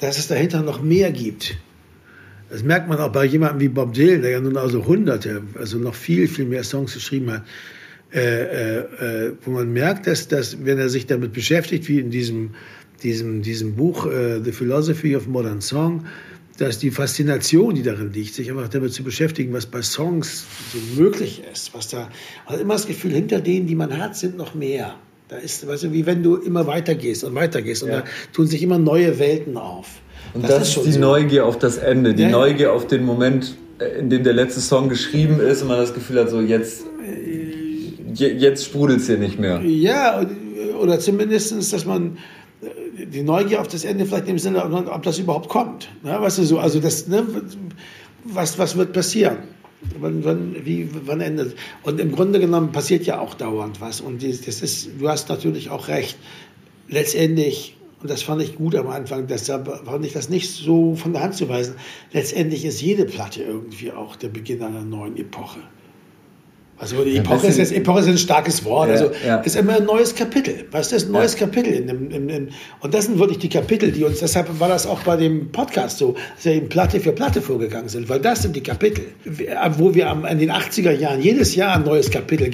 dass 0.00 0.18
es 0.18 0.28
dahinter 0.28 0.62
noch 0.62 0.82
mehr 0.82 1.10
gibt. 1.10 1.56
Das 2.50 2.62
merkt 2.62 2.88
man 2.88 2.98
auch 2.98 3.12
bei 3.12 3.24
jemandem 3.24 3.60
wie 3.60 3.68
Bob 3.68 3.94
Dylan, 3.94 4.22
der 4.22 4.32
ja 4.32 4.40
nun 4.40 4.56
also 4.56 4.84
hunderte, 4.84 5.42
also 5.58 5.78
noch 5.78 5.94
viel, 5.94 6.26
viel 6.26 6.46
mehr 6.46 6.64
Songs 6.64 6.94
geschrieben 6.94 7.32
hat, 7.32 7.44
äh, 8.12 8.18
äh, 8.18 8.78
äh 8.78 9.32
wo 9.44 9.52
man 9.52 9.72
merkt, 9.72 10.06
dass, 10.06 10.26
dass, 10.28 10.64
wenn 10.64 10.78
er 10.78 10.88
sich 10.88 11.06
damit 11.06 11.32
beschäftigt, 11.32 11.88
wie 11.88 12.00
in 12.00 12.10
diesem, 12.10 12.50
diesem, 13.02 13.42
diesem 13.42 13.76
Buch 13.76 14.06
äh, 14.06 14.40
The 14.42 14.52
Philosophy 14.52 15.14
of 15.14 15.28
Modern 15.28 15.60
Song, 15.60 16.06
dass 16.60 16.78
die 16.78 16.90
Faszination, 16.90 17.74
die 17.74 17.82
darin 17.82 18.12
liegt, 18.12 18.34
sich 18.34 18.50
einfach 18.50 18.68
damit 18.68 18.92
zu 18.92 19.02
beschäftigen, 19.02 19.54
was 19.54 19.64
bei 19.64 19.80
Songs 19.80 20.44
so 20.72 21.00
möglich 21.00 21.42
ist, 21.50 21.72
was 21.72 21.88
da, 21.88 22.10
also 22.44 22.60
immer 22.60 22.74
das 22.74 22.86
Gefühl, 22.86 23.12
hinter 23.12 23.40
denen, 23.40 23.66
die 23.66 23.74
man 23.74 23.96
hat, 23.96 24.14
sind 24.14 24.36
noch 24.36 24.54
mehr. 24.54 24.94
Da 25.28 25.36
ist, 25.36 25.66
weißt 25.66 25.84
du, 25.84 25.92
wie 25.92 26.04
wenn 26.04 26.22
du 26.22 26.36
immer 26.36 26.66
weitergehst 26.66 27.24
und 27.24 27.34
weitergehst 27.34 27.82
und 27.82 27.88
ja. 27.88 28.00
da 28.00 28.04
tun 28.34 28.46
sich 28.46 28.62
immer 28.62 28.78
neue 28.78 29.18
Welten 29.18 29.56
auf. 29.56 29.86
Und 30.34 30.42
das, 30.42 30.50
das 30.50 30.76
ist, 30.76 30.86
die 30.86 30.92
so. 30.92 31.00
Neugier 31.00 31.46
auf 31.46 31.58
das 31.58 31.78
Ende, 31.78 32.12
die 32.12 32.24
ja. 32.24 32.28
Neugier 32.28 32.74
auf 32.74 32.86
den 32.86 33.04
Moment, 33.04 33.56
äh, 33.78 33.98
in 33.98 34.10
dem 34.10 34.22
der 34.22 34.34
letzte 34.34 34.60
Song 34.60 34.90
geschrieben 34.90 35.40
ist 35.40 35.62
und 35.62 35.68
man 35.68 35.78
das 35.78 35.94
Gefühl 35.94 36.20
hat, 36.20 36.28
so 36.28 36.42
jetzt, 36.42 36.84
jetzt 38.12 38.66
sprudelt 38.66 39.00
es 39.00 39.06
hier 39.06 39.16
nicht 39.16 39.38
mehr. 39.38 39.62
Ja, 39.62 40.26
oder 40.78 40.98
zumindest, 41.00 41.72
dass 41.72 41.86
man 41.86 42.18
die 42.62 43.22
Neugier 43.22 43.60
auf 43.60 43.68
das 43.68 43.84
Ende 43.84 44.06
vielleicht 44.06 44.28
im 44.28 44.38
Sinne, 44.38 44.64
ob 44.64 45.02
das 45.02 45.18
überhaupt 45.18 45.48
kommt. 45.48 45.88
Ne? 46.02 46.20
Weißt 46.20 46.38
du, 46.38 46.44
so, 46.44 46.58
also 46.58 46.80
das, 46.80 47.06
ne, 47.06 47.26
was, 48.24 48.58
was 48.58 48.76
wird 48.76 48.92
passieren? 48.92 49.38
Wann, 49.98 50.24
wann, 50.24 50.56
wie, 50.64 50.90
wann 51.06 51.22
endet? 51.22 51.56
Und 51.84 52.00
im 52.00 52.12
Grunde 52.12 52.38
genommen 52.38 52.70
passiert 52.70 53.06
ja 53.06 53.18
auch 53.18 53.32
dauernd 53.34 53.80
was. 53.80 54.02
Und 54.02 54.22
das 54.22 54.62
ist, 54.62 54.90
du 54.98 55.08
hast 55.08 55.30
natürlich 55.30 55.70
auch 55.70 55.88
recht. 55.88 56.18
Letztendlich, 56.88 57.76
und 58.02 58.10
das 58.10 58.22
fand 58.22 58.42
ich 58.42 58.56
gut 58.56 58.74
am 58.74 58.88
Anfang, 58.88 59.26
deshalb 59.26 59.86
fand 59.86 60.04
ich 60.04 60.12
das 60.12 60.28
nicht 60.28 60.50
so 60.50 60.96
von 60.96 61.14
der 61.14 61.22
Hand 61.22 61.34
zu 61.34 61.48
weisen. 61.48 61.76
Letztendlich 62.12 62.66
ist 62.66 62.82
jede 62.82 63.06
Platte 63.06 63.42
irgendwie 63.42 63.90
auch 63.90 64.16
der 64.16 64.28
Beginn 64.28 64.62
einer 64.62 64.82
neuen 64.82 65.16
Epoche. 65.16 65.60
Also 66.80 67.04
die 67.04 67.18
Epoche, 67.18 67.46
ist, 67.46 67.58
jetzt, 67.58 67.72
Epoche 67.72 68.00
ist 68.00 68.08
ein 68.08 68.16
starkes 68.16 68.64
Wort. 68.64 68.88
Ja, 68.88 68.94
also 68.94 69.10
ja. 69.26 69.36
ist 69.40 69.54
immer 69.54 69.76
ein 69.76 69.84
neues 69.84 70.14
Kapitel. 70.14 70.64
Weißt 70.70 70.92
du, 70.92 70.96
ist 70.96 71.08
ein 71.08 71.12
neues 71.12 71.34
ja. 71.34 71.40
Kapitel. 71.40 71.74
In 71.74 71.86
dem, 71.86 72.10
in, 72.10 72.28
in, 72.30 72.48
und 72.80 72.94
das 72.94 73.04
sind 73.04 73.18
wirklich 73.18 73.38
die 73.38 73.50
Kapitel, 73.50 73.92
die 73.92 74.02
uns, 74.02 74.20
deshalb 74.20 74.58
war 74.58 74.68
das 74.68 74.86
auch 74.86 75.00
bei 75.02 75.18
dem 75.18 75.52
Podcast 75.52 75.98
so, 75.98 76.14
dass 76.36 76.46
wir 76.46 76.54
eben 76.54 76.70
Platte 76.70 76.98
für 77.00 77.12
Platte 77.12 77.42
vorgegangen 77.42 77.90
sind, 77.90 78.08
weil 78.08 78.20
das 78.20 78.40
sind 78.40 78.56
die 78.56 78.62
Kapitel, 78.62 79.04
wo 79.76 79.94
wir 79.94 80.08
am, 80.08 80.24
in 80.24 80.38
den 80.38 80.50
80er 80.50 80.92
Jahren 80.92 81.20
jedes 81.20 81.54
Jahr 81.54 81.76
ein 81.76 81.84
neues 81.84 82.10
Kapitel 82.10 82.50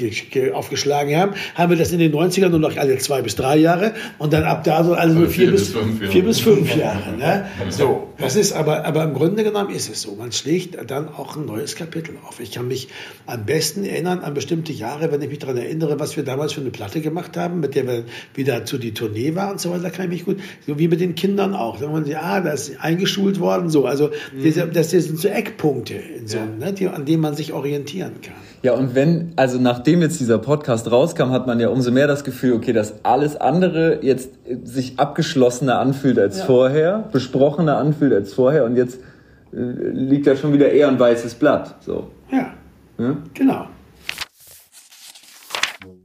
aufgeschlagen 0.52 1.16
haben, 1.16 1.32
haben 1.54 1.70
wir 1.70 1.78
das 1.78 1.92
in 1.92 2.00
den 2.00 2.12
90ern 2.12 2.48
nur 2.48 2.58
noch 2.58 2.76
alle 2.76 2.98
zwei 2.98 3.22
bis 3.22 3.36
drei 3.36 3.56
Jahre 3.58 3.94
und 4.18 4.32
dann 4.32 4.42
ab 4.42 4.64
da 4.64 4.82
so 4.82 4.94
alle 4.94 5.14
nur 5.14 5.28
vier, 5.28 5.46
vier, 5.46 5.52
bis, 5.52 5.68
fünf 5.68 6.00
Jahre. 6.00 6.12
Vier 6.12 6.24
bis 6.24 6.40
fünf 6.40 6.76
Jahre 6.76 7.16
ne? 7.16 7.46
So, 7.68 8.08
das 8.18 8.34
ist 8.34 8.52
aber, 8.52 8.84
aber 8.84 9.04
im 9.04 9.14
Grunde 9.14 9.44
genommen 9.44 9.70
ist 9.70 9.88
es 9.88 10.02
so. 10.02 10.16
Man 10.16 10.32
schlägt 10.32 10.90
dann 10.90 11.08
auch 11.08 11.36
ein 11.36 11.46
neues 11.46 11.76
Kapitel 11.76 12.16
auf. 12.26 12.40
Ich 12.40 12.52
kann 12.52 12.66
mich 12.66 12.88
am 13.26 13.44
besten 13.44 13.84
erinnern, 13.84 14.15
erinnern 14.16 14.24
an 14.24 14.34
bestimmte 14.34 14.72
Jahre, 14.72 15.12
wenn 15.12 15.22
ich 15.22 15.28
mich 15.28 15.38
daran 15.38 15.56
erinnere, 15.56 15.98
was 16.00 16.16
wir 16.16 16.24
damals 16.24 16.52
für 16.52 16.60
eine 16.60 16.70
Platte 16.70 17.00
gemacht 17.00 17.36
haben, 17.36 17.60
mit 17.60 17.74
der 17.74 17.86
wir 17.86 18.04
wieder 18.34 18.64
zu 18.64 18.78
die 18.78 18.94
Tournee 18.94 19.34
waren 19.34 19.52
und 19.52 19.60
so 19.60 19.70
weiter, 19.70 19.90
kann 19.90 20.06
ich 20.06 20.10
mich 20.10 20.24
gut, 20.24 20.38
so 20.66 20.78
wie 20.78 20.88
mit 20.88 21.00
den 21.00 21.14
Kindern 21.14 21.54
auch. 21.54 21.78
Da 21.78 21.88
man 21.88 22.04
sie, 22.04 22.16
ah, 22.16 22.40
da 22.40 22.50
ist 22.50 22.72
eingeschult 22.80 23.40
worden, 23.40 23.70
so. 23.70 23.86
Also, 23.86 24.10
mhm. 24.34 24.72
das, 24.72 24.90
sind 24.90 25.18
so 25.18 25.28
Eckpunkte, 25.28 25.94
so, 26.24 26.38
ja. 26.38 26.46
ne, 26.46 26.72
die, 26.72 26.88
an 26.88 27.04
denen 27.04 27.22
man 27.22 27.34
sich 27.34 27.52
orientieren 27.52 28.20
kann. 28.22 28.34
Ja, 28.62 28.72
und 28.72 28.94
wenn, 28.94 29.32
also 29.36 29.60
nachdem 29.60 30.00
jetzt 30.00 30.18
dieser 30.18 30.38
Podcast 30.38 30.90
rauskam, 30.90 31.30
hat 31.30 31.46
man 31.46 31.60
ja 31.60 31.68
umso 31.68 31.90
mehr 31.90 32.06
das 32.06 32.24
Gefühl, 32.24 32.54
okay, 32.54 32.72
dass 32.72 33.04
alles 33.04 33.36
andere 33.36 34.00
jetzt 34.02 34.30
sich 34.64 34.98
abgeschlossener 34.98 35.78
anfühlt 35.78 36.18
als 36.18 36.38
ja. 36.38 36.44
vorher, 36.46 37.08
besprochener 37.12 37.76
anfühlt 37.76 38.12
als 38.12 38.34
vorher 38.34 38.64
und 38.64 38.76
jetzt 38.76 38.98
äh, 39.52 39.56
liegt 39.92 40.26
da 40.26 40.34
schon 40.34 40.52
wieder 40.52 40.70
eher 40.70 40.88
ein 40.88 40.98
weißes 40.98 41.34
Blatt, 41.34 41.76
so. 41.80 42.08
Ja. 42.32 42.54
ja? 42.98 43.16
Genau. 43.34 43.66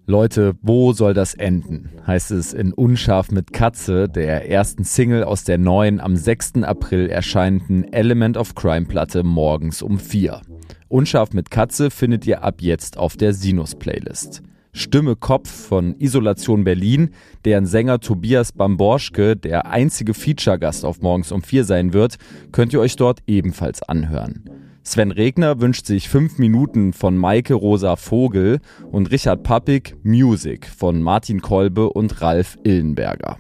Leute, 0.08 0.56
wo 0.62 0.94
soll 0.94 1.14
das 1.14 1.36
enden? 1.36 1.90
heißt 2.08 2.32
es 2.32 2.54
in 2.54 2.74
Unscharf 2.74 3.32
mit 3.32 3.54
Katze, 3.54 4.10
der 4.10 4.50
ersten 4.50 4.84
Single 4.84 5.24
aus 5.24 5.44
der 5.44 5.60
neuen 5.60 6.00
am 6.00 6.16
6. 6.16 6.64
April 6.64 7.08
erscheinenden 7.08 7.92
Element 7.94 8.36
of 8.36 8.56
Crime 8.56 8.88
Platte 8.88 9.24
morgens 9.24 9.82
um 9.84 10.00
4. 10.00 10.42
Unscharf 10.90 11.34
mit 11.34 11.52
Katze 11.52 11.92
findet 11.92 12.26
ihr 12.26 12.44
ab 12.44 12.62
jetzt 12.62 12.98
auf 12.98 13.16
der 13.16 13.34
Sinus-Playlist. 13.34 14.42
Stimme 14.74 15.16
Kopf 15.16 15.50
von 15.50 15.96
Isolation 16.00 16.64
Berlin, 16.64 17.12
deren 17.46 17.66
Sänger 17.68 18.00
Tobias 18.00 18.54
Bamborschke 18.54 19.36
der 19.36 19.68
einzige 19.68 20.14
Feature-Gast 20.14 20.84
auf 20.84 21.02
morgens 21.02 21.32
um 21.32 21.44
4 21.44 21.64
sein 21.64 21.94
wird, 21.94 22.16
könnt 22.52 22.74
ihr 22.74 22.80
euch 22.80 22.96
dort 22.96 23.20
ebenfalls 23.28 23.84
anhören. 23.84 24.44
Sven 24.84 25.12
Regner 25.12 25.62
wünscht 25.62 25.86
sich 25.86 26.10
fünf 26.10 26.39
Minuten 26.39 26.94
von 26.94 27.15
Maike 27.15 27.54
Rosa 27.54 27.96
Vogel 27.96 28.60
und 28.91 29.12
Richard 29.12 29.44
Pappig 29.44 29.96
Music 30.04 30.65
von 30.67 31.02
Martin 31.02 31.41
Kolbe 31.41 31.89
und 31.91 32.22
Ralf 32.22 32.58
Illenberger. 32.63 33.38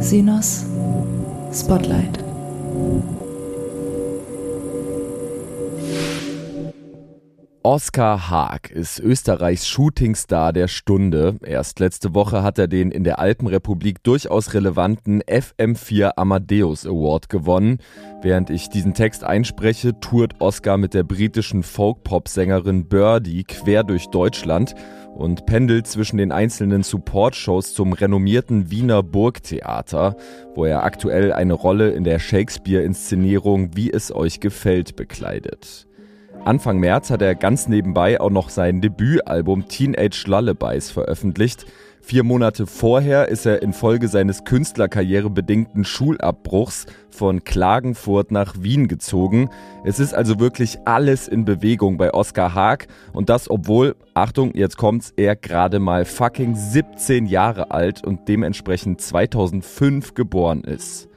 Sinos 0.00 0.66
Spotlight. 1.52 2.18
Oskar 7.62 8.30
Haag 8.30 8.70
ist 8.70 9.00
Österreichs 9.00 9.68
Shootingstar 9.68 10.54
der 10.54 10.66
Stunde. 10.66 11.36
Erst 11.44 11.78
letzte 11.78 12.14
Woche 12.14 12.42
hat 12.42 12.58
er 12.58 12.68
den 12.68 12.90
in 12.90 13.04
der 13.04 13.18
Alpenrepublik 13.18 14.02
durchaus 14.02 14.54
relevanten 14.54 15.22
FM4 15.24 16.12
Amadeus 16.16 16.86
Award 16.86 17.28
gewonnen. 17.28 17.76
Während 18.22 18.48
ich 18.48 18.70
diesen 18.70 18.94
Text 18.94 19.24
einspreche, 19.24 20.00
tourt 20.00 20.40
Oskar 20.40 20.78
mit 20.78 20.94
der 20.94 21.02
britischen 21.02 21.62
Folk-Pop-Sängerin 21.62 22.88
Birdie 22.88 23.44
quer 23.44 23.84
durch 23.84 24.06
Deutschland 24.06 24.74
und 25.14 25.44
pendelt 25.44 25.86
zwischen 25.86 26.16
den 26.16 26.32
einzelnen 26.32 26.82
Support-Shows 26.82 27.74
zum 27.74 27.92
renommierten 27.92 28.70
Wiener 28.70 29.02
Burgtheater, 29.02 30.16
wo 30.54 30.64
er 30.64 30.82
aktuell 30.84 31.34
eine 31.34 31.52
Rolle 31.52 31.90
in 31.90 32.04
der 32.04 32.20
Shakespeare-Inszenierung 32.20 33.76
Wie 33.76 33.92
es 33.92 34.14
euch 34.14 34.40
gefällt 34.40 34.96
bekleidet. 34.96 35.89
Anfang 36.44 36.78
März 36.78 37.10
hat 37.10 37.22
er 37.22 37.34
ganz 37.34 37.68
nebenbei 37.68 38.20
auch 38.20 38.30
noch 38.30 38.48
sein 38.48 38.80
Debütalbum 38.80 39.68
Teenage 39.68 40.24
Lullabies 40.26 40.90
veröffentlicht, 40.90 41.66
Vier 42.02 42.24
Monate 42.24 42.66
vorher 42.66 43.28
ist 43.28 43.46
er 43.46 43.62
infolge 43.62 44.08
seines 44.08 44.44
künstlerkarrierebedingten 44.44 45.84
Schulabbruchs 45.84 46.86
von 47.10 47.44
Klagenfurt 47.44 48.32
nach 48.32 48.54
Wien 48.58 48.88
gezogen. 48.88 49.50
Es 49.84 50.00
ist 50.00 50.14
also 50.14 50.40
wirklich 50.40 50.78
alles 50.86 51.28
in 51.28 51.44
Bewegung 51.44 51.98
bei 51.98 52.12
Oskar 52.12 52.54
Haag 52.54 52.88
und 53.12 53.28
das 53.28 53.50
obwohl, 53.50 53.94
Achtung, 54.14 54.54
jetzt 54.54 54.76
kommt's, 54.76 55.12
er 55.16 55.36
gerade 55.36 55.78
mal 55.78 56.04
fucking 56.04 56.56
17 56.56 57.26
Jahre 57.26 57.70
alt 57.70 58.02
und 58.04 58.28
dementsprechend 58.28 59.00
2005 59.00 60.14
geboren 60.14 60.64
ist. 60.64 61.09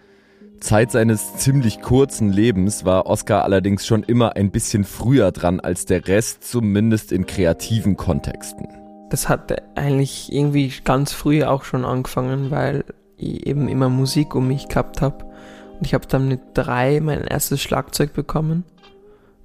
Zeit 0.64 0.92
seines 0.92 1.36
ziemlich 1.36 1.82
kurzen 1.82 2.32
Lebens 2.32 2.86
war 2.86 3.06
Oscar 3.06 3.44
allerdings 3.44 3.86
schon 3.86 4.02
immer 4.02 4.38
ein 4.38 4.50
bisschen 4.50 4.86
früher 4.86 5.32
dran 5.34 5.60
als 5.60 5.86
der 5.86 6.08
Rest, 6.08 6.50
zumindest 6.50 7.12
in 7.12 7.28
kreativen 7.28 7.98
Kontexten. 7.98 8.70
Das 9.10 9.28
hat 9.28 9.62
eigentlich 9.76 10.32
irgendwie 10.32 10.74
ganz 10.86 11.12
früh 11.12 11.44
auch 11.44 11.66
schon 11.66 11.84
angefangen, 11.84 12.50
weil 12.50 12.86
ich 13.18 13.46
eben 13.46 13.68
immer 13.68 13.90
Musik 13.90 14.36
um 14.36 14.48
mich 14.48 14.70
gehabt 14.70 15.02
habe. 15.02 15.26
Und 15.78 15.86
ich 15.86 15.94
habe 15.94 16.08
dann 16.08 16.30
mit 16.30 16.40
drei 16.54 17.02
mein 17.02 17.26
erstes 17.26 17.62
Schlagzeug 17.62 18.14
bekommen. 18.14 18.64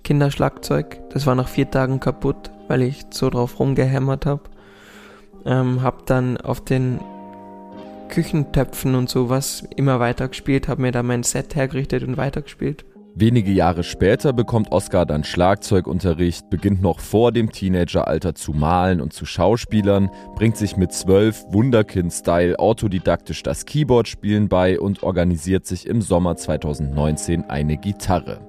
Kinderschlagzeug. 0.04 1.00
Das 1.10 1.26
war 1.26 1.34
nach 1.34 1.48
vier 1.48 1.68
Tagen 1.68 1.98
kaputt, 1.98 2.52
weil 2.68 2.82
ich 2.82 3.06
so 3.10 3.28
drauf 3.28 3.58
rumgehämmert 3.58 4.24
habe. 4.24 4.42
Ähm, 5.44 5.82
hab 5.82 6.06
dann 6.06 6.36
auf 6.36 6.64
den 6.64 7.00
Küchentöpfen 8.08 8.94
und 8.94 9.08
sowas 9.08 9.64
immer 9.76 10.00
weiter 10.00 10.28
gespielt, 10.28 10.68
habe 10.68 10.82
mir 10.82 10.92
da 10.92 11.02
mein 11.02 11.22
Set 11.22 11.54
hergerichtet 11.54 12.02
und 12.02 12.16
weitergespielt. 12.16 12.84
Wenige 13.20 13.50
Jahre 13.50 13.82
später 13.82 14.32
bekommt 14.32 14.70
Oscar 14.70 15.04
dann 15.04 15.24
Schlagzeugunterricht, 15.24 16.50
beginnt 16.50 16.80
noch 16.82 17.00
vor 17.00 17.32
dem 17.32 17.50
Teenageralter 17.50 18.36
zu 18.36 18.52
malen 18.52 19.00
und 19.00 19.12
zu 19.12 19.26
Schauspielern, 19.26 20.08
bringt 20.36 20.56
sich 20.56 20.76
mit 20.76 20.92
zwölf 20.92 21.42
Wunderkind-Style 21.48 22.60
autodidaktisch 22.60 23.42
das 23.42 23.66
Keyboard-Spielen 23.66 24.48
bei 24.48 24.78
und 24.78 25.02
organisiert 25.02 25.66
sich 25.66 25.86
im 25.86 26.00
Sommer 26.00 26.36
2019 26.36 27.50
eine 27.50 27.76
Gitarre. 27.76 28.40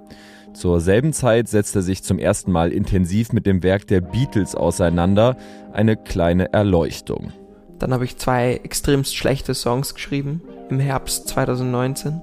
Zur 0.53 0.81
selben 0.81 1.13
Zeit 1.13 1.47
setzt 1.47 1.75
er 1.75 1.81
sich 1.81 2.03
zum 2.03 2.19
ersten 2.19 2.51
Mal 2.51 2.71
intensiv 2.71 3.33
mit 3.33 3.47
dem 3.47 3.63
Werk 3.63 3.87
der 3.87 4.01
Beatles 4.01 4.53
auseinander, 4.53 5.35
eine 5.73 5.97
kleine 5.97 6.53
Erleuchtung. 6.53 7.33
Dann 7.79 7.93
habe 7.93 8.05
ich 8.05 8.17
zwei 8.17 8.59
extremst 8.63 9.15
schlechte 9.15 9.53
Songs 9.53 9.95
geschrieben 9.95 10.41
im 10.69 10.79
Herbst 10.79 11.27
2019. 11.29 12.21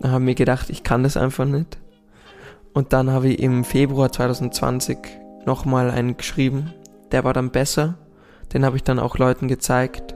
Da 0.00 0.08
habe 0.10 0.20
ich 0.20 0.24
mir 0.24 0.34
gedacht, 0.34 0.70
ich 0.70 0.82
kann 0.82 1.02
das 1.02 1.16
einfach 1.16 1.46
nicht. 1.46 1.78
Und 2.72 2.92
dann 2.92 3.10
habe 3.10 3.28
ich 3.28 3.38
im 3.38 3.64
Februar 3.64 4.12
2020 4.12 4.98
nochmal 5.46 5.90
einen 5.90 6.16
geschrieben. 6.16 6.74
Der 7.12 7.24
war 7.24 7.32
dann 7.32 7.50
besser. 7.50 7.94
Den 8.52 8.64
habe 8.64 8.76
ich 8.76 8.84
dann 8.84 8.98
auch 8.98 9.18
Leuten 9.18 9.48
gezeigt 9.48 10.15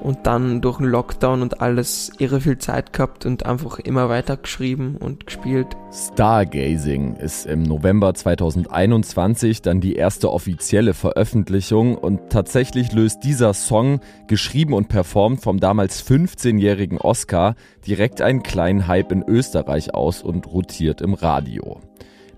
und 0.00 0.26
dann 0.26 0.60
durch 0.60 0.78
den 0.78 0.86
Lockdown 0.86 1.42
und 1.42 1.60
alles 1.60 2.12
irre 2.18 2.40
viel 2.40 2.58
Zeit 2.58 2.92
gehabt 2.92 3.26
und 3.26 3.46
einfach 3.46 3.78
immer 3.78 4.08
weiter 4.08 4.36
geschrieben 4.36 4.96
und 4.98 5.26
gespielt. 5.26 5.68
Stargazing 5.92 7.16
ist 7.16 7.46
im 7.46 7.62
November 7.62 8.14
2021 8.14 9.62
dann 9.62 9.80
die 9.80 9.96
erste 9.96 10.32
offizielle 10.32 10.94
Veröffentlichung 10.94 11.96
und 11.96 12.30
tatsächlich 12.30 12.92
löst 12.92 13.24
dieser 13.24 13.54
Song, 13.54 14.00
geschrieben 14.26 14.74
und 14.74 14.88
performt 14.88 15.42
vom 15.42 15.60
damals 15.60 16.04
15-jährigen 16.08 16.98
Oscar, 16.98 17.54
direkt 17.86 18.20
einen 18.20 18.42
kleinen 18.42 18.86
Hype 18.86 19.12
in 19.12 19.22
Österreich 19.22 19.94
aus 19.94 20.22
und 20.22 20.46
rotiert 20.46 21.00
im 21.00 21.14
Radio. 21.14 21.80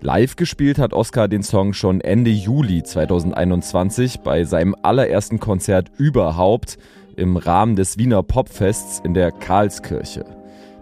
Live 0.03 0.35
gespielt 0.35 0.79
hat 0.79 0.93
Oscar 0.93 1.27
den 1.27 1.43
Song 1.43 1.73
schon 1.73 2.01
Ende 2.01 2.31
Juli 2.31 2.81
2021 2.81 4.21
bei 4.21 4.45
seinem 4.45 4.75
allerersten 4.81 5.39
Konzert 5.39 5.91
überhaupt 5.95 6.79
im 7.15 7.37
Rahmen 7.37 7.75
des 7.75 7.97
Wiener 7.97 8.23
Popfests 8.23 9.01
in 9.03 9.13
der 9.13 9.31
Karlskirche. 9.31 10.25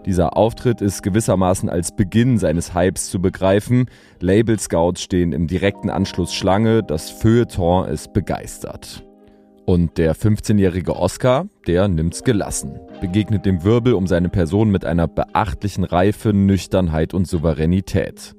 Dieser 0.05 0.37
Auftritt 0.37 0.81
ist 0.81 1.03
gewissermaßen 1.03 1.69
als 1.69 1.95
Beginn 1.95 2.37
seines 2.37 2.73
Hypes 2.73 3.09
zu 3.09 3.21
begreifen. 3.21 3.85
Label 4.19 4.57
Scouts 4.59 5.01
stehen 5.01 5.33
im 5.33 5.47
direkten 5.47 5.89
Anschluss 5.89 6.33
Schlange, 6.33 6.83
das 6.83 7.09
Feuilleton 7.09 7.87
ist 7.87 8.13
begeistert. 8.13 9.03
Und 9.65 9.99
der 9.99 10.15
15-jährige 10.15 10.95
Oscar, 10.95 11.47
der 11.67 11.87
nimmt's 11.87 12.23
gelassen, 12.23 12.79
begegnet 13.01 13.45
dem 13.45 13.63
Wirbel 13.63 13.93
um 13.93 14.07
seine 14.07 14.29
Person 14.29 14.71
mit 14.71 14.83
einer 14.83 15.07
beachtlichen 15.07 15.83
Reife, 15.83 16.33
Nüchternheit 16.33 17.13
und 17.13 17.27
Souveränität. 17.27 18.35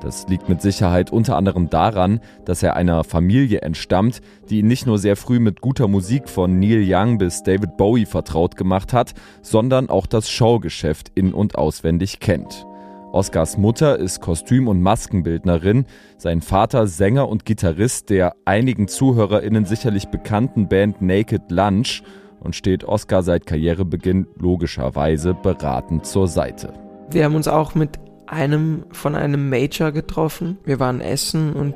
Das 0.00 0.26
liegt 0.28 0.48
mit 0.48 0.62
Sicherheit 0.62 1.12
unter 1.12 1.36
anderem 1.36 1.68
daran, 1.68 2.20
dass 2.46 2.62
er 2.62 2.74
einer 2.74 3.04
Familie 3.04 3.60
entstammt, 3.60 4.22
die 4.48 4.60
ihn 4.60 4.66
nicht 4.66 4.86
nur 4.86 4.98
sehr 4.98 5.14
früh 5.14 5.38
mit 5.38 5.60
guter 5.60 5.88
Musik 5.88 6.28
von 6.28 6.58
Neil 6.58 6.82
Young 6.86 7.18
bis 7.18 7.42
David 7.42 7.76
Bowie 7.76 8.06
vertraut 8.06 8.56
gemacht 8.56 8.94
hat, 8.94 9.12
sondern 9.42 9.90
auch 9.90 10.06
das 10.06 10.30
Showgeschäft 10.30 11.12
in 11.14 11.34
und 11.34 11.56
auswendig 11.56 12.18
kennt. 12.20 12.66
Oscars 13.12 13.58
Mutter 13.58 13.98
ist 13.98 14.20
Kostüm- 14.20 14.68
und 14.68 14.80
Maskenbildnerin, 14.80 15.84
sein 16.16 16.40
Vater 16.40 16.86
Sänger 16.86 17.28
und 17.28 17.44
Gitarrist 17.44 18.08
der 18.08 18.36
einigen 18.44 18.88
ZuhörerInnen 18.88 19.64
sicherlich 19.64 20.06
bekannten 20.08 20.68
Band 20.68 21.02
Naked 21.02 21.50
Lunch 21.50 22.02
und 22.38 22.54
steht 22.54 22.84
Oscar 22.84 23.22
seit 23.22 23.46
Karrierebeginn 23.46 24.28
logischerweise 24.38 25.34
beratend 25.34 26.06
zur 26.06 26.28
Seite. 26.28 26.72
Wir 27.10 27.24
haben 27.24 27.34
uns 27.34 27.48
auch 27.48 27.74
mit 27.74 27.98
einem 28.30 28.84
von 28.92 29.14
einem 29.14 29.50
Major 29.50 29.92
getroffen. 29.92 30.58
Wir 30.64 30.78
waren 30.78 31.00
essen 31.00 31.52
und, 31.52 31.74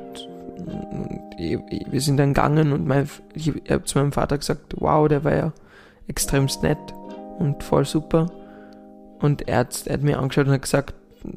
wir 1.37 2.01
sind 2.01 2.17
dann 2.17 2.33
gegangen 2.33 2.71
und 2.71 2.87
mein, 2.87 3.09
ich 3.33 3.49
habe 3.69 3.83
zu 3.83 3.99
meinem 3.99 4.13
Vater 4.13 4.37
gesagt, 4.37 4.75
wow, 4.77 5.07
der 5.07 5.23
war 5.23 5.35
ja 5.35 5.53
extremst 6.07 6.63
nett 6.63 6.77
und 7.39 7.61
voll 7.63 7.85
super. 7.85 8.31
Und 9.19 9.47
er 9.47 9.59
hat, 9.59 9.85
er 9.85 9.93
hat 9.95 10.03
mir 10.03 10.19
angeschaut 10.19 10.47
und 10.47 10.53
hat 10.53 10.61
gesagt, 10.61 10.93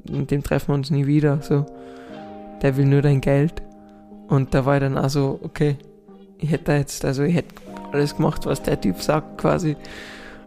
mit 0.09 0.31
dem 0.31 0.43
treffen 0.43 0.69
wir 0.69 0.75
uns 0.75 0.91
nie 0.91 1.07
wieder. 1.07 1.43
So, 1.43 1.67
der 2.63 2.77
will 2.77 2.87
nur 2.87 3.03
dein 3.03 3.21
Geld. 3.21 3.63
Und 4.29 4.55
da 4.55 4.67
war 4.67 4.77
ich 4.77 4.81
dann 4.83 4.97
also, 4.97 5.41
okay, 5.43 5.77
ich 6.39 6.51
hätte 6.51 6.73
jetzt, 6.73 7.05
also 7.05 7.23
ich 7.23 7.35
hätte 7.35 7.55
alles 7.93 8.17
gemacht, 8.17 8.47
was 8.47 8.63
der 8.63 8.81
Typ 8.81 9.01
sagt, 9.01 9.39
quasi. 9.39 9.77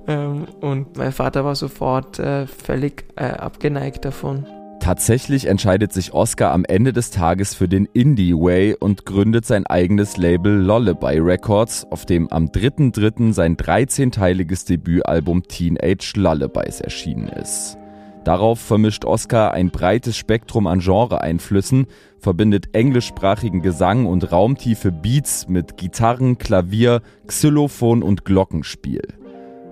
Ähm, 0.08 0.46
und 0.62 0.98
mein 0.98 1.12
Vater 1.12 1.44
war 1.44 1.56
sofort 1.56 2.20
äh, 2.20 2.48
völlig 2.48 3.06
äh, 3.16 3.26
abgeneigt 3.26 4.06
davon. 4.06 4.46
Tatsächlich 4.82 5.46
entscheidet 5.46 5.94
sich 5.94 6.12
Oscar 6.12 6.52
am 6.52 6.66
Ende 6.66 6.92
des 6.92 7.12
Tages 7.12 7.54
für 7.54 7.68
den 7.68 7.88
Indie 7.94 8.34
Way 8.34 8.76
und 8.80 9.06
gründet 9.06 9.46
sein 9.46 9.68
eigenes 9.68 10.18
Label 10.18 10.54
Lullaby 10.54 11.20
Records, 11.20 11.86
auf 11.92 12.08
dem 12.08 12.28
am 12.32 12.48
3.3. 12.48 13.32
sein 13.32 13.58
13-teiliges 13.58 14.66
Debütalbum 14.66 15.44
Teenage 15.44 16.14
Lullabies 16.16 16.82
erschienen 16.82 17.30
ist. 17.30 17.78
Darauf 18.24 18.60
vermischt 18.60 19.06
Oscar 19.06 19.54
ein 19.54 19.70
breites 19.70 20.18
Spektrum 20.18 20.66
an 20.66 20.80
Genre-Einflüssen, 20.80 21.86
verbindet 22.18 22.74
englischsprachigen 22.74 23.62
Gesang 23.62 24.08
und 24.08 24.32
raumtiefe 24.32 24.92
Beats 24.92 25.48
mit 25.48 25.78
Gitarren, 25.78 26.40
Klavier, 26.40 27.02
Xylophon 27.28 28.02
und 28.02 28.26
Glockenspiel. 28.26 29.04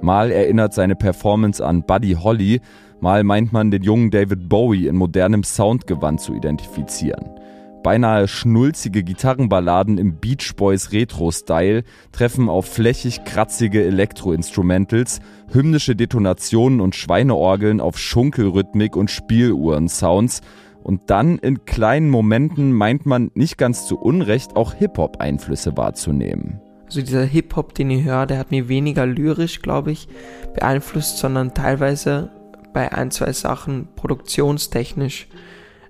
Mal 0.02 0.32
erinnert 0.32 0.74
seine 0.74 0.96
Performance 0.96 1.66
an 1.66 1.84
Buddy 1.84 2.14
Holly, 2.14 2.62
Mal 3.02 3.24
meint 3.24 3.54
man, 3.54 3.72
den 3.72 3.84
jungen 3.84 4.12
David 4.12 4.50
Bowie 4.50 4.88
in 4.88 4.96
modernem 4.96 5.44
Soundgewand 5.44 6.20
zu 6.20 6.34
identifizieren. 6.34 7.40
Beinahe 7.82 8.28
schnulzige 8.28 9.04
Gitarrenballaden 9.04 9.98
im 9.98 10.18
Beach 10.18 10.54
Boys 10.58 10.92
Retro-Style 10.92 11.84
treffen 12.12 12.50
auf 12.50 12.66
flächig 12.66 13.24
kratzige 13.24 13.86
Elektro-Instrumentals, 13.86 15.22
hymnische 15.52 15.96
Detonationen 15.96 16.82
und 16.82 16.96
Schweineorgeln 16.96 17.80
auf 17.80 17.98
Schunkelrhythmik 17.98 18.98
und 18.98 19.10
Spieluhren-Sounds. 19.10 20.42
Und 20.84 21.10
dann 21.10 21.38
in 21.38 21.64
kleinen 21.64 22.10
Momenten 22.10 22.74
meint 22.74 23.06
man 23.06 23.32
nicht 23.34 23.58
ganz 23.58 23.88
zu 23.88 23.98
Unrecht 23.98 24.58
auch 24.58 24.74
Hip-Hop-Einflüsse 24.74 25.78
wahrzunehmen. 25.78 26.60
Also 26.86 27.02
dieser 27.02 27.24
Hip-Hop, 27.24 27.76
den 27.76 27.92
ich 27.92 28.04
höre, 28.04 28.26
der 28.26 28.40
hat 28.40 28.52
mich 28.52 28.68
weniger 28.68 29.06
lyrisch, 29.06 29.62
glaube 29.62 29.92
ich, 29.92 30.08
beeinflusst, 30.54 31.20
sondern 31.20 31.54
teilweise 31.54 32.30
bei 32.74 32.92
ein, 32.92 33.12
zwei 33.12 33.34
Sachen 33.34 33.88
produktionstechnisch 33.96 35.28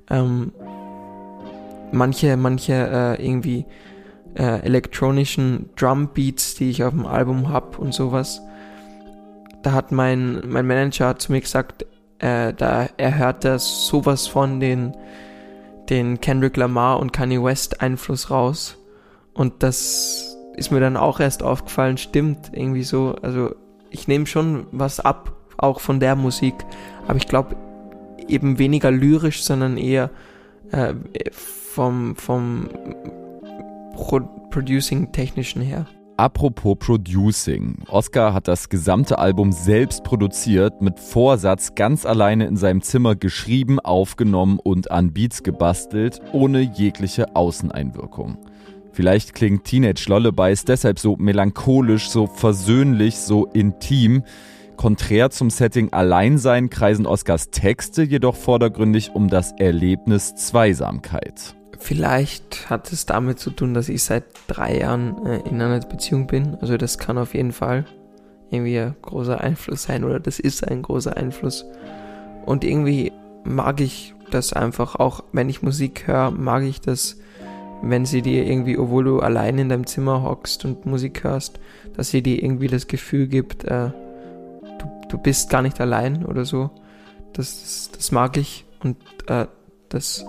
ähm, 0.10 0.52
manche, 1.92 2.38
manche 2.38 2.74
äh, 2.74 3.26
irgendwie 3.26 3.66
äh, 4.36 4.62
elektronischen 4.62 5.70
Drumbeats, 5.76 6.56
die 6.56 6.70
ich 6.70 6.84
auf 6.84 6.92
dem 6.92 7.06
Album 7.06 7.50
habe 7.50 7.78
und 7.78 7.94
sowas. 7.94 8.42
Da 9.64 9.74
hat 9.74 9.92
mein, 9.92 10.42
mein 10.48 10.68
Manager 10.68 11.18
zu 11.18 11.32
mir 11.32 11.42
gesagt, 11.42 11.86
äh, 12.20 12.54
da 12.54 12.88
er 12.98 13.18
hört 13.18 13.44
das 13.44 13.88
sowas 13.88 14.28
von 14.28 14.60
den, 14.60 14.96
den 15.90 16.22
Kendrick 16.22 16.58
Lamar 16.58 17.00
und 17.00 17.14
Kanye 17.14 17.44
West 17.44 17.82
Einfluss 17.82 18.30
raus. 18.30 18.78
Und 19.34 19.64
das 19.64 20.38
ist 20.56 20.72
mir 20.72 20.80
dann 20.80 20.98
auch 20.98 21.20
erst 21.20 21.44
aufgefallen, 21.44 21.98
stimmt 21.98 22.52
irgendwie 22.54 22.84
so. 22.84 23.16
Also 23.22 23.56
ich 23.90 24.08
nehme 24.08 24.26
schon 24.26 24.68
was 24.72 25.00
ab 25.00 25.39
auch 25.64 25.80
von 25.80 26.00
der 26.00 26.16
Musik. 26.16 26.54
Aber 27.08 27.18
ich 27.18 27.28
glaube 27.28 27.56
eben 28.28 28.60
weniger 28.60 28.92
lyrisch, 28.92 29.44
sondern 29.44 29.78
eher 29.78 30.10
äh, 30.72 30.94
vom, 31.32 32.16
vom 32.16 32.70
Pro 33.94 34.22
Producing-Technischen 34.50 35.62
her. 35.62 35.86
apropos 36.18 36.76
Producing. 36.80 37.84
Oscar 37.88 38.34
hat 38.34 38.48
das 38.48 38.70
gesamte 38.70 39.20
Album 39.20 39.52
selbst 39.52 40.04
produziert, 40.04 40.82
mit 40.82 41.00
Vorsatz 41.00 41.76
ganz 41.76 42.06
alleine 42.06 42.48
in 42.48 42.58
seinem 42.58 42.82
Zimmer 42.82 43.16
geschrieben, 43.16 43.80
aufgenommen 43.80 44.60
und 44.62 44.90
an 44.90 45.14
Beats 45.14 45.44
gebastelt, 45.44 46.20
ohne 46.34 46.62
jegliche 46.62 47.36
Außeneinwirkung. 47.36 48.38
Vielleicht 48.92 49.34
klingt 49.34 49.64
Teenage 49.66 50.06
Lullabies 50.10 50.66
deshalb 50.66 51.00
so 51.00 51.16
melancholisch, 51.16 52.10
so 52.10 52.28
versöhnlich, 52.28 53.18
so 53.18 53.46
intim. 53.46 54.24
Konträr 54.80 55.30
zum 55.30 55.50
Setting 55.50 55.92
Alleinsein 55.92 56.70
kreisen 56.70 57.06
Oscars 57.06 57.50
Texte 57.50 58.02
jedoch 58.02 58.38
vordergründig 58.38 59.12
um 59.14 59.28
das 59.28 59.52
Erlebnis 59.52 60.36
Zweisamkeit. 60.36 61.54
Vielleicht 61.78 62.70
hat 62.70 62.90
es 62.94 63.06
damit 63.06 63.40
zu 63.40 63.52
tun, 63.52 63.74
dass 63.74 63.90
ich 63.90 64.04
seit 64.04 64.24
drei 64.48 64.80
Jahren 64.80 65.26
äh, 65.26 65.40
in 65.50 65.62
einer 65.62 65.82
Beziehung 65.82 66.28
bin. 66.28 66.56
Also 66.62 66.78
das 66.78 66.98
kann 66.98 67.18
auf 67.18 67.34
jeden 67.34 67.52
Fall 67.52 67.84
irgendwie 68.52 68.80
ein 68.80 68.96
großer 69.02 69.42
Einfluss 69.42 69.84
sein 69.84 70.06
oder 70.06 70.22
das 70.22 70.40
ist 70.40 70.66
ein 70.66 70.82
großer 70.82 71.18
Einfluss. 71.18 71.66
Und 72.46 72.64
irgendwie 72.64 73.12
mag 73.44 73.82
ich 73.82 74.14
das 74.32 74.54
einfach, 74.54 74.96
auch 74.96 75.26
wenn 75.34 75.50
ich 75.50 75.62
Musik 75.62 76.08
höre, 76.08 76.32
mag 76.32 76.64
ich 76.64 76.80
das, 76.80 77.18
wenn 77.82 78.06
sie 78.06 78.22
dir 78.22 78.46
irgendwie, 78.46 78.78
obwohl 78.78 79.04
du 79.04 79.20
allein 79.20 79.58
in 79.58 79.68
deinem 79.68 79.88
Zimmer 79.88 80.24
hockst 80.24 80.64
und 80.64 80.86
Musik 80.86 81.26
hörst, 81.26 81.60
dass 81.98 82.12
sie 82.12 82.22
dir 82.22 82.42
irgendwie 82.42 82.68
das 82.68 82.88
Gefühl 82.88 83.28
gibt, 83.28 83.66
äh, 83.66 83.90
du, 85.10 85.18
bist 85.18 85.50
gar 85.50 85.62
nicht 85.62 85.80
allein 85.82 86.26
oder 86.26 86.46
so. 86.46 86.70
Das, 87.34 87.62
das, 87.62 87.92
das 87.96 88.12
mag 88.12 88.38
ich 88.38 88.66
und 88.82 88.98
äh, 89.28 89.46
das 89.90 90.26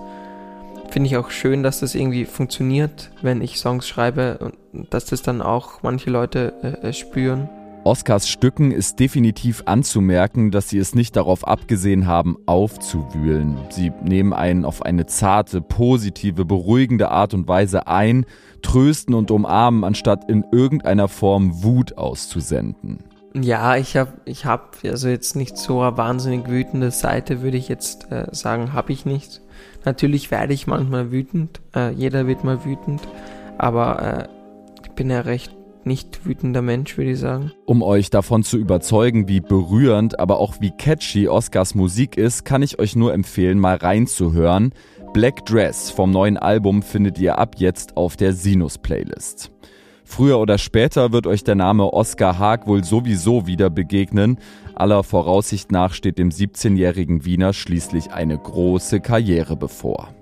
finde 0.91 1.09
ich 1.09 1.17
auch 1.17 1.31
schön, 1.31 1.63
dass 1.63 1.81
das 1.81 1.95
irgendwie 1.95 2.25
funktioniert, 2.25 3.11
wenn 3.23 3.41
ich 3.41 3.59
Songs 3.59 3.87
schreibe 3.87 4.39
und 4.73 4.91
dass 4.91 5.07
das 5.07 5.23
dann 5.23 5.41
auch 5.41 5.83
manche 5.83 6.11
Leute 6.11 6.53
äh, 6.63 6.89
äh, 6.89 6.93
spüren. 6.93 7.49
Oscars 7.83 8.29
Stücken 8.29 8.73
ist 8.73 9.01
definitiv 9.01 9.63
anzumerken, 9.65 10.51
dass 10.51 10.69
sie 10.69 10.79
es 10.79 10.95
nicht 10.95 11.17
darauf 11.17 11.49
abgesehen 11.49 12.07
haben, 12.07 12.37
aufzuwühlen. 12.45 13.57
Sie 13.71 13.91
nehmen 14.05 14.35
einen 14.35 14.67
auf 14.67 14.83
eine 14.83 15.07
zarte, 15.07 15.63
positive, 15.63 16.45
beruhigende 16.45 17.11
Art 17.11 17.33
und 17.33 17.49
Weise 17.49 17.87
ein, 17.87 18.27
trösten 18.61 19.15
und 19.15 19.31
umarmen, 19.31 19.85
anstatt 19.85 20.29
in 20.29 20.45
irgendeiner 20.53 21.09
Form 21.09 21.63
Wut 21.63 21.97
auszusenden. 21.97 23.05
Ja, 23.35 23.77
ich 23.77 23.97
habe 23.97 24.13
ich 24.25 24.45
hab 24.45 24.79
also 24.85 25.09
jetzt 25.09 25.37
nicht 25.37 25.57
so 25.57 25.81
eine 25.81 25.97
wahnsinnig 25.97 26.49
wütende 26.49 26.91
Seite, 26.91 27.43
würde 27.43 27.57
ich 27.57 27.69
jetzt 27.69 28.11
äh, 28.11 28.27
sagen, 28.33 28.73
habe 28.73 28.93
ich 28.93 29.07
nicht. 29.07 29.41
Natürlich 29.85 30.31
werde 30.31 30.53
ich 30.53 30.67
manchmal 30.67 31.13
wütend, 31.13 31.61
äh, 31.75 31.93
jeder 31.93 32.27
wird 32.27 32.43
mal 32.45 32.65
wütend, 32.65 33.01
aber 33.57 34.03
äh, 34.03 34.29
ich 34.85 34.91
bin 34.93 35.11
ja 35.11 35.21
recht 35.21 35.55
nicht 35.85 36.27
wütender 36.27 36.61
Mensch, 36.61 36.99
würde 36.99 37.13
ich 37.13 37.19
sagen. 37.19 37.53
Um 37.65 37.83
euch 37.83 38.11
davon 38.11 38.43
zu 38.43 38.59
überzeugen, 38.59 39.29
wie 39.29 39.41
berührend, 39.41 40.19
aber 40.19 40.39
auch 40.39 40.61
wie 40.61 40.73
catchy 40.73 41.29
Oscars 41.29 41.75
Musik 41.75 42.17
ist, 42.17 42.45
kann 42.45 42.63
ich 42.63 42.79
euch 42.79 42.97
nur 42.97 43.15
empfehlen, 43.15 43.59
mal 43.59 43.77
reinzuhören. 43.77 44.75
Black 45.13 45.47
Dress 45.47 45.91
vom 45.91 46.11
neuen 46.11 46.37
Album 46.37 46.83
findet 46.83 47.19
ihr 47.19 47.39
ab 47.39 47.57
jetzt 47.59 47.97
auf 47.97 48.17
der 48.17 48.33
Sinus-Playlist. 48.33 49.51
Früher 50.11 50.41
oder 50.41 50.59
später 50.59 51.13
wird 51.13 51.29
euch 51.29 51.45
der 51.45 51.55
Name 51.55 51.93
Oscar 51.93 52.37
Haag 52.37 52.67
wohl 52.67 52.83
sowieso 52.83 53.47
wieder 53.47 53.71
begegnen. 53.71 54.39
Aller 54.75 55.05
Voraussicht 55.05 55.71
nach 55.71 55.95
steht 55.95 56.19
dem 56.19 56.31
17-jährigen 56.31 57.25
Wiener 57.25 57.53
schließlich 57.53 58.11
eine 58.11 58.37
große 58.37 58.99
Karriere 59.01 59.57
bevor. 59.57 60.13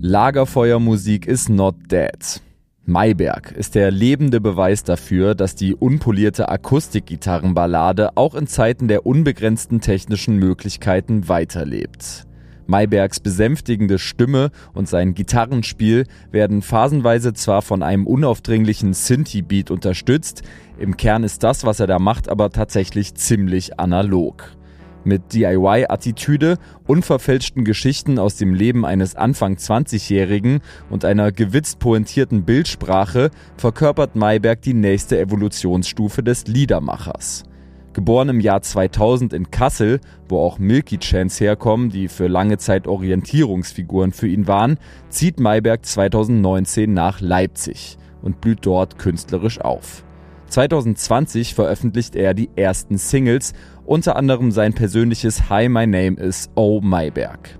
Lagerfeuermusik 0.00 1.26
is 1.26 1.50
not 1.50 1.74
dead. 1.92 2.40
Mayberg 2.86 3.52
ist 3.52 3.74
der 3.74 3.90
lebende 3.90 4.40
Beweis 4.40 4.82
dafür, 4.82 5.34
dass 5.34 5.54
die 5.54 5.74
unpolierte 5.74 6.48
Akustikgitarrenballade 6.48 8.16
auch 8.16 8.34
in 8.34 8.46
Zeiten 8.46 8.88
der 8.88 9.06
unbegrenzten 9.06 9.80
technischen 9.80 10.36
Möglichkeiten 10.36 11.28
weiterlebt. 11.28 12.26
Maybergs 12.66 13.20
besänftigende 13.20 13.98
Stimme 13.98 14.50
und 14.72 14.88
sein 14.88 15.14
Gitarrenspiel 15.14 16.04
werden 16.30 16.62
phasenweise 16.62 17.32
zwar 17.34 17.62
von 17.62 17.82
einem 17.82 18.06
unaufdringlichen 18.06 18.94
Synthie-Beat 18.94 19.70
unterstützt, 19.70 20.42
im 20.78 20.96
Kern 20.96 21.24
ist 21.24 21.42
das, 21.42 21.64
was 21.64 21.78
er 21.80 21.86
da 21.86 21.98
macht, 21.98 22.28
aber 22.28 22.50
tatsächlich 22.50 23.14
ziemlich 23.14 23.78
analog. 23.78 24.56
Mit 25.02 25.32
DIY-Attitüde, 25.32 26.58
unverfälschten 26.86 27.64
Geschichten 27.64 28.18
aus 28.18 28.36
dem 28.36 28.52
Leben 28.52 28.84
eines 28.84 29.16
Anfang 29.16 29.54
20-Jährigen 29.54 30.60
und 30.90 31.04
einer 31.04 31.32
gewitzt 31.32 31.78
pointierten 31.78 32.44
Bildsprache 32.44 33.30
verkörpert 33.56 34.14
Mayberg 34.14 34.60
die 34.60 34.74
nächste 34.74 35.18
Evolutionsstufe 35.18 36.22
des 36.22 36.46
Liedermachers. 36.46 37.44
Geboren 37.92 38.28
im 38.28 38.40
Jahr 38.40 38.62
2000 38.62 39.32
in 39.32 39.50
Kassel, 39.50 40.00
wo 40.28 40.38
auch 40.38 40.58
Milky 40.58 40.98
Chance 40.98 41.42
herkommen, 41.42 41.90
die 41.90 42.08
für 42.08 42.28
lange 42.28 42.58
Zeit 42.58 42.86
Orientierungsfiguren 42.86 44.12
für 44.12 44.28
ihn 44.28 44.46
waren, 44.46 44.78
zieht 45.08 45.40
Mayberg 45.40 45.84
2019 45.84 46.92
nach 46.92 47.20
Leipzig 47.20 47.98
und 48.22 48.40
blüht 48.40 48.60
dort 48.62 48.98
künstlerisch 48.98 49.60
auf. 49.60 50.04
2020 50.50 51.54
veröffentlicht 51.54 52.16
er 52.16 52.34
die 52.34 52.50
ersten 52.56 52.98
Singles 52.98 53.52
unter 53.86 54.16
anderem 54.16 54.50
sein 54.50 54.74
persönliches 54.74 55.48
Hi, 55.48 55.68
my 55.68 55.86
name 55.86 56.16
is 56.20 56.50
Oh 56.56 56.80
Mayberg. 56.80 57.56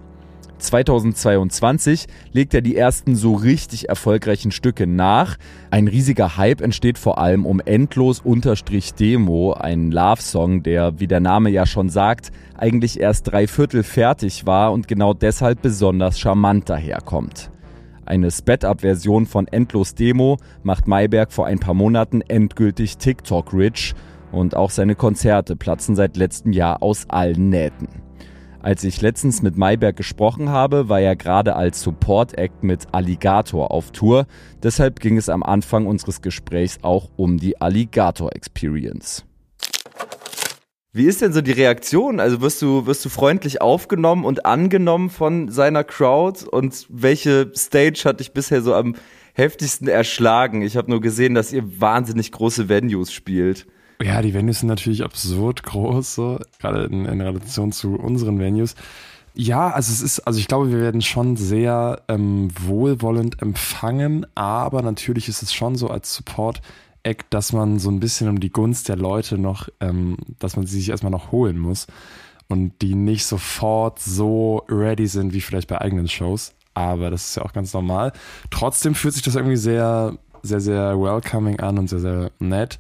2022 0.59 2.07
legt 2.33 2.53
er 2.53 2.61
die 2.61 2.77
ersten 2.77 3.17
so 3.17 3.35
richtig 3.35 3.89
erfolgreichen 3.89 4.51
Stücke 4.51 4.87
nach. 4.87 5.37
Ein 5.71 5.89
riesiger 5.89 6.37
Hype 6.37 6.61
entsteht 6.61 6.99
vor 6.99 7.19
allem 7.19 7.47
um 7.47 7.61
Endlos 7.61 8.21
Unterstrich 8.21 8.93
Demo, 8.95 9.53
ein 9.53 9.91
Love-Song, 9.91 10.63
der, 10.63 11.01
wie 11.01 11.07
der 11.07 11.21
Name 11.21 11.51
ja 11.51 11.67
schon 11.67 11.89
sagt, 11.89 12.31
eigentlich 12.59 13.01
erst 13.01 13.31
drei 13.31 13.47
Viertel 13.47 13.83
fertig 13.83 14.47
war 14.47 14.73
und 14.73 14.89
genau 14.89 15.15
deshalb 15.15 15.63
besonders 15.63 16.19
charmant 16.19 16.69
daherkommt. 16.69 17.51
Eine 18.11 18.33
Sped-Up-Version 18.33 19.25
von 19.27 19.47
Endlos 19.47 19.95
Demo 19.95 20.39
macht 20.65 20.89
Mayberg 20.89 21.31
vor 21.31 21.47
ein 21.47 21.61
paar 21.61 21.75
Monaten 21.75 22.23
endgültig 22.23 22.99
TikTok-rich 22.99 23.95
und 24.33 24.57
auch 24.57 24.71
seine 24.71 24.97
Konzerte 24.97 25.55
platzen 25.55 25.95
seit 25.95 26.17
letztem 26.17 26.53
Jahr 26.53 26.83
aus 26.83 27.09
allen 27.09 27.51
Nähten. 27.51 27.87
Als 28.59 28.83
ich 28.83 29.01
letztens 29.01 29.43
mit 29.43 29.57
Mayberg 29.57 29.95
gesprochen 29.95 30.49
habe, 30.49 30.89
war 30.89 30.99
er 30.99 31.15
gerade 31.15 31.55
als 31.55 31.83
Support-Act 31.83 32.65
mit 32.65 32.89
Alligator 32.91 33.71
auf 33.71 33.93
Tour. 33.93 34.27
Deshalb 34.61 34.99
ging 34.99 35.17
es 35.17 35.29
am 35.29 35.45
Anfang 35.45 35.87
unseres 35.87 36.21
Gesprächs 36.21 36.81
auch 36.83 37.11
um 37.15 37.39
die 37.39 37.61
Alligator 37.61 38.35
Experience. 38.35 39.25
Wie 40.93 41.05
ist 41.05 41.21
denn 41.23 41.33
so 41.33 41.41
die 41.41 41.53
Reaktion? 41.53 42.19
Also 42.19 42.41
wirst 42.41 42.61
du, 42.63 42.87
wirst 42.87 43.05
du 43.05 43.11
freundlich 43.11 43.61
aufgenommen 43.61 44.25
und 44.25 44.45
angenommen 44.45 45.09
von 45.09 45.49
seiner 45.49 45.85
Crowd? 45.85 46.45
Und 46.45 46.87
welche 46.89 47.53
Stage 47.55 48.03
hat 48.05 48.19
dich 48.19 48.33
bisher 48.33 48.61
so 48.61 48.75
am 48.75 48.97
heftigsten 49.35 49.87
erschlagen? 49.87 50.63
Ich 50.63 50.77
habe 50.77 50.91
nur 50.91 51.01
gesehen, 51.01 51.35
dass 51.35 51.53
ihr 51.53 51.81
wahnsinnig 51.81 52.33
große 52.33 52.69
Venues 52.69 53.13
spielt. 53.13 53.69
Ja, 54.03 54.21
die 54.21 54.35
Venues 54.35 54.61
sind 54.61 54.69
natürlich 54.69 55.05
absurd 55.05 55.63
groß, 55.63 56.15
so, 56.15 56.41
gerade 56.59 56.85
in, 56.85 57.05
in 57.05 57.21
Relation 57.21 57.71
zu 57.71 57.95
unseren 57.95 58.41
Venues. 58.41 58.75
Ja, 59.35 59.71
also 59.71 59.93
es 59.93 60.03
ist, 60.03 60.21
also 60.21 60.41
ich 60.41 60.49
glaube, 60.49 60.73
wir 60.73 60.81
werden 60.81 61.03
schon 61.03 61.37
sehr 61.37 62.03
ähm, 62.09 62.49
wohlwollend 62.59 63.41
empfangen, 63.41 64.27
aber 64.35 64.83
natürlich 64.83 65.29
ist 65.29 65.43
es 65.43 65.55
schon 65.55 65.77
so 65.77 65.89
als 65.89 66.15
Support-Act, 67.01 67.33
dass 67.33 67.53
man 67.53 67.79
so 67.79 67.91
ein 67.91 68.01
bisschen 68.01 68.29
um 68.29 68.41
die 68.41 68.51
Gunst 68.51 68.89
der 68.89 68.97
Leute 68.97 69.39
noch, 69.39 69.69
ähm, 69.81 70.17
dass 70.39 70.57
man 70.57 70.67
sie 70.67 70.79
sich 70.79 70.91
erstmal 70.91 71.13
noch 71.13 71.33
holen 71.33 71.59
muss 71.59 71.87
und 72.49 72.81
die 72.83 72.95
nicht 72.95 73.27
sofort 73.27 74.01
so 74.01 74.65
ready 74.69 75.07
sind 75.07 75.33
wie 75.33 75.41
vielleicht 75.41 75.69
bei 75.69 75.81
eigenen 75.81 76.09
Shows. 76.09 76.53
Aber 76.75 77.11
das 77.11 77.29
ist 77.29 77.37
ja 77.37 77.45
auch 77.45 77.53
ganz 77.53 77.73
normal. 77.73 78.13
Trotzdem 78.51 78.95
fühlt 78.95 79.15
sich 79.15 79.23
das 79.23 79.35
irgendwie 79.35 79.57
sehr, 79.57 80.17
sehr, 80.43 80.61
sehr 80.61 81.01
welcoming 81.01 81.61
an 81.61 81.79
und 81.79 81.89
sehr, 81.89 82.01
sehr 82.01 82.31
nett. 82.39 82.79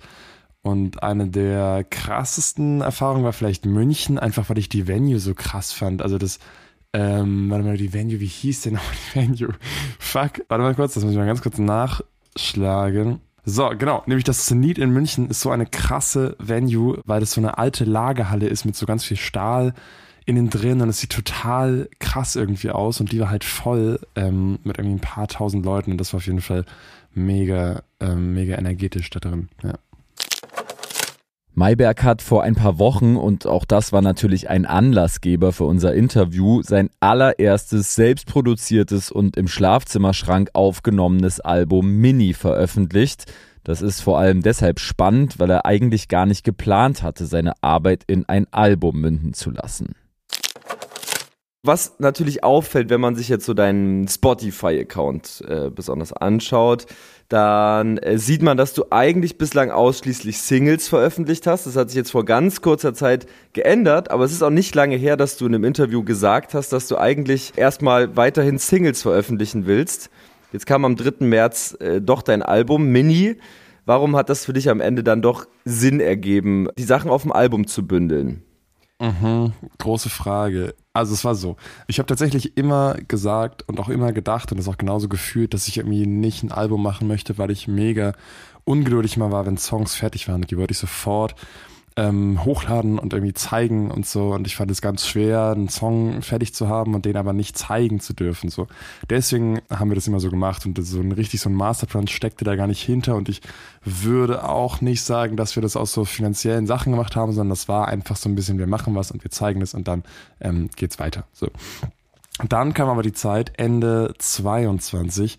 Und 0.62 1.02
eine 1.02 1.28
der 1.28 1.84
krassesten 1.88 2.82
Erfahrungen 2.82 3.24
war 3.24 3.32
vielleicht 3.32 3.64
München, 3.64 4.18
einfach 4.18 4.48
weil 4.50 4.58
ich 4.58 4.68
die 4.68 4.86
Venue 4.86 5.18
so 5.18 5.34
krass 5.34 5.72
fand. 5.72 6.02
Also 6.02 6.18
das, 6.18 6.38
ähm, 6.92 7.50
warte 7.50 7.64
mal, 7.64 7.76
die 7.76 7.92
Venue, 7.92 8.20
wie 8.20 8.26
hieß 8.26 8.62
denn 8.62 8.74
nochmal 8.74 8.94
die 8.94 9.20
Venue? 9.20 9.54
Fuck, 9.98 10.44
warte 10.48 10.62
mal 10.62 10.74
kurz, 10.74 10.94
das 10.94 11.04
muss 11.04 11.12
ich 11.12 11.18
mal 11.18 11.26
ganz 11.26 11.42
kurz 11.42 11.58
nachschlagen. 11.58 13.20
So, 13.52 13.68
genau, 13.76 14.04
nämlich 14.06 14.22
das 14.22 14.46
Zenit 14.46 14.78
in 14.78 14.90
München 14.90 15.28
ist 15.28 15.40
so 15.40 15.50
eine 15.50 15.66
krasse 15.66 16.36
Venue, 16.38 17.00
weil 17.04 17.18
das 17.18 17.32
so 17.32 17.40
eine 17.40 17.58
alte 17.58 17.84
Lagerhalle 17.84 18.46
ist 18.46 18.64
mit 18.64 18.76
so 18.76 18.86
ganz 18.86 19.04
viel 19.04 19.16
Stahl 19.16 19.74
innen 20.24 20.50
drin 20.50 20.80
und 20.80 20.88
es 20.88 21.00
sieht 21.00 21.10
total 21.10 21.88
krass 21.98 22.36
irgendwie 22.36 22.70
aus 22.70 23.00
und 23.00 23.10
die 23.10 23.18
war 23.18 23.28
halt 23.28 23.42
voll 23.42 23.98
ähm, 24.14 24.60
mit 24.62 24.78
irgendwie 24.78 24.98
ein 24.98 25.00
paar 25.00 25.26
tausend 25.26 25.64
Leuten 25.64 25.90
und 25.90 25.98
das 25.98 26.12
war 26.12 26.18
auf 26.18 26.26
jeden 26.26 26.40
Fall 26.40 26.64
mega, 27.12 27.82
ähm, 27.98 28.34
mega 28.34 28.56
energetisch 28.56 29.10
da 29.10 29.18
drin, 29.18 29.48
ja. 29.64 29.74
Mayberg 31.54 32.02
hat 32.04 32.22
vor 32.22 32.42
ein 32.42 32.54
paar 32.54 32.78
Wochen, 32.78 33.16
und 33.16 33.46
auch 33.46 33.64
das 33.64 33.92
war 33.92 34.02
natürlich 34.02 34.48
ein 34.48 34.66
Anlassgeber 34.66 35.52
für 35.52 35.64
unser 35.64 35.94
Interview, 35.94 36.62
sein 36.62 36.90
allererstes 37.00 37.94
selbstproduziertes 37.94 39.10
und 39.10 39.36
im 39.36 39.48
Schlafzimmerschrank 39.48 40.50
aufgenommenes 40.52 41.40
Album 41.40 41.96
Mini 41.96 42.34
veröffentlicht. 42.34 43.32
Das 43.64 43.82
ist 43.82 44.00
vor 44.00 44.18
allem 44.18 44.42
deshalb 44.42 44.80
spannend, 44.80 45.38
weil 45.38 45.50
er 45.50 45.66
eigentlich 45.66 46.08
gar 46.08 46.24
nicht 46.24 46.44
geplant 46.44 47.02
hatte, 47.02 47.26
seine 47.26 47.52
Arbeit 47.62 48.04
in 48.06 48.26
ein 48.28 48.46
Album 48.52 49.00
münden 49.00 49.34
zu 49.34 49.50
lassen. 49.50 49.94
Was 51.62 51.96
natürlich 51.98 52.42
auffällt, 52.42 52.88
wenn 52.88 53.02
man 53.02 53.16
sich 53.16 53.28
jetzt 53.28 53.44
so 53.44 53.52
deinen 53.52 54.08
Spotify-Account 54.08 55.44
äh, 55.46 55.68
besonders 55.68 56.14
anschaut, 56.14 56.86
dann 57.28 57.98
äh, 57.98 58.16
sieht 58.16 58.40
man, 58.40 58.56
dass 58.56 58.72
du 58.72 58.84
eigentlich 58.88 59.36
bislang 59.36 59.70
ausschließlich 59.70 60.40
Singles 60.40 60.88
veröffentlicht 60.88 61.46
hast. 61.46 61.66
Das 61.66 61.76
hat 61.76 61.90
sich 61.90 61.98
jetzt 61.98 62.12
vor 62.12 62.24
ganz 62.24 62.62
kurzer 62.62 62.94
Zeit 62.94 63.26
geändert, 63.52 64.10
aber 64.10 64.24
es 64.24 64.32
ist 64.32 64.42
auch 64.42 64.48
nicht 64.48 64.74
lange 64.74 64.96
her, 64.96 65.18
dass 65.18 65.36
du 65.36 65.44
in 65.44 65.54
einem 65.54 65.64
Interview 65.64 66.02
gesagt 66.02 66.54
hast, 66.54 66.72
dass 66.72 66.88
du 66.88 66.96
eigentlich 66.96 67.52
erstmal 67.56 68.16
weiterhin 68.16 68.56
Singles 68.56 69.02
veröffentlichen 69.02 69.66
willst. 69.66 70.08
Jetzt 70.52 70.64
kam 70.64 70.86
am 70.86 70.96
3. 70.96 71.26
März 71.26 71.76
äh, 71.78 72.00
doch 72.00 72.22
dein 72.22 72.42
Album 72.42 72.86
Mini. 72.86 73.36
Warum 73.84 74.16
hat 74.16 74.30
das 74.30 74.46
für 74.46 74.54
dich 74.54 74.70
am 74.70 74.80
Ende 74.80 75.04
dann 75.04 75.20
doch 75.20 75.46
Sinn 75.66 76.00
ergeben, 76.00 76.68
die 76.78 76.84
Sachen 76.84 77.10
auf 77.10 77.20
dem 77.20 77.32
Album 77.32 77.66
zu 77.66 77.86
bündeln? 77.86 78.44
Mhm, 79.00 79.54
große 79.78 80.10
Frage. 80.10 80.74
Also 80.92 81.14
es 81.14 81.24
war 81.24 81.34
so, 81.34 81.56
ich 81.86 81.98
habe 81.98 82.06
tatsächlich 82.06 82.58
immer 82.58 82.96
gesagt 83.08 83.66
und 83.66 83.80
auch 83.80 83.88
immer 83.88 84.12
gedacht 84.12 84.52
und 84.52 84.58
das 84.58 84.68
auch 84.68 84.76
genauso 84.76 85.08
gefühlt, 85.08 85.54
dass 85.54 85.68
ich 85.68 85.78
irgendwie 85.78 86.06
nicht 86.06 86.42
ein 86.42 86.52
Album 86.52 86.82
machen 86.82 87.08
möchte, 87.08 87.38
weil 87.38 87.50
ich 87.50 87.66
mega 87.66 88.12
ungeduldig 88.64 89.16
mal 89.16 89.32
war, 89.32 89.46
wenn 89.46 89.56
Songs 89.56 89.94
fertig 89.94 90.28
waren. 90.28 90.42
Die 90.42 90.58
wollte 90.58 90.72
ich 90.72 90.78
sofort 90.78 91.34
ähm, 91.96 92.44
hochladen 92.44 92.98
und 92.98 93.12
irgendwie 93.12 93.34
zeigen 93.34 93.90
und 93.90 94.06
so. 94.06 94.32
Und 94.32 94.46
ich 94.46 94.56
fand 94.56 94.70
es 94.70 94.80
ganz 94.80 95.06
schwer, 95.06 95.50
einen 95.50 95.68
Song 95.68 96.22
fertig 96.22 96.54
zu 96.54 96.68
haben 96.68 96.94
und 96.94 97.04
den 97.04 97.16
aber 97.16 97.32
nicht 97.32 97.58
zeigen 97.58 98.00
zu 98.00 98.12
dürfen. 98.12 98.48
So. 98.48 98.66
Deswegen 99.08 99.60
haben 99.70 99.90
wir 99.90 99.96
das 99.96 100.06
immer 100.06 100.20
so 100.20 100.30
gemacht 100.30 100.66
und 100.66 100.82
so 100.82 101.00
ein 101.00 101.12
richtig 101.12 101.40
so 101.40 101.50
ein 101.50 101.54
Masterplan 101.54 102.06
steckte 102.06 102.44
da 102.44 102.56
gar 102.56 102.66
nicht 102.66 102.82
hinter. 102.82 103.16
Und 103.16 103.28
ich 103.28 103.40
würde 103.84 104.48
auch 104.48 104.80
nicht 104.80 105.02
sagen, 105.02 105.36
dass 105.36 105.56
wir 105.56 105.62
das 105.62 105.76
aus 105.76 105.92
so 105.92 106.04
finanziellen 106.04 106.66
Sachen 106.66 106.92
gemacht 106.92 107.16
haben, 107.16 107.32
sondern 107.32 107.50
das 107.50 107.68
war 107.68 107.88
einfach 107.88 108.16
so 108.16 108.28
ein 108.28 108.34
bisschen, 108.34 108.58
wir 108.58 108.66
machen 108.66 108.94
was 108.94 109.10
und 109.10 109.24
wir 109.24 109.30
zeigen 109.30 109.60
es 109.62 109.74
und 109.74 109.88
dann 109.88 110.04
ähm, 110.40 110.70
geht's 110.76 110.98
weiter. 110.98 111.24
So. 111.32 111.48
Dann 112.48 112.72
kam 112.72 112.88
aber 112.88 113.02
die 113.02 113.12
Zeit, 113.12 113.52
Ende 113.58 114.14
22, 114.18 115.36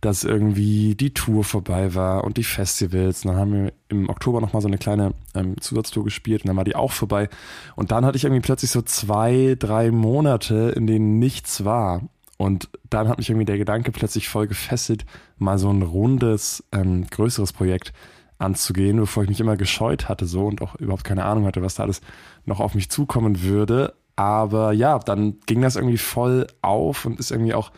dass 0.00 0.24
irgendwie 0.24 0.94
die 0.94 1.12
Tour 1.12 1.44
vorbei 1.44 1.94
war 1.94 2.24
und 2.24 2.36
die 2.36 2.44
Festivals. 2.44 3.24
Und 3.24 3.32
dann 3.32 3.40
haben 3.40 3.52
wir 3.52 3.72
im 3.88 4.08
Oktober 4.08 4.40
nochmal 4.40 4.62
so 4.62 4.68
eine 4.68 4.78
kleine 4.78 5.12
ähm, 5.34 5.60
Zusatztour 5.60 6.04
gespielt 6.04 6.42
und 6.42 6.48
dann 6.48 6.56
war 6.56 6.64
die 6.64 6.76
auch 6.76 6.92
vorbei. 6.92 7.28
Und 7.74 7.90
dann 7.90 8.04
hatte 8.04 8.16
ich 8.16 8.24
irgendwie 8.24 8.42
plötzlich 8.42 8.70
so 8.70 8.82
zwei, 8.82 9.56
drei 9.58 9.90
Monate, 9.90 10.72
in 10.76 10.86
denen 10.86 11.18
nichts 11.18 11.64
war. 11.64 12.02
Und 12.36 12.68
dann 12.88 13.08
hat 13.08 13.18
mich 13.18 13.30
irgendwie 13.30 13.46
der 13.46 13.58
Gedanke 13.58 13.90
plötzlich 13.90 14.28
voll 14.28 14.46
gefesselt, 14.46 15.04
mal 15.38 15.58
so 15.58 15.70
ein 15.70 15.82
rundes, 15.82 16.62
ähm, 16.70 17.06
größeres 17.10 17.52
Projekt 17.52 17.92
anzugehen, 18.38 18.98
bevor 18.98 19.24
ich 19.24 19.28
mich 19.28 19.40
immer 19.40 19.56
gescheut 19.56 20.08
hatte 20.08 20.26
so 20.26 20.46
und 20.46 20.62
auch 20.62 20.76
überhaupt 20.76 21.02
keine 21.02 21.24
Ahnung 21.24 21.46
hatte, 21.46 21.62
was 21.62 21.74
da 21.74 21.82
alles 21.82 22.00
noch 22.44 22.60
auf 22.60 22.76
mich 22.76 22.90
zukommen 22.90 23.42
würde. 23.42 23.94
Aber 24.14 24.72
ja, 24.72 24.98
dann 25.00 25.38
ging 25.46 25.62
das 25.62 25.76
irgendwie 25.76 25.98
voll 25.98 26.46
auf 26.62 27.04
und 27.04 27.18
ist 27.18 27.32
irgendwie 27.32 27.54
auch 27.54 27.72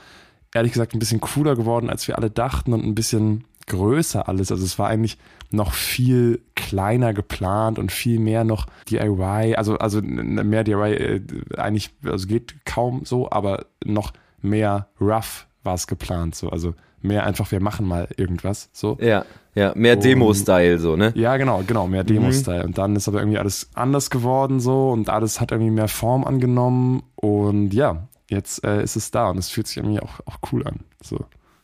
ehrlich 0.55 0.73
gesagt 0.73 0.95
ein 0.95 0.99
bisschen 0.99 1.21
cooler 1.21 1.57
geworden, 1.57 1.91
als 1.91 2.07
wir 2.09 2.17
alle 2.17 2.31
dachten 2.31 2.73
und 2.73 2.85
ein 2.85 2.95
bisschen 2.95 3.45
größer 3.67 4.29
alles. 4.29 4.51
Also 4.51 4.65
es 4.65 4.79
war 4.79 4.89
eigentlich 4.89 5.19
noch 5.51 5.73
viel 5.73 6.43
kleiner 6.55 7.15
geplant 7.15 7.79
und 7.79 7.93
viel 7.93 8.19
mehr 8.19 8.45
noch 8.45 8.67
DIY, 8.89 9.57
also, 9.57 9.79
also 9.79 10.01
mehr 10.03 10.65
DIY 10.65 10.93
äh, 10.95 11.21
eigentlich, 11.57 11.91
also 12.05 12.27
geht 12.27 12.65
kaum 12.65 13.05
so, 13.05 13.31
aber 13.31 13.67
noch 13.85 14.13
mehr 14.43 14.89
rough 15.01 15.47
war 15.63 15.75
es 15.75 15.87
geplant, 15.87 16.35
so, 16.35 16.51
also 16.51 16.75
mehr 17.03 17.25
einfach, 17.25 17.51
wir 17.51 17.61
machen 17.61 17.87
mal 17.87 18.09
irgendwas, 18.17 18.71
so. 18.73 18.97
Ja, 19.01 19.25
ja, 19.55 19.73
mehr 19.75 19.97
Demo-Style, 19.97 20.79
so, 20.79 20.97
ne? 20.97 21.13
Ja, 21.17 21.37
genau, 21.37 21.63
genau, 21.67 21.89
mehr 21.89 22.05
Demo-Style. 22.05 22.61
Mhm. 22.61 22.67
Und 22.67 22.79
dann 22.79 22.95
ist 22.95 23.09
aber 23.09 23.19
irgendwie 23.19 23.39
alles 23.39 23.69
anders 23.75 24.11
geworden, 24.11 24.61
so, 24.61 24.91
und 24.91 25.09
alles 25.09 25.41
hat 25.41 25.51
irgendwie 25.51 25.73
mehr 25.73 25.89
Form 25.89 26.25
angenommen 26.25 27.03
und 27.17 27.75
ja, 27.75 28.09
jetzt 28.31 28.65
äh, 28.65 28.83
ist 28.83 28.97
es 28.97 29.11
da 29.11 29.29
und 29.29 29.39
es 29.39 29.49
fühlt 29.49 29.67
sich 29.67 29.77
irgendwie 29.77 30.01
auch, 30.01 30.21
auch 30.27 30.39
cool 30.53 30.67
an. 30.67 30.81
So. 31.03 31.19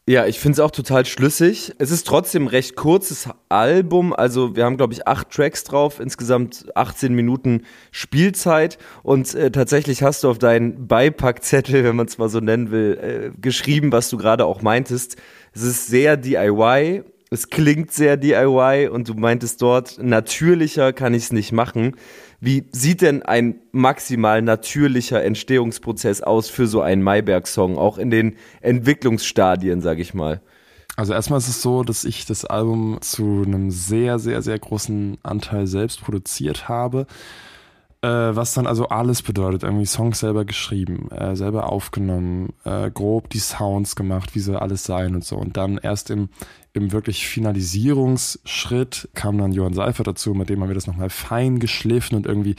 Ja, 0.08 0.24
ich 0.26 0.38
finde 0.38 0.52
es 0.52 0.60
auch 0.60 0.70
total 0.70 1.04
schlüssig. 1.04 1.74
Es 1.78 1.90
ist 1.90 2.06
trotzdem 2.06 2.44
ein 2.44 2.48
recht 2.48 2.76
kurzes 2.76 3.28
Album. 3.48 4.12
Also 4.12 4.54
wir 4.54 4.64
haben, 4.64 4.76
glaube 4.76 4.92
ich, 4.92 5.08
acht 5.08 5.30
Tracks 5.30 5.64
drauf, 5.64 5.98
insgesamt 5.98 6.66
18 6.76 7.12
Minuten 7.12 7.62
Spielzeit. 7.90 8.78
Und 9.02 9.34
äh, 9.34 9.50
tatsächlich 9.50 10.04
hast 10.04 10.22
du 10.22 10.30
auf 10.30 10.38
deinen 10.38 10.86
Beipackzettel, 10.86 11.82
wenn 11.82 11.96
man 11.96 12.06
es 12.06 12.18
mal 12.18 12.28
so 12.28 12.38
nennen 12.38 12.70
will, 12.70 13.32
äh, 13.34 13.40
geschrieben, 13.40 13.90
was 13.90 14.08
du 14.08 14.16
gerade 14.16 14.44
auch 14.44 14.62
meintest. 14.62 15.16
Es 15.52 15.62
ist 15.62 15.88
sehr 15.88 16.16
DIY. 16.16 17.02
Es 17.28 17.50
klingt 17.50 17.90
sehr 17.90 18.16
DIY 18.16 18.88
und 18.88 19.08
du 19.08 19.14
meintest 19.14 19.60
dort, 19.60 19.98
natürlicher 20.00 20.92
kann 20.92 21.14
ich 21.14 21.24
es 21.24 21.32
nicht 21.32 21.50
machen. 21.50 21.96
Wie 22.41 22.64
sieht 22.72 23.01
denn 23.03 23.22
ein 23.22 23.57
maximal 23.72 24.43
natürlicher 24.43 25.22
Entstehungsprozess 25.24 26.20
aus 26.20 26.49
für 26.49 26.66
so 26.66 26.80
einen 26.80 27.03
Mayberg-Song, 27.03 27.78
auch 27.78 27.99
in 27.99 28.11
den 28.11 28.37
Entwicklungsstadien, 28.61 29.80
sag 29.80 29.99
ich 29.99 30.12
mal? 30.12 30.41
Also 30.97 31.12
erstmal 31.12 31.39
ist 31.39 31.49
es 31.49 31.61
so, 31.61 31.82
dass 31.82 32.05
ich 32.05 32.24
das 32.24 32.45
Album 32.45 32.99
zu 33.03 33.43
einem 33.47 33.70
sehr, 33.70 34.18
sehr, 34.18 34.41
sehr 34.43 34.59
großen 34.59 35.18
Anteil 35.22 35.66
selbst 35.66 36.01
produziert 36.01 36.68
habe. 36.68 37.07
Äh, 38.07 38.36
was 38.36 38.54
dann 38.54 38.68
also 38.68 38.88
alles 38.88 39.22
bedeutet, 39.22 39.64
irgendwie 39.64 39.84
Songs 39.84 40.20
selber 40.20 40.44
geschrieben, 40.44 41.11
äh, 41.11 41.34
selber 41.34 41.72
aufgenommen, 41.72 42.52
äh, 42.62 42.88
grob 42.88 43.30
die 43.30 43.40
Sounds 43.40 43.96
gemacht, 43.96 44.36
wie 44.36 44.38
sie 44.38 44.61
alles 44.61 44.84
sein 44.84 45.16
und 45.16 45.24
so. 45.24 45.36
Und 45.36 45.57
dann 45.57 45.78
erst 45.78 46.11
im, 46.11 46.28
im 46.72 46.92
wirklich 46.92 47.26
Finalisierungsschritt 47.26 49.09
kam 49.14 49.38
dann 49.38 49.50
Johann 49.50 49.74
Seifert 49.74 50.07
dazu, 50.07 50.34
mit 50.34 50.48
dem 50.50 50.61
haben 50.61 50.68
wir 50.68 50.76
das 50.76 50.86
nochmal 50.86 51.11
fein 51.11 51.59
geschliffen 51.59 52.16
und 52.16 52.26
irgendwie 52.26 52.54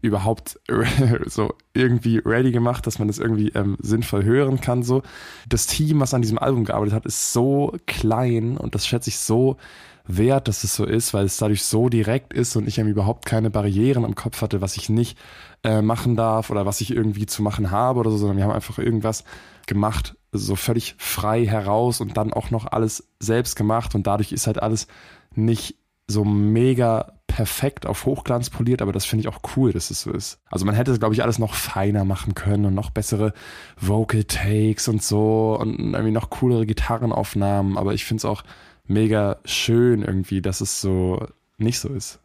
überhaupt 0.00 0.60
so 1.26 1.52
irgendwie 1.74 2.22
ready 2.24 2.52
gemacht, 2.52 2.86
dass 2.86 2.98
man 2.98 3.08
das 3.08 3.18
irgendwie 3.18 3.50
ähm, 3.50 3.76
sinnvoll 3.82 4.24
hören 4.24 4.62
kann. 4.62 4.82
So 4.82 5.02
das 5.46 5.66
Team, 5.66 6.00
was 6.00 6.14
an 6.14 6.22
diesem 6.22 6.38
Album 6.38 6.64
gearbeitet 6.64 6.94
hat, 6.94 7.04
ist 7.04 7.34
so 7.34 7.76
klein 7.86 8.56
und 8.56 8.74
das 8.74 8.86
schätze 8.86 9.10
ich 9.10 9.18
so 9.18 9.58
wert, 10.06 10.48
dass 10.48 10.64
es 10.64 10.74
so 10.74 10.84
ist, 10.84 11.14
weil 11.14 11.24
es 11.24 11.36
dadurch 11.36 11.64
so 11.64 11.88
direkt 11.88 12.32
ist 12.32 12.56
und 12.56 12.68
ich 12.68 12.78
eben 12.78 12.88
überhaupt 12.88 13.26
keine 13.26 13.50
Barrieren 13.50 14.04
im 14.04 14.14
Kopf 14.14 14.42
hatte, 14.42 14.60
was 14.60 14.76
ich 14.76 14.88
nicht 14.88 15.18
äh, 15.64 15.82
machen 15.82 16.16
darf 16.16 16.50
oder 16.50 16.66
was 16.66 16.80
ich 16.80 16.90
irgendwie 16.90 17.26
zu 17.26 17.42
machen 17.42 17.70
habe 17.70 18.00
oder 18.00 18.10
so, 18.10 18.18
sondern 18.18 18.36
wir 18.36 18.44
haben 18.44 18.52
einfach 18.52 18.78
irgendwas 18.78 19.24
gemacht, 19.66 20.16
so 20.32 20.54
völlig 20.56 20.94
frei 20.98 21.46
heraus 21.46 22.00
und 22.00 22.16
dann 22.16 22.32
auch 22.32 22.50
noch 22.50 22.66
alles 22.66 23.08
selbst 23.18 23.56
gemacht 23.56 23.94
und 23.94 24.06
dadurch 24.06 24.32
ist 24.32 24.46
halt 24.46 24.62
alles 24.62 24.86
nicht 25.34 25.76
so 26.08 26.24
mega 26.24 27.12
perfekt 27.26 27.84
auf 27.84 28.06
Hochglanz 28.06 28.48
poliert, 28.48 28.80
aber 28.80 28.92
das 28.92 29.04
finde 29.04 29.22
ich 29.22 29.28
auch 29.28 29.40
cool, 29.56 29.72
dass 29.72 29.90
es 29.90 30.02
so 30.02 30.12
ist. 30.12 30.38
Also 30.48 30.64
man 30.64 30.74
hätte, 30.74 30.96
glaube 30.98 31.14
ich, 31.14 31.22
alles 31.22 31.38
noch 31.38 31.54
feiner 31.54 32.04
machen 32.04 32.34
können 32.34 32.64
und 32.64 32.74
noch 32.74 32.90
bessere 32.90 33.32
Vocal 33.78 34.24
Takes 34.24 34.88
und 34.88 35.02
so 35.02 35.58
und 35.60 35.94
irgendwie 35.94 36.12
noch 36.12 36.30
coolere 36.30 36.64
Gitarrenaufnahmen, 36.64 37.76
aber 37.76 37.92
ich 37.94 38.04
finde 38.04 38.20
es 38.20 38.24
auch 38.24 38.42
mega 38.88 39.38
schön 39.44 40.02
irgendwie, 40.02 40.42
dass 40.42 40.60
es 40.60 40.80
so 40.80 41.26
nicht 41.58 41.78
so 41.78 41.88
ist. 41.88 42.20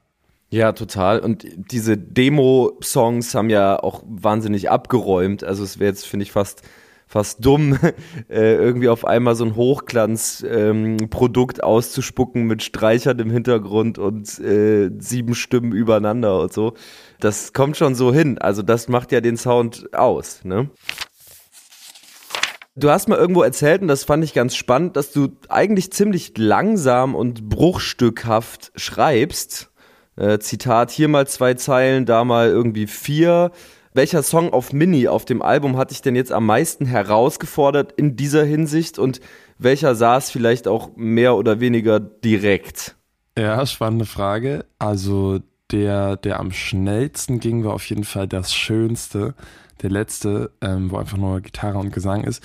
Ja, 0.49 0.73
total. 0.73 1.19
Und 1.19 1.45
diese 1.55 1.97
Demo-Songs 1.97 3.35
haben 3.35 3.49
ja 3.49 3.81
auch 3.81 4.03
wahnsinnig 4.05 4.69
abgeräumt. 4.69 5.45
Also 5.45 5.63
es 5.63 5.79
wäre 5.79 5.89
jetzt, 5.89 6.05
finde 6.05 6.23
ich, 6.23 6.31
fast 6.31 6.63
fast 7.11 7.45
dumm, 7.45 7.77
äh, 8.29 8.55
irgendwie 8.55 8.87
auf 8.87 9.05
einmal 9.05 9.35
so 9.35 9.43
ein 9.43 9.55
Hochglanzprodukt 9.55 11.57
ähm, 11.57 11.63
auszuspucken 11.63 12.43
mit 12.43 12.63
Streichern 12.63 13.19
im 13.19 13.29
Hintergrund 13.29 13.97
und 13.97 14.39
äh, 14.39 14.89
sieben 14.97 15.35
Stimmen 15.35 15.73
übereinander 15.73 16.39
und 16.39 16.53
so. 16.53 16.73
Das 17.19 17.51
kommt 17.51 17.75
schon 17.75 17.95
so 17.95 18.13
hin. 18.13 18.37
Also 18.37 18.61
das 18.61 18.87
macht 18.87 19.11
ja 19.11 19.19
den 19.19 19.35
Sound 19.35 19.93
aus, 19.93 20.45
ne? 20.45 20.69
Du 22.81 22.89
hast 22.89 23.07
mal 23.07 23.17
irgendwo 23.17 23.43
erzählt, 23.43 23.83
und 23.83 23.87
das 23.87 24.03
fand 24.03 24.23
ich 24.23 24.33
ganz 24.33 24.55
spannend, 24.55 24.97
dass 24.97 25.11
du 25.11 25.29
eigentlich 25.49 25.93
ziemlich 25.93 26.33
langsam 26.37 27.13
und 27.13 27.47
bruchstückhaft 27.47 28.71
schreibst. 28.75 29.71
Äh, 30.15 30.39
Zitat, 30.39 30.89
hier 30.89 31.07
mal 31.07 31.27
zwei 31.27 31.53
Zeilen, 31.53 32.07
da 32.07 32.25
mal 32.25 32.49
irgendwie 32.49 32.87
vier 32.87 33.51
welcher 33.93 34.23
Song 34.23 34.53
auf 34.53 34.71
Mini 34.71 35.07
auf 35.07 35.25
dem 35.25 35.41
Album 35.41 35.77
hat 35.77 35.91
dich 35.91 36.01
denn 36.01 36.15
jetzt 36.15 36.31
am 36.31 36.45
meisten 36.45 36.85
herausgefordert 36.85 37.91
in 37.91 38.15
dieser 38.15 38.45
Hinsicht 38.45 38.97
und 38.97 39.19
welcher 39.57 39.95
saß 39.95 40.31
vielleicht 40.31 40.67
auch 40.67 40.91
mehr 40.95 41.35
oder 41.35 41.59
weniger 41.59 41.99
direkt? 41.99 42.95
Ja, 43.37 43.65
spannende 43.65 44.05
Frage. 44.05 44.65
Also 44.79 45.39
der, 45.71 46.15
der 46.15 46.39
am 46.39 46.51
schnellsten 46.51 47.39
ging, 47.39 47.63
war 47.63 47.73
auf 47.73 47.85
jeden 47.89 48.03
Fall 48.03 48.27
das 48.27 48.53
Schönste. 48.53 49.35
Der 49.81 49.89
letzte, 49.89 50.51
ähm, 50.61 50.91
wo 50.91 50.97
einfach 50.97 51.17
nur 51.17 51.41
Gitarre 51.41 51.77
und 51.77 51.91
Gesang 51.91 52.23
ist. 52.23 52.43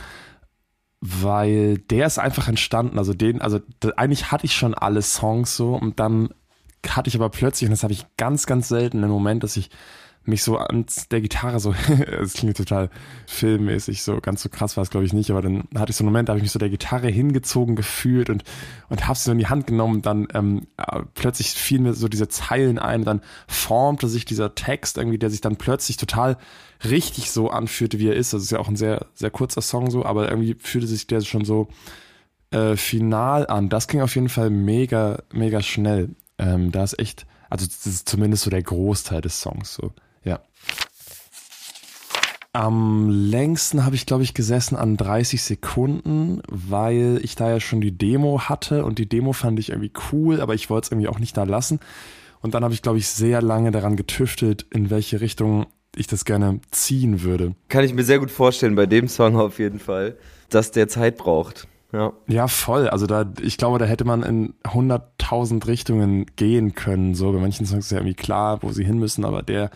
Weil 1.01 1.79
der 1.79 2.07
ist 2.07 2.19
einfach 2.19 2.49
entstanden. 2.49 2.99
Also 2.99 3.13
den, 3.13 3.41
also 3.41 3.61
eigentlich 3.97 4.33
hatte 4.33 4.47
ich 4.47 4.55
schon 4.55 4.75
alle 4.75 5.03
Songs 5.03 5.57
so 5.57 5.75
und 5.75 6.01
dann 6.01 6.31
hatte 6.89 7.09
ich 7.09 7.17
aber 7.17 7.31
plötzlich, 7.31 7.69
und 7.69 7.73
das 7.73 7.83
habe 7.83 7.93
ich 7.93 8.07
ganz, 8.17 8.47
ganz 8.47 8.69
selten, 8.69 8.99
einen 8.99 9.13
Moment, 9.13 9.43
dass 9.43 9.57
ich 9.57 9.71
mich 10.29 10.43
so 10.43 10.59
an 10.59 10.87
der 11.11 11.21
Gitarre 11.21 11.61
so, 11.61 11.75
es 12.23 12.35
klingt 12.35 12.57
total 12.57 12.91
filmmäßig, 13.27 14.03
so 14.03 14.21
ganz 14.21 14.43
so 14.43 14.49
krass 14.49 14.77
war 14.77 14.83
es 14.83 14.91
glaube 14.91 15.07
ich 15.07 15.13
nicht, 15.13 15.31
aber 15.31 15.43
dann 15.43 15.65
hatte 15.77 15.91
ich 15.91 15.97
so 15.97 16.03
einen 16.05 16.13
Moment, 16.13 16.29
da 16.29 16.33
habe 16.33 16.39
ich 16.39 16.45
mich 16.45 16.53
so 16.53 16.59
der 16.59 16.71
Gitarre 16.71 17.09
hingezogen 17.09 17.77
gefühlt 17.77 18.31
und 18.31 18.45
und 18.89 19.07
habe 19.07 19.19
sie 19.19 19.25
so 19.25 19.33
in 19.33 19.39
die 19.39 19.47
Hand 19.47 19.67
genommen 19.67 20.03
dann 20.03 20.29
ähm, 20.35 20.67
äh, 20.77 21.01
plötzlich 21.15 21.51
fielen 21.51 21.85
mir 21.85 21.95
so 21.95 22.09
diese 22.09 22.29
Zeilen 22.29 22.79
ein 22.79 23.05
dann 23.05 23.21
formte 23.47 24.09
sich 24.09 24.25
dieser 24.25 24.55
Text 24.55 24.99
irgendwie, 24.99 25.19
der 25.19 25.31
sich 25.31 25.41
dann 25.41 25.57
plötzlich 25.57 25.97
total 25.97 26.37
richtig 26.85 27.31
so 27.31 27.51
anfühlte, 27.51 27.99
wie 27.99 28.09
er 28.09 28.17
ist. 28.17 28.33
Das 28.33 28.43
ist 28.43 28.51
ja 28.51 28.59
auch 28.59 28.69
ein 28.69 28.77
sehr 28.77 29.07
sehr 29.15 29.31
kurzer 29.31 29.63
Song 29.63 29.91
so, 29.91 30.05
aber 30.05 30.29
irgendwie 30.29 30.57
fühlte 30.59 30.87
sich 30.87 31.07
der 31.07 31.21
schon 31.23 31.45
so 31.45 31.69
äh, 32.51 32.77
final 32.77 33.47
an. 33.47 33.69
Das 33.69 33.89
ging 33.89 34.01
auf 34.01 34.15
jeden 34.15 34.29
Fall 34.29 34.51
mega 34.51 35.23
mega 35.33 35.63
schnell. 35.63 36.11
Ähm, 36.39 36.71
da 36.73 36.85
ist 36.85 36.99
echt, 36.99 37.27
also 37.49 37.67
das 37.67 37.87
ist 37.87 38.09
zumindest 38.09 38.45
so 38.45 38.51
der 38.51 38.63
Großteil 38.63 39.21
des 39.21 39.41
Songs 39.41 39.75
so. 39.75 39.93
Am 42.57 43.11
längsten 43.11 43.85
habe 43.85 43.97
ich, 43.97 44.07
glaube 44.07 44.23
ich, 44.23 44.33
gesessen 44.33 44.77
an 44.77 44.97
30 44.97 45.43
Sekunden, 45.43 46.41
weil 46.49 47.21
ich 47.23 47.35
da 47.35 47.51
ja 47.51 47.61
schon 47.61 47.83
die 47.83 47.93
Demo 47.93 48.49
hatte 48.49 48.87
und 48.87 48.99
die 48.99 49.07
Demo 49.07 49.35
fand 49.35 49.59
ich 49.59 49.69
irgendwie 49.69 49.93
cool, 50.11 50.41
aber 50.41 50.55
ich 50.55 50.71
wollte 50.71 50.87
es 50.87 50.91
irgendwie 50.91 51.09
auch 51.09 51.19
nicht 51.19 51.37
da 51.37 51.45
lassen. 51.45 51.81
Und 52.41 52.55
dann 52.55 52.65
habe 52.65 52.73
ich, 52.73 52.81
glaube 52.81 52.97
ich, 52.97 53.09
sehr 53.09 53.43
lange 53.43 53.73
daran 53.73 53.95
getüftelt, 53.95 54.65
in 54.73 54.89
welche 54.89 55.21
Richtung 55.21 55.67
ich 55.95 56.07
das 56.07 56.25
gerne 56.25 56.61
ziehen 56.71 57.21
würde. 57.21 57.55
Kann 57.69 57.85
ich 57.85 57.93
mir 57.93 58.05
sehr 58.05 58.21
gut 58.21 58.31
vorstellen, 58.31 58.75
bei 58.75 58.87
dem 58.87 59.09
Song 59.09 59.37
auf 59.37 59.59
jeden 59.59 59.79
Fall, 59.79 60.17
dass 60.49 60.71
der 60.71 60.89
Zeit 60.89 61.19
braucht. 61.19 61.69
Ja. 61.93 62.15
ja, 62.27 62.49
voll. 62.49 62.89
Also 62.89 63.07
da, 63.07 63.31
ich 63.43 63.59
glaube, 63.59 63.79
da 63.79 63.85
hätte 63.85 64.07
man 64.07 64.23
in 64.23 64.55
100.000 64.65 65.67
Richtungen 65.67 66.25
gehen 66.37 66.75
können. 66.75 67.15
So, 67.15 67.33
bei 67.33 67.39
manchen 67.39 67.67
Songs 67.67 67.85
ist 67.85 67.91
ja 67.91 67.99
irgendwie 67.99 68.15
klar, 68.15 68.63
wo 68.63 68.73
sie 68.73 68.85
hin 68.85 68.99
müssen, 68.99 69.27
aber 69.27 69.43
der, 69.43 69.71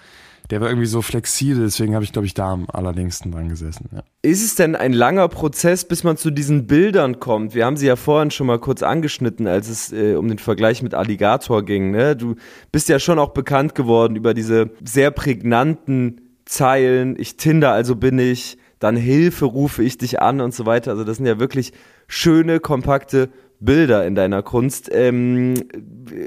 der 0.51 0.61
war 0.61 0.68
irgendwie 0.68 0.86
so 0.86 1.01
flexibel, 1.01 1.64
deswegen 1.64 1.94
habe 1.94 2.05
ich, 2.05 2.12
glaube 2.12 2.26
ich, 2.26 2.34
da 2.34 2.53
am 2.53 2.66
allerlängsten 2.72 3.30
dran 3.30 3.48
gesessen. 3.48 3.88
Ja. 3.92 4.03
Ist 4.22 4.44
es 4.44 4.57
denn 4.57 4.74
ein 4.74 4.92
langer 4.92 5.28
Prozess, 5.28 5.84
bis 5.84 6.05
man 6.05 6.16
zu 6.16 6.30
diesen 6.30 6.66
Bildern 6.66 7.20
kommt? 7.20 7.55
Wir 7.55 7.64
haben 7.64 7.76
sie 7.76 7.86
ja 7.86 7.96
vorhin 7.96 8.30
schon 8.30 8.46
mal 8.46 8.59
kurz 8.59 8.82
angeschnitten, 8.82 9.46
als 9.46 9.68
es 9.68 9.92
äh, 9.92 10.14
um 10.16 10.28
den 10.28 10.38
Vergleich 10.38 10.82
mit 10.82 10.94
Alligator 10.94 11.64
ging. 11.64 11.92
Ne? 11.92 12.16
Du 12.16 12.34
bist 12.72 12.88
ja 12.88 12.98
schon 12.98 13.18
auch 13.18 13.30
bekannt 13.30 13.74
geworden 13.74 14.16
über 14.16 14.34
diese 14.34 14.70
sehr 14.84 15.11
prägnanten 15.11 16.20
Zeilen. 16.44 17.16
Ich 17.18 17.36
Tinder, 17.36 17.72
also 17.72 17.96
bin 17.96 18.18
ich. 18.18 18.59
Dann 18.80 18.96
Hilfe 18.96 19.44
rufe 19.44 19.82
ich 19.82 19.98
dich 19.98 20.20
an 20.20 20.40
und 20.40 20.55
so 20.55 20.66
weiter. 20.66 20.90
Also 20.92 21.05
das 21.05 21.18
sind 21.18 21.26
ja 21.26 21.38
wirklich 21.38 21.72
schöne, 22.09 22.61
kompakte 22.61 23.28
Bilder 23.61 24.06
in 24.06 24.14
deiner 24.14 24.42
Kunst. 24.42 24.90
Ähm, 24.92 25.54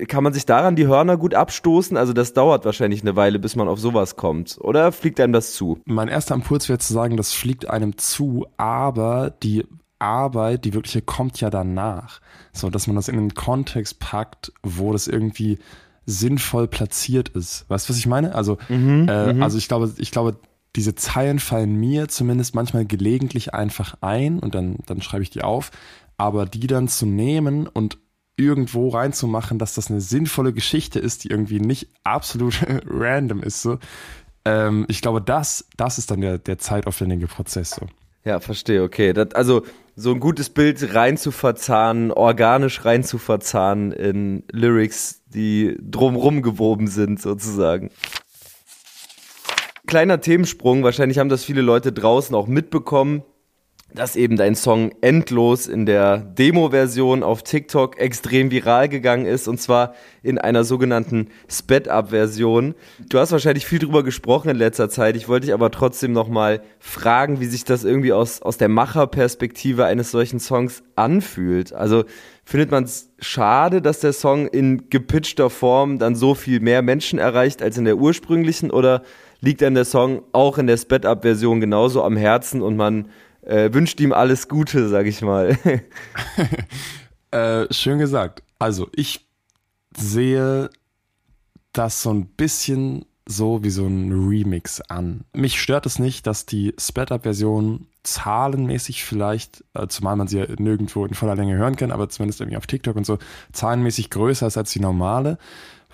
kann 0.08 0.24
man 0.24 0.34
sich 0.34 0.46
daran 0.46 0.76
die 0.76 0.88
Hörner 0.88 1.18
gut 1.18 1.34
abstoßen? 1.34 1.98
Also 1.98 2.14
das 2.14 2.34
dauert 2.34 2.64
wahrscheinlich 2.64 3.02
eine 3.02 3.16
Weile, 3.16 3.40
bis 3.40 3.56
man 3.56 3.68
auf 3.68 3.80
sowas 3.80 4.16
kommt. 4.16 4.58
Oder 4.62 4.92
fliegt 4.92 5.20
einem 5.20 5.34
das 5.34 5.54
zu? 5.54 5.80
Mein 5.86 6.08
erster 6.08 6.36
Impuls 6.36 6.70
wäre 6.70 6.80
zu 6.80 6.94
sagen, 6.94 7.18
das 7.18 7.34
fliegt 7.34 7.70
einem 7.70 7.98
zu, 7.98 8.46
aber 8.58 9.34
die 9.44 9.66
Arbeit, 10.00 10.66
die 10.66 10.74
wirkliche, 10.74 11.02
kommt 11.02 11.42
ja 11.42 11.50
danach. 11.50 12.20
So, 12.52 12.70
dass 12.70 12.88
man 12.88 12.96
das 12.96 13.08
in 13.08 13.16
den 13.16 13.34
Kontext 13.34 14.00
packt, 14.00 14.54
wo 14.62 14.92
das 14.92 15.08
irgendwie 15.08 15.58
sinnvoll 16.06 16.68
platziert 16.68 17.30
ist. 17.30 17.66
Weißt 17.70 17.88
du, 17.88 17.92
was 17.92 17.98
ich 17.98 18.08
meine? 18.08 18.36
Also, 18.36 18.58
mhm, 18.70 19.08
äh, 19.10 19.34
mhm. 19.34 19.44
also 19.44 19.58
ich 19.58 19.68
glaube, 19.68 19.92
ich 19.98 20.12
glaube, 20.12 20.36
diese 20.76 20.96
Zeilen 20.96 21.40
fallen 21.40 21.76
mir 21.76 22.08
zumindest 22.08 22.56
manchmal 22.56 22.86
gelegentlich 22.86 23.54
einfach 23.54 23.96
ein 24.02 24.40
und 24.40 24.56
dann, 24.56 24.78
dann 24.88 25.02
schreibe 25.02 25.24
ich 25.24 25.30
die 25.30 25.44
auf 25.44 25.72
aber 26.24 26.46
die 26.46 26.68
dann 26.68 26.88
zu 26.88 27.06
nehmen 27.06 27.68
und 27.68 27.98
irgendwo 28.38 28.88
reinzumachen, 28.88 29.60
dass 29.60 29.74
das 29.74 29.92
eine 29.92 30.00
sinnvolle 30.00 30.54
Geschichte 30.54 30.98
ist, 30.98 31.26
die 31.26 31.28
irgendwie 31.28 31.60
nicht 31.60 31.90
absolut 32.06 32.62
random 32.88 33.44
ist, 33.44 33.62
so. 33.62 33.78
Ähm, 34.46 34.86
ich 34.88 35.02
glaube, 35.02 35.22
das, 35.22 35.68
das 35.76 35.98
ist 35.98 36.12
dann 36.12 36.22
der, 36.22 36.38
der 36.38 36.60
zeitaufwendige 36.60 37.28
Prozess, 37.28 37.72
so. 37.72 37.88
Ja, 38.24 38.40
verstehe, 38.40 38.84
okay. 38.84 39.12
Das, 39.12 39.34
also, 39.34 39.64
so 39.98 40.14
ein 40.14 40.22
gutes 40.22 40.50
Bild 40.50 40.96
rein 40.96 41.18
zu 41.18 41.32
verzahnen, 41.32 42.14
organisch 42.14 42.86
rein 42.86 43.04
zu 43.04 43.18
verzahnen 43.18 43.92
in 43.92 44.44
Lyrics, 44.50 45.24
die 45.26 45.76
drumrum 45.82 46.42
gewoben 46.42 46.88
sind, 46.88 47.22
sozusagen. 47.22 47.90
Kleiner 49.88 50.22
Themensprung, 50.22 50.84
wahrscheinlich 50.84 51.20
haben 51.20 51.28
das 51.28 51.44
viele 51.44 51.62
Leute 51.62 51.92
draußen 51.92 52.34
auch 52.34 52.48
mitbekommen 52.48 53.24
dass 53.94 54.16
eben 54.16 54.38
dein 54.38 54.56
Song 54.56 54.92
Endlos 55.02 55.68
in 55.68 55.86
der 55.86 56.18
Demo-Version 56.18 57.24
auf 57.24 57.44
TikTok 57.44 58.00
extrem 58.00 58.50
viral 58.50 58.90
gegangen 58.90 59.26
ist 59.26 59.48
und 59.48 59.62
zwar 59.62 59.94
in 60.24 60.38
einer 60.38 60.64
sogenannten 60.64 61.30
Sped-Up-Version. 61.50 62.74
Du 63.10 63.20
hast 63.20 63.32
wahrscheinlich 63.32 63.66
viel 63.66 63.80
drüber 63.80 64.04
gesprochen 64.04 64.50
in 64.50 64.58
letzter 64.58 64.90
Zeit. 64.90 65.16
Ich 65.16 65.28
wollte 65.28 65.46
dich 65.46 65.54
aber 65.54 65.70
trotzdem 65.70 66.12
nochmal 66.12 66.64
fragen, 66.80 67.40
wie 67.40 67.46
sich 67.46 67.66
das 67.66 67.84
irgendwie 67.84 68.14
aus, 68.14 68.42
aus 68.42 68.58
der 68.58 68.70
Macherperspektive 68.70 69.86
eines 69.86 70.12
solchen 70.12 70.40
Songs 70.40 70.84
anfühlt. 70.96 71.74
Also 71.74 72.06
findet 72.44 72.72
man 72.72 72.86
es 72.86 73.12
schade, 73.20 73.82
dass 73.82 74.00
der 74.00 74.14
Song 74.14 74.48
in 74.48 74.90
gepitchter 74.90 75.50
Form 75.50 76.00
dann 76.00 76.16
so 76.16 76.34
viel 76.34 76.60
mehr 76.60 76.82
Menschen 76.82 77.20
erreicht 77.20 77.62
als 77.62 77.78
in 77.78 77.86
der 77.86 77.98
ursprünglichen 77.98 78.72
oder 78.72 79.04
liegt 79.40 79.62
dann 79.62 79.76
der 79.76 79.86
Song 79.86 80.24
auch 80.32 80.58
in 80.58 80.68
der 80.68 80.78
Sped-Up-Version 80.78 81.60
genauso 81.60 82.02
am 82.04 82.18
Herzen 82.18 82.62
und 82.62 82.76
man 82.76 83.10
äh, 83.46 83.74
wünscht 83.74 84.00
ihm 84.00 84.14
alles 84.14 84.48
Gute, 84.48 84.90
sag 84.90 85.06
ich 85.06 85.22
mal. 85.22 85.58
äh, 87.32 87.74
schön 87.74 88.00
gesagt. 88.00 88.44
Also 88.60 88.90
ich 88.96 89.28
sehe 89.96 90.70
das 91.74 92.02
so 92.02 92.12
ein 92.14 92.28
bisschen 92.28 93.06
so 93.26 93.64
wie 93.64 93.70
so 93.70 93.86
ein 93.86 94.12
Remix 94.12 94.82
an. 94.82 95.24
Mich 95.34 95.62
stört 95.62 95.86
es 95.86 95.98
nicht, 95.98 96.28
dass 96.28 96.46
die 96.46 96.74
Sped-Up-Version 96.78 97.88
zahlenmäßig 98.04 99.06
vielleicht, 99.06 99.64
äh, 99.74 99.88
zumal 99.88 100.18
man 100.18 100.28
sie 100.28 100.40
ja 100.40 100.46
nirgendwo 100.58 101.06
in 101.06 101.14
voller 101.14 101.36
Länge 101.36 101.56
hören 101.56 101.78
kann, 101.78 101.92
aber 101.92 102.10
zumindest 102.10 102.42
irgendwie 102.42 102.58
auf 102.58 102.68
TikTok 102.68 102.98
und 102.98 103.06
so, 103.06 103.18
zahlenmäßig 103.54 104.10
größer 104.10 104.48
ist 104.48 104.58
als 104.58 104.72
die 104.72 104.82
normale, 104.82 105.38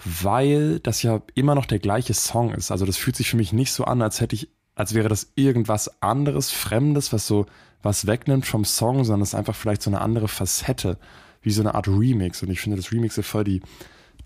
weil 0.03 0.79
das 0.79 1.03
ja 1.03 1.21
immer 1.35 1.53
noch 1.53 1.67
der 1.67 1.79
gleiche 1.79 2.15
Song 2.15 2.51
ist. 2.51 2.71
Also 2.71 2.85
das 2.85 2.97
fühlt 2.97 3.15
sich 3.15 3.29
für 3.29 3.37
mich 3.37 3.53
nicht 3.53 3.73
so 3.73 3.83
an, 3.83 4.01
als 4.01 4.21
hätte 4.21 4.35
ich 4.35 4.49
als 4.79 4.93
wäre 4.93 5.09
das 5.09 5.33
irgendwas 5.35 6.01
anderes, 6.01 6.51
Fremdes, 6.51 7.11
was 7.11 7.27
so 7.27 7.47
was 7.81 8.07
wegnimmt 8.07 8.45
vom 8.45 8.63
Song, 8.63 9.03
sondern 9.03 9.23
es 9.23 9.29
ist 9.29 9.35
einfach 9.35 9.55
vielleicht 9.55 9.81
so 9.81 9.89
eine 9.89 9.99
andere 9.99 10.29
Facette, 10.29 10.97
wie 11.41 11.51
so 11.51 11.61
eine 11.61 11.75
Art 11.75 11.89
Remix. 11.89 12.41
Und 12.41 12.49
ich 12.49 12.61
finde, 12.61 12.77
dass 12.77 12.93
Remixe 12.93 13.21
voll 13.21 13.43
die 13.43 13.61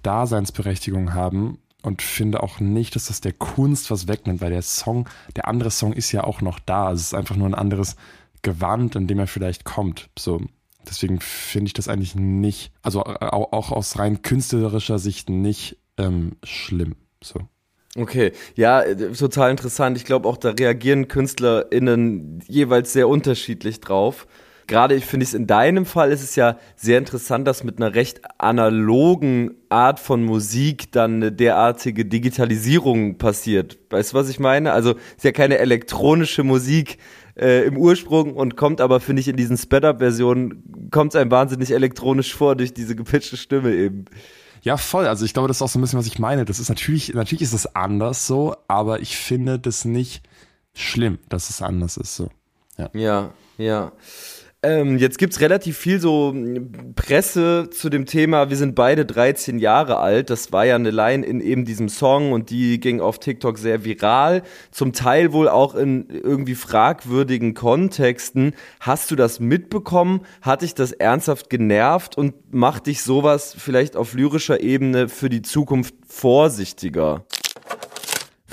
Daseinsberechtigung 0.04 1.16
haben 1.16 1.58
und 1.82 2.04
finde 2.04 2.44
auch 2.44 2.60
nicht, 2.60 2.96
dass 2.96 3.06
das 3.06 3.20
der 3.20 3.34
Kunst 3.34 3.90
was 3.90 4.08
wegnimmt, 4.08 4.42
weil 4.42 4.52
der 4.52 4.62
Song, 4.62 5.10
der 5.36 5.48
andere 5.48 5.72
Song 5.72 5.92
ist 5.92 6.12
ja 6.12 6.24
auch 6.24 6.42
noch 6.42 6.60
da. 6.60 6.92
Es 6.92 7.02
ist 7.02 7.16
einfach 7.16 7.36
nur 7.36 7.48
ein 7.48 7.56
anderes 7.56 7.96
Gewand, 8.44 8.96
in 8.96 9.08
dem 9.08 9.18
er 9.18 9.28
vielleicht 9.28 9.66
kommt. 9.66 10.12
So. 10.20 10.40
Deswegen 10.88 11.20
finde 11.20 11.70
ich 11.70 11.74
das 11.74 11.88
eigentlich 11.88 12.14
nicht, 12.14 12.72
also 12.84 13.04
auch 13.04 13.72
aus 13.72 13.98
rein 13.98 14.22
künstlerischer 14.22 15.00
Sicht 15.00 15.30
nicht 15.30 15.78
ähm, 15.98 16.34
schlimm. 16.44 16.96
So. 17.24 17.40
Okay, 17.96 18.32
ja, 18.56 18.82
äh, 18.82 19.12
total 19.12 19.52
interessant. 19.52 19.98
Ich 19.98 20.06
glaube 20.06 20.28
auch, 20.28 20.38
da 20.38 20.50
reagieren 20.52 21.08
KünstlerInnen 21.08 22.40
jeweils 22.48 22.92
sehr 22.92 23.08
unterschiedlich 23.08 23.82
drauf. 23.82 24.28
Gerade 24.66 24.96
ich 24.96 25.06
finde 25.06 25.26
es 25.26 25.34
in 25.34 25.46
deinem 25.46 25.86
Fall 25.86 26.12
ist 26.12 26.24
es 26.24 26.36
ja 26.36 26.58
sehr 26.76 26.98
interessant, 26.98 27.48
dass 27.48 27.64
mit 27.64 27.78
einer 27.78 27.94
recht 27.94 28.22
analogen 28.40 29.56
Art 29.70 30.00
von 30.00 30.24
Musik 30.24 30.92
dann 30.92 31.16
eine 31.16 31.32
derartige 31.32 32.06
Digitalisierung 32.06 33.18
passiert. 33.18 33.78
Weißt 33.90 34.14
du, 34.14 34.18
was 34.18 34.30
ich 34.30 34.40
meine? 34.40 34.72
Also 34.72 34.92
ist 34.92 35.24
ja 35.24 35.32
keine 35.32 35.58
elektronische 35.58 36.44
Musik 36.44 36.98
äh, 37.36 37.66
im 37.66 37.78
Ursprung 37.78 38.36
und 38.36 38.56
kommt 38.56 38.80
aber, 38.80 39.02
finde 39.02 39.20
ich, 39.20 39.28
in 39.28 39.36
diesen 39.36 39.58
Sped-Up-Versionen, 39.58 40.90
kommt 40.92 41.14
es 41.14 41.20
einem 41.20 41.32
wahnsinnig 41.32 41.72
elektronisch 41.72 42.34
vor 42.34 42.56
durch 42.56 42.74
diese 42.74 42.96
gepitchte 42.96 43.38
Stimme 43.38 43.74
eben. 43.76 44.06
Ja, 44.64 44.78
voll. 44.78 45.08
Also 45.08 45.26
ich 45.26 45.34
glaube, 45.34 45.50
das 45.50 45.58
ist 45.58 45.62
auch 45.62 45.70
so 45.70 45.78
ein 45.78 45.82
bisschen, 45.82 46.00
was 46.00 46.08
ich 46.08 46.20
meine. 46.20 46.46
Das 46.46 46.60
ist 46.60 46.70
natürlich, 46.70 47.14
natürlich 47.14 47.42
ist 47.42 47.54
es 47.54 47.76
anders 47.76 48.28
so, 48.28 48.56
aber 48.68 49.02
ich 49.02 49.18
finde 49.18 49.60
das 49.60 49.84
nicht 49.84 50.24
schlimm, 50.74 51.20
dass 51.30 51.50
es 51.50 51.62
anders 51.62 51.98
ist 51.98 52.16
so. 52.16 52.30
Ja, 52.78 52.90
ja. 52.94 53.30
ja. 53.58 53.92
Ähm, 54.66 54.98
jetzt 54.98 55.18
gibt's 55.18 55.42
relativ 55.42 55.78
viel 55.78 56.00
so 56.00 56.32
hm, 56.32 56.94
Presse 56.96 57.70
zu 57.70 57.90
dem 57.90 58.06
Thema, 58.06 58.50
wir 58.50 58.56
sind 58.56 58.76
beide 58.76 59.06
13 59.06 59.60
Jahre 59.60 59.98
alt. 59.98 60.30
Das 60.30 60.54
war 60.54 60.66
ja 60.66 60.76
eine 60.76 60.90
Line 60.90 61.26
in 61.26 61.42
eben 61.42 61.66
diesem 61.66 61.90
Song 61.90 62.32
und 62.32 62.50
die 62.50 62.80
ging 62.80 63.02
auf 63.02 63.20
TikTok 63.20 63.58
sehr 63.58 63.84
viral. 63.84 64.42
Zum 64.72 64.94
Teil 64.94 65.34
wohl 65.34 65.50
auch 65.50 65.76
in 65.76 66.08
irgendwie 66.10 66.56
fragwürdigen 66.56 67.56
Kontexten. 67.56 68.54
Hast 68.80 69.12
du 69.12 69.18
das 69.18 69.42
mitbekommen? 69.42 70.22
Hat 70.42 70.62
dich 70.62 70.76
das 70.76 70.94
ernsthaft 70.94 71.50
genervt 71.50 72.18
und 72.18 72.54
macht 72.54 72.88
dich 72.88 73.04
sowas 73.04 73.54
vielleicht 73.58 73.98
auf 73.98 74.14
lyrischer 74.14 74.62
Ebene 74.62 75.10
für 75.10 75.28
die 75.28 75.42
Zukunft 75.42 75.94
vorsichtiger? 76.08 77.26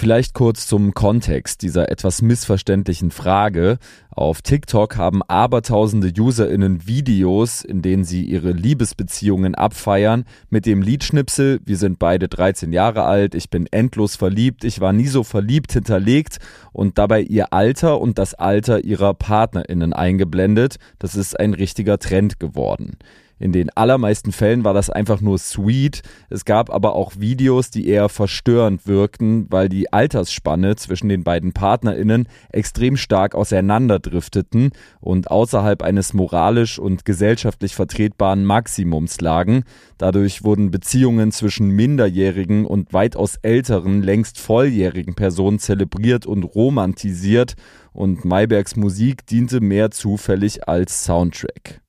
Vielleicht 0.00 0.32
kurz 0.32 0.66
zum 0.66 0.94
Kontext 0.94 1.60
dieser 1.60 1.90
etwas 1.90 2.22
missverständlichen 2.22 3.10
Frage. 3.10 3.76
Auf 4.08 4.40
TikTok 4.40 4.96
haben 4.96 5.22
abertausende 5.24 6.10
UserInnen 6.18 6.86
Videos, 6.86 7.60
in 7.62 7.82
denen 7.82 8.04
sie 8.04 8.24
ihre 8.24 8.52
Liebesbeziehungen 8.52 9.54
abfeiern, 9.54 10.24
mit 10.48 10.64
dem 10.64 10.80
Liedschnipsel, 10.80 11.60
wir 11.66 11.76
sind 11.76 11.98
beide 11.98 12.28
13 12.28 12.72
Jahre 12.72 13.02
alt, 13.02 13.34
ich 13.34 13.50
bin 13.50 13.66
endlos 13.70 14.16
verliebt, 14.16 14.64
ich 14.64 14.80
war 14.80 14.94
nie 14.94 15.06
so 15.06 15.22
verliebt 15.22 15.74
hinterlegt 15.74 16.38
und 16.72 16.96
dabei 16.96 17.20
ihr 17.20 17.52
Alter 17.52 18.00
und 18.00 18.16
das 18.16 18.32
Alter 18.32 18.82
ihrer 18.82 19.12
PartnerInnen 19.12 19.92
eingeblendet. 19.92 20.76
Das 20.98 21.14
ist 21.14 21.38
ein 21.38 21.52
richtiger 21.52 21.98
Trend 21.98 22.40
geworden. 22.40 22.96
In 23.40 23.52
den 23.52 23.70
allermeisten 23.70 24.32
Fällen 24.32 24.64
war 24.64 24.74
das 24.74 24.90
einfach 24.90 25.22
nur 25.22 25.38
sweet. 25.38 26.02
Es 26.28 26.44
gab 26.44 26.68
aber 26.68 26.94
auch 26.94 27.12
Videos, 27.18 27.70
die 27.70 27.88
eher 27.88 28.10
verstörend 28.10 28.86
wirkten, 28.86 29.46
weil 29.48 29.70
die 29.70 29.90
Altersspanne 29.90 30.76
zwischen 30.76 31.08
den 31.08 31.24
beiden 31.24 31.54
PartnerInnen 31.54 32.28
extrem 32.52 32.98
stark 32.98 33.34
auseinanderdrifteten 33.34 34.72
und 35.00 35.30
außerhalb 35.30 35.82
eines 35.82 36.12
moralisch 36.12 36.78
und 36.78 37.06
gesellschaftlich 37.06 37.74
vertretbaren 37.74 38.44
Maximums 38.44 39.22
lagen. 39.22 39.64
Dadurch 39.96 40.44
wurden 40.44 40.70
Beziehungen 40.70 41.32
zwischen 41.32 41.70
minderjährigen 41.70 42.66
und 42.66 42.92
weitaus 42.92 43.36
älteren, 43.40 44.02
längst 44.02 44.38
volljährigen 44.38 45.14
Personen 45.14 45.58
zelebriert 45.58 46.26
und 46.26 46.42
romantisiert 46.42 47.54
und 47.94 48.26
Maybergs 48.26 48.76
Musik 48.76 49.24
diente 49.24 49.62
mehr 49.62 49.90
zufällig 49.90 50.68
als 50.68 51.04
Soundtrack. 51.04 51.80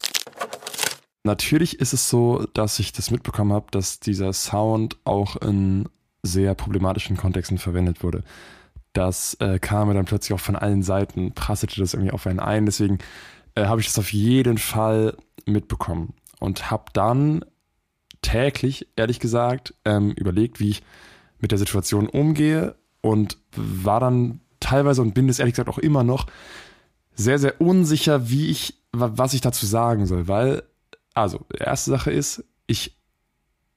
Natürlich 1.23 1.79
ist 1.79 1.93
es 1.93 2.09
so, 2.09 2.45
dass 2.53 2.79
ich 2.79 2.93
das 2.93 3.11
mitbekommen 3.11 3.53
habe, 3.53 3.67
dass 3.71 3.99
dieser 3.99 4.33
Sound 4.33 4.97
auch 5.03 5.35
in 5.37 5.87
sehr 6.23 6.55
problematischen 6.55 7.17
Kontexten 7.17 7.57
verwendet 7.57 8.03
wurde. 8.03 8.23
Das 8.93 9.35
äh, 9.35 9.59
kam 9.59 9.87
mir 9.87 9.93
dann 9.93 10.05
plötzlich 10.05 10.33
auch 10.33 10.43
von 10.43 10.55
allen 10.55 10.83
Seiten, 10.83 11.33
prasselte 11.33 11.79
das 11.79 11.93
irgendwie 11.93 12.11
auf 12.11 12.27
einen 12.27 12.39
ein. 12.39 12.65
Deswegen 12.65 12.99
äh, 13.55 13.65
habe 13.65 13.81
ich 13.81 13.87
das 13.87 13.99
auf 13.99 14.11
jeden 14.11 14.57
Fall 14.57 15.15
mitbekommen 15.45 16.13
und 16.39 16.71
habe 16.71 16.85
dann 16.93 17.45
täglich, 18.21 18.87
ehrlich 18.95 19.19
gesagt, 19.19 19.73
ähm, 19.85 20.11
überlegt, 20.11 20.59
wie 20.59 20.69
ich 20.69 20.83
mit 21.39 21.51
der 21.51 21.57
Situation 21.57 22.07
umgehe 22.07 22.75
und 23.01 23.37
war 23.55 23.99
dann 23.99 24.41
teilweise 24.59 25.01
und 25.01 25.13
bin 25.13 25.29
es 25.29 25.39
ehrlich 25.39 25.53
gesagt 25.53 25.69
auch 25.69 25.79
immer 25.79 26.03
noch 26.03 26.27
sehr, 27.13 27.39
sehr 27.39 27.59
unsicher, 27.59 28.29
wie 28.29 28.49
ich, 28.49 28.81
was 28.91 29.33
ich 29.33 29.41
dazu 29.41 29.65
sagen 29.65 30.05
soll, 30.05 30.27
weil 30.27 30.63
also, 31.13 31.45
erste 31.57 31.91
Sache 31.91 32.11
ist, 32.11 32.43
ich 32.67 32.97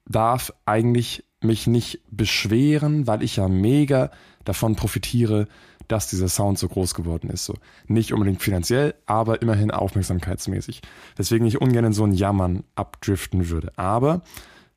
darf 0.07 0.53
eigentlich 0.67 1.25
mich 1.41 1.67
nicht 1.67 2.01
beschweren, 2.11 3.07
weil 3.07 3.23
ich 3.23 3.37
ja 3.37 3.49
mega 3.49 4.11
davon 4.45 4.77
profitiere, 4.77 5.47
dass 5.89 6.09
dieser 6.09 6.29
Sound 6.29 6.59
so 6.59 6.69
groß 6.69 6.95
geworden 6.95 7.29
ist. 7.31 7.45
So 7.45 7.55
nicht 7.87 8.13
unbedingt 8.13 8.43
finanziell, 8.43 8.95
aber 9.07 9.43
immerhin 9.43 9.71
aufmerksamkeitsmäßig. 9.71 10.81
Deswegen 11.19 11.47
ich 11.47 11.61
ungern 11.61 11.85
in 11.85 11.93
so 11.93 12.05
ein 12.05 12.13
Jammern 12.13 12.65
abdriften 12.75 13.51
würde. 13.51 13.73
Aber 13.77 14.23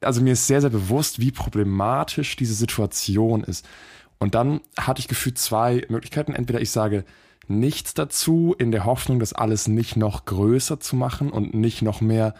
also 0.01 0.21
mir 0.21 0.33
ist 0.33 0.47
sehr, 0.47 0.61
sehr 0.61 0.69
bewusst, 0.69 1.19
wie 1.19 1.31
problematisch 1.31 2.35
diese 2.35 2.53
Situation 2.53 3.43
ist. 3.43 3.67
Und 4.19 4.35
dann 4.35 4.61
hatte 4.77 4.99
ich 4.99 5.07
gefühlt 5.07 5.37
zwei 5.37 5.85
Möglichkeiten. 5.89 6.33
Entweder 6.33 6.61
ich 6.61 6.71
sage, 6.71 7.05
nichts 7.49 7.93
dazu, 7.93 8.55
in 8.57 8.71
der 8.71 8.85
Hoffnung, 8.85 9.19
das 9.19 9.33
alles 9.33 9.67
nicht 9.67 9.95
noch 9.97 10.25
größer 10.25 10.79
zu 10.79 10.95
machen 10.95 11.29
und 11.29 11.53
nicht 11.53 11.81
noch 11.81 12.01
mehr 12.01 12.33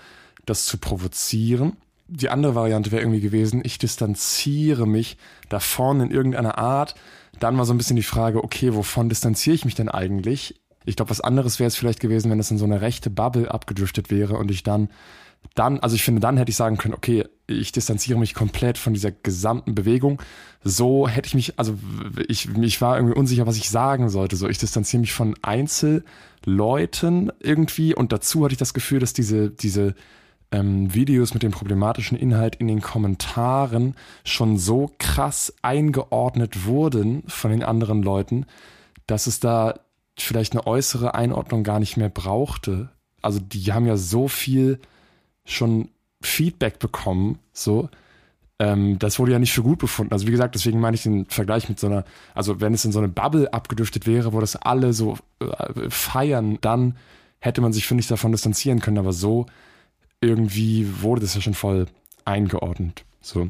das 0.45 0.66
zu 0.66 0.78
provozieren. 0.78 1.78
Die 2.08 2.30
andere 2.30 2.55
Variante 2.55 2.91
wäre 2.91 3.01
irgendwie 3.01 3.22
gewesen, 3.22 3.62
ich 3.64 3.78
distanziere 3.78 4.88
mich 4.88 5.18
davon 5.49 5.99
in 6.01 6.12
irgendeiner 6.12 6.58
Art. 6.58 6.95
Dann 7.39 7.58
war 7.58 7.66
so 7.66 7.74
ein 7.74 7.78
bisschen 7.78 7.97
die 7.97 8.03
Frage, 8.03 8.43
okay, 8.43 8.74
wovon 8.74 9.10
distanziere 9.10 9.55
ich 9.55 9.66
mich 9.66 9.76
denn 9.76 9.89
eigentlich? 9.89 10.62
Ich 10.86 10.95
glaube, 10.95 11.12
was 11.12 11.20
anderes 11.20 11.60
wäre 11.60 11.68
es 11.68 11.76
vielleicht 11.76 11.99
gewesen, 11.99 12.32
wenn 12.32 12.39
es 12.39 12.49
in 12.49 12.58
so 12.58 12.66
eine 12.66 12.80
rechte 12.80 13.10
Bubble 13.10 13.51
abgedriftet 13.51 14.10
wäre 14.10 14.38
und 14.38 14.49
ich 14.51 14.64
dann 14.64 14.89
dann, 15.55 15.80
also 15.80 15.95
ich 15.95 16.03
finde, 16.03 16.22
dann 16.22 16.38
hätte 16.38 16.49
ich 16.49 16.55
sagen 16.55 16.78
können, 16.78 16.93
okay, 16.93 17.26
ich 17.48 17.72
distanziere 17.72 18.20
mich 18.20 18.34
komplett 18.34 18.78
von 18.78 18.93
dieser 18.93 19.12
gesamten 19.12 19.74
Bewegung. 19.74 20.22
So 20.64 21.08
hätte 21.08 21.28
ich 21.28 21.34
mich, 21.34 21.58
also 21.58 21.78
ich, 22.28 22.50
ich 22.58 22.82
war 22.82 22.98
irgendwie 22.98 23.18
unsicher, 23.18 23.48
was 23.48 23.58
ich 23.58 23.70
sagen 23.70 24.10
sollte. 24.10 24.36
So, 24.36 24.50
ich 24.50 24.58
distanziere 24.58 25.02
mich 25.02 25.14
von 25.14 25.36
Einzelleuten 25.41 27.32
irgendwie 27.39 27.95
und 27.95 28.12
dazu 28.12 28.43
hatte 28.43 28.54
ich 28.54 28.60
das 28.60 28.74
Gefühl, 28.74 29.00
dass 29.00 29.14
diese, 29.14 29.50
diese 29.50 29.95
ähm, 30.52 30.93
Videos 30.93 31.34
mit 31.34 31.43
dem 31.43 31.52
problematischen 31.52 32.18
Inhalt 32.18 32.56
in 32.58 32.68
den 32.68 32.82
Kommentaren 32.82 33.95
schon 34.26 34.58
so 34.58 34.91
krass 34.98 35.54
eingeordnet 35.62 36.66
wurden 36.66 37.24
von 37.28 37.52
den 37.52 37.64
anderen 37.64 38.04
Leuten, 38.04 38.45
dass 39.08 39.28
es 39.28 39.39
da 39.39 39.80
vielleicht 40.18 40.54
eine 40.54 40.68
äußere 40.68 41.16
Einordnung 41.16 41.64
gar 41.64 41.80
nicht 41.80 41.95
mehr 41.95 42.10
brauchte. 42.10 42.89
Also 43.22 43.39
die 43.39 43.72
haben 43.72 43.86
ja 43.86 43.95
so 43.95 44.28
viel 44.28 44.80
schon 45.45 45.89
Feedback 46.22 46.80
bekommen, 46.80 47.39
so. 47.53 47.89
Ähm, 48.59 48.97
das 48.97 49.20
wurde 49.20 49.34
ja 49.34 49.39
nicht 49.39 49.53
für 49.53 49.61
gut 49.61 49.78
befunden. 49.78 50.13
Also 50.13 50.26
wie 50.26 50.32
gesagt, 50.32 50.55
deswegen 50.55 50.80
meine 50.80 50.95
ich 50.95 51.03
den 51.03 51.26
Vergleich 51.28 51.70
mit 51.70 51.80
so 51.80 51.88
einer, 51.88 52.05
also 52.34 52.59
wenn 52.59 52.74
es 52.74 52.86
in 52.86 52.91
so 52.91 52.99
eine 52.99 53.07
Bubble 53.07 53.53
abgedüftet 53.53 54.07
wäre, 54.07 54.34
wo 54.34 54.39
das 54.39 54.55
alle 54.55 54.93
so 54.93 55.18
äh, 55.39 55.89
feiern, 55.89 56.57
dann 56.61 56.97
hätte 57.39 57.61
man 57.61 57.72
sich, 57.72 57.86
finde 57.86 58.01
ich, 58.01 58.07
davon 58.07 58.32
distanzieren 58.32 58.80
können. 58.80 58.97
Aber 58.97 59.13
so 59.13 59.45
irgendwie 60.22 61.01
wurde 61.01 61.22
das 61.22 61.36
ja 61.36 61.41
schon 61.41 61.53
voll 61.53 61.86
eingeordnet. 62.26 63.05
So. 63.22 63.49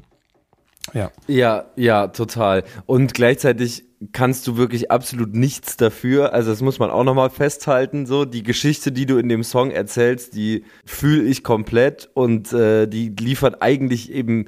Ja. 0.93 1.11
Ja, 1.28 1.65
ja, 1.76 2.07
total. 2.07 2.63
Und 2.86 3.13
gleichzeitig 3.13 3.86
kannst 4.12 4.45
du 4.48 4.58
wirklich 4.58 4.91
absolut 4.91 5.36
nichts 5.36 5.78
dafür. 5.78 6.34
Also 6.34 6.52
das 6.52 6.62
muss 6.62 6.80
man 6.80 6.89
auch 6.89 7.04
nochmal 7.04 7.30
festhalten. 7.30 8.06
So 8.06 8.26
die 8.26 8.43
Geschichte, 8.43 8.91
die 8.91 9.06
du 9.06 9.18
in 9.18 9.30
dem 9.30 9.43
Song 9.43 9.72
erzählst, 9.72 10.36
die 10.36 10.64
fühle 10.86 11.24
ich 11.24 11.43
komplett 11.43 12.10
und 12.14 12.54
äh, 12.54 12.88
die 12.88 13.10
liefert 13.10 13.62
eigentlich 13.62 14.12
eben 14.12 14.45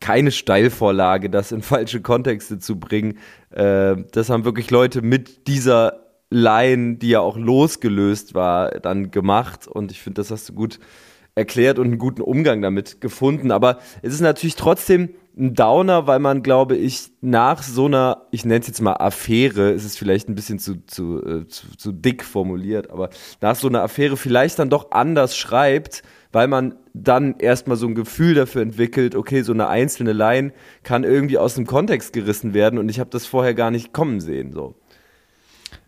keine 0.00 0.32
Steilvorlage, 0.32 1.30
das 1.30 1.52
in 1.52 1.62
falsche 1.62 2.00
Kontexte 2.00 2.58
zu 2.58 2.78
bringen. 2.78 3.18
Äh, 3.50 3.96
das 4.12 4.30
haben 4.30 4.44
wirklich 4.44 4.70
Leute 4.70 5.02
mit 5.02 5.46
dieser 5.46 6.06
Line, 6.30 6.96
die 6.96 7.10
ja 7.10 7.20
auch 7.20 7.36
losgelöst 7.36 8.34
war, 8.34 8.70
dann 8.70 9.10
gemacht. 9.10 9.66
Und 9.66 9.90
ich 9.90 10.00
finde, 10.00 10.20
das 10.20 10.30
hast 10.30 10.48
du 10.48 10.52
gut 10.52 10.78
erklärt 11.34 11.78
und 11.78 11.86
einen 11.86 11.98
guten 11.98 12.22
Umgang 12.22 12.62
damit 12.62 13.00
gefunden. 13.00 13.50
Aber 13.50 13.78
es 14.02 14.12
ist 14.12 14.20
natürlich 14.20 14.56
trotzdem 14.56 15.10
ein 15.40 15.54
Downer, 15.54 16.06
weil 16.06 16.18
man, 16.18 16.42
glaube 16.42 16.76
ich, 16.76 17.10
nach 17.20 17.62
so 17.62 17.86
einer, 17.86 18.26
ich 18.30 18.44
nenne 18.44 18.60
es 18.60 18.66
jetzt 18.66 18.82
mal 18.82 18.94
Affäre, 18.94 19.70
ist 19.70 19.84
es 19.84 19.96
vielleicht 19.96 20.28
ein 20.28 20.34
bisschen 20.34 20.58
zu, 20.58 20.84
zu, 20.86 21.24
äh, 21.24 21.46
zu, 21.48 21.76
zu 21.76 21.92
dick 21.92 22.22
formuliert, 22.22 22.90
aber 22.90 23.08
nach 23.40 23.56
so 23.56 23.66
einer 23.66 23.82
Affäre 23.82 24.16
vielleicht 24.16 24.58
dann 24.58 24.70
doch 24.70 24.90
anders 24.90 25.36
schreibt, 25.36 26.02
weil 26.30 26.46
man 26.46 26.76
dann 26.92 27.38
erstmal 27.38 27.76
so 27.76 27.86
ein 27.86 27.94
Gefühl 27.94 28.34
dafür 28.34 28.62
entwickelt, 28.62 29.14
okay, 29.16 29.42
so 29.42 29.52
eine 29.52 29.68
einzelne 29.68 30.12
Line 30.12 30.52
kann 30.82 31.04
irgendwie 31.04 31.38
aus 31.38 31.54
dem 31.54 31.66
Kontext 31.66 32.12
gerissen 32.12 32.54
werden 32.54 32.78
und 32.78 32.88
ich 32.88 33.00
habe 33.00 33.10
das 33.10 33.26
vorher 33.26 33.54
gar 33.54 33.70
nicht 33.70 33.92
kommen 33.92 34.20
sehen. 34.20 34.52
So. 34.52 34.76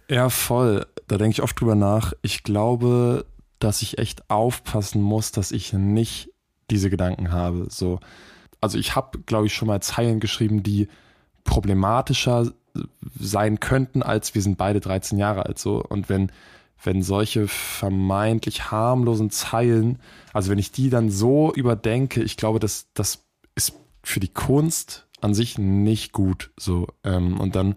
Ja, 0.08 0.30
voll. 0.30 0.86
Da 1.06 1.18
denke 1.18 1.32
ich 1.32 1.42
oft 1.42 1.60
drüber 1.60 1.74
nach. 1.74 2.14
Ich 2.22 2.42
glaube, 2.42 3.26
dass 3.58 3.82
ich 3.82 3.98
echt 3.98 4.28
aufpassen 4.30 5.02
muss, 5.02 5.30
dass 5.30 5.52
ich 5.52 5.72
nicht 5.72 6.30
diese 6.70 6.90
Gedanken 6.90 7.32
habe. 7.32 7.66
So, 7.68 8.00
also 8.62 8.78
ich 8.78 8.96
habe, 8.96 9.18
glaube 9.18 9.46
ich, 9.46 9.54
schon 9.54 9.68
mal 9.68 9.82
Zeilen 9.82 10.20
geschrieben, 10.20 10.62
die 10.62 10.88
problematischer 11.44 12.52
sein 13.18 13.60
könnten, 13.60 14.02
als 14.02 14.34
wir 14.34 14.40
sind 14.40 14.56
beide 14.56 14.80
13 14.80 15.18
Jahre 15.18 15.44
alt. 15.44 15.58
So 15.58 15.82
und 15.82 16.08
wenn 16.08 16.32
wenn 16.84 17.02
solche 17.02 17.46
vermeintlich 17.46 18.72
harmlosen 18.72 19.30
Zeilen, 19.30 20.00
also 20.32 20.50
wenn 20.50 20.58
ich 20.58 20.72
die 20.72 20.90
dann 20.90 21.10
so 21.10 21.52
überdenke, 21.54 22.22
ich 22.22 22.36
glaube, 22.36 22.58
dass 22.58 22.86
das 22.94 23.24
ist 23.54 23.74
für 24.02 24.18
die 24.18 24.32
Kunst 24.32 25.06
an 25.20 25.34
sich 25.34 25.58
nicht 25.58 26.12
gut. 26.12 26.50
So 26.58 26.88
ähm, 27.04 27.38
und 27.38 27.54
dann 27.54 27.76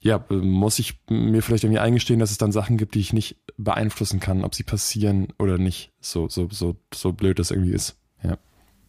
ja, 0.00 0.24
muss 0.28 0.80
ich 0.80 0.98
mir 1.08 1.42
vielleicht 1.42 1.62
irgendwie 1.62 1.78
eingestehen, 1.78 2.18
dass 2.18 2.32
es 2.32 2.38
dann 2.38 2.50
Sachen 2.50 2.76
gibt, 2.76 2.96
die 2.96 3.00
ich 3.00 3.12
nicht 3.12 3.36
beeinflussen 3.56 4.18
kann, 4.18 4.44
ob 4.44 4.54
sie 4.56 4.64
passieren 4.64 5.28
oder 5.38 5.58
nicht. 5.58 5.92
So, 6.00 6.28
so, 6.28 6.48
so, 6.50 6.74
so 6.92 7.12
blöd 7.12 7.38
das 7.38 7.52
irgendwie 7.52 7.72
ist. 7.72 8.01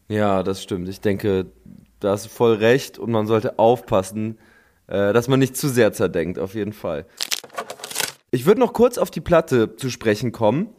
Ja. 0.08 0.44
Das 0.44 0.62
stimmt. 0.62 0.88
Ich 0.90 1.02
denke, 1.02 1.48
da 2.00 2.12
hast 2.12 2.26
du 2.26 2.30
voll 2.30 2.56
recht 2.56 3.00
und 3.00 3.12
man 3.12 3.28
sollte 3.28 3.60
aufpassen, 3.60 4.38
äh, 4.88 5.14
dass 5.14 5.28
man 5.28 5.40
nicht 5.40 5.56
zu 5.56 5.70
sehr 5.70 5.94
zerdenkt, 5.94 6.40
auf 6.40 6.56
jeden 6.56 6.74
Fall. 6.74 7.06
Ich 8.32 8.46
würde 8.46 8.60
noch 8.60 8.74
kurz 8.74 8.98
auf 8.98 9.12
die 9.12 9.22
Platte 9.22 9.76
zu 9.76 9.90
sprechen 9.90 10.32
kommen 10.32 10.70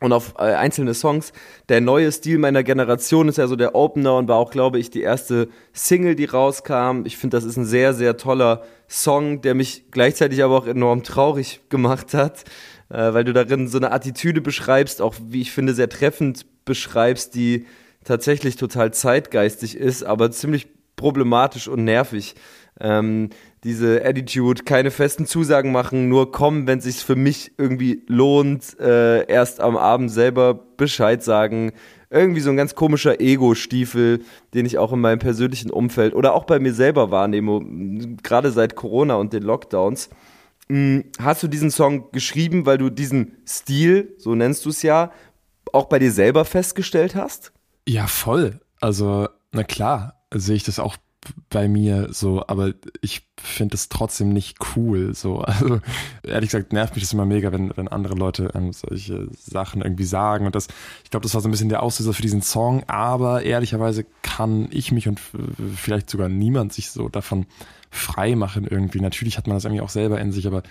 und 0.00 0.12
auf 0.12 0.34
äh, 0.38 0.42
einzelne 0.42 0.94
Songs. 0.94 1.32
Der 1.68 1.80
neue 1.80 2.12
Stil 2.12 2.38
meiner 2.38 2.62
Generation 2.62 3.28
ist 3.28 3.38
ja 3.38 3.46
so 3.46 3.56
der 3.56 3.74
Opener 3.74 4.16
und 4.16 4.28
war 4.28 4.36
auch, 4.36 4.50
glaube 4.50 4.78
ich, 4.78 4.90
die 4.90 5.02
erste 5.02 5.48
Single, 5.72 6.14
die 6.14 6.26
rauskam. 6.26 7.02
Ich 7.04 7.16
finde, 7.16 7.36
das 7.36 7.44
ist 7.44 7.56
ein 7.56 7.64
sehr, 7.64 7.92
sehr 7.92 8.16
toller 8.16 8.62
Song, 8.88 9.40
der 9.40 9.54
mich 9.54 9.90
gleichzeitig 9.90 10.42
aber 10.42 10.58
auch 10.58 10.66
enorm 10.66 11.02
traurig 11.02 11.60
gemacht 11.70 12.14
hat, 12.14 12.44
äh, 12.88 13.12
weil 13.12 13.24
du 13.24 13.32
darin 13.32 13.68
so 13.68 13.78
eine 13.78 13.92
Attitüde 13.92 14.40
beschreibst, 14.40 15.02
auch 15.02 15.14
wie 15.20 15.40
ich 15.40 15.52
finde, 15.52 15.74
sehr 15.74 15.88
treffend 15.88 16.46
beschreibst, 16.64 17.34
die 17.34 17.66
tatsächlich 18.06 18.56
total 18.56 18.94
zeitgeistig 18.94 19.76
ist, 19.76 20.02
aber 20.02 20.30
ziemlich 20.30 20.68
problematisch 20.96 21.68
und 21.68 21.84
nervig. 21.84 22.34
Ähm, 22.80 23.30
diese 23.64 24.04
Attitude, 24.04 24.64
keine 24.64 24.90
festen 24.90 25.26
Zusagen 25.26 25.72
machen, 25.72 26.08
nur 26.08 26.30
kommen, 26.30 26.66
wenn 26.66 26.78
es 26.78 26.84
sich 26.84 26.96
für 26.98 27.16
mich 27.16 27.52
irgendwie 27.58 28.02
lohnt, 28.06 28.78
äh, 28.78 29.26
erst 29.26 29.60
am 29.60 29.76
Abend 29.76 30.10
selber 30.10 30.54
Bescheid 30.54 31.22
sagen. 31.22 31.72
Irgendwie 32.10 32.40
so 32.40 32.50
ein 32.50 32.56
ganz 32.56 32.74
komischer 32.74 33.20
Ego-Stiefel, 33.20 34.20
den 34.54 34.66
ich 34.66 34.78
auch 34.78 34.92
in 34.92 35.00
meinem 35.00 35.18
persönlichen 35.18 35.70
Umfeld 35.70 36.14
oder 36.14 36.34
auch 36.34 36.44
bei 36.44 36.60
mir 36.60 36.72
selber 36.72 37.10
wahrnehme, 37.10 38.16
gerade 38.22 38.52
seit 38.52 38.76
Corona 38.76 39.16
und 39.16 39.32
den 39.32 39.42
Lockdowns. 39.42 40.10
Hm, 40.68 41.04
hast 41.18 41.42
du 41.42 41.48
diesen 41.48 41.70
Song 41.70 42.10
geschrieben, 42.12 42.66
weil 42.66 42.78
du 42.78 42.90
diesen 42.90 43.38
Stil, 43.46 44.14
so 44.18 44.34
nennst 44.34 44.64
du 44.64 44.70
es 44.70 44.82
ja, 44.82 45.12
auch 45.72 45.86
bei 45.86 45.98
dir 45.98 46.12
selber 46.12 46.44
festgestellt 46.44 47.14
hast? 47.14 47.52
Ja, 47.88 48.06
voll. 48.06 48.60
Also, 48.80 49.28
na 49.52 49.64
klar, 49.64 50.22
sehe 50.32 50.56
ich 50.56 50.64
das 50.64 50.78
auch 50.78 50.96
bei 51.50 51.68
mir 51.68 52.08
so, 52.12 52.44
aber 52.46 52.72
ich 53.00 53.26
finde 53.36 53.74
es 53.74 53.88
trotzdem 53.88 54.28
nicht 54.30 54.58
cool. 54.76 55.14
So, 55.14 55.40
also 55.40 55.80
ehrlich 56.22 56.50
gesagt 56.50 56.72
nervt 56.72 56.94
mich 56.94 57.04
das 57.04 57.12
immer 57.12 57.26
mega, 57.26 57.52
wenn, 57.52 57.76
wenn 57.76 57.88
andere 57.88 58.14
Leute 58.14 58.50
ähm, 58.54 58.72
solche 58.72 59.28
Sachen 59.32 59.82
irgendwie 59.82 60.04
sagen. 60.04 60.46
Und 60.46 60.54
das, 60.54 60.68
ich 61.04 61.10
glaube, 61.10 61.24
das 61.24 61.34
war 61.34 61.40
so 61.40 61.48
ein 61.48 61.50
bisschen 61.50 61.68
der 61.68 61.82
Auslöser 61.82 62.12
für 62.12 62.22
diesen 62.22 62.42
Song, 62.42 62.84
aber 62.86 63.42
ehrlicherweise 63.42 64.04
kann 64.22 64.68
ich 64.70 64.92
mich 64.92 65.08
und 65.08 65.20
vielleicht 65.76 66.10
sogar 66.10 66.28
niemand 66.28 66.72
sich 66.72 66.90
so 66.90 67.08
davon 67.08 67.46
frei 67.90 68.34
machen 68.36 68.66
irgendwie. 68.66 69.00
Natürlich 69.00 69.38
hat 69.38 69.46
man 69.46 69.56
das 69.56 69.64
irgendwie 69.64 69.82
auch 69.82 69.88
selber 69.88 70.20
in 70.20 70.32
sich, 70.32 70.46
aber 70.46 70.62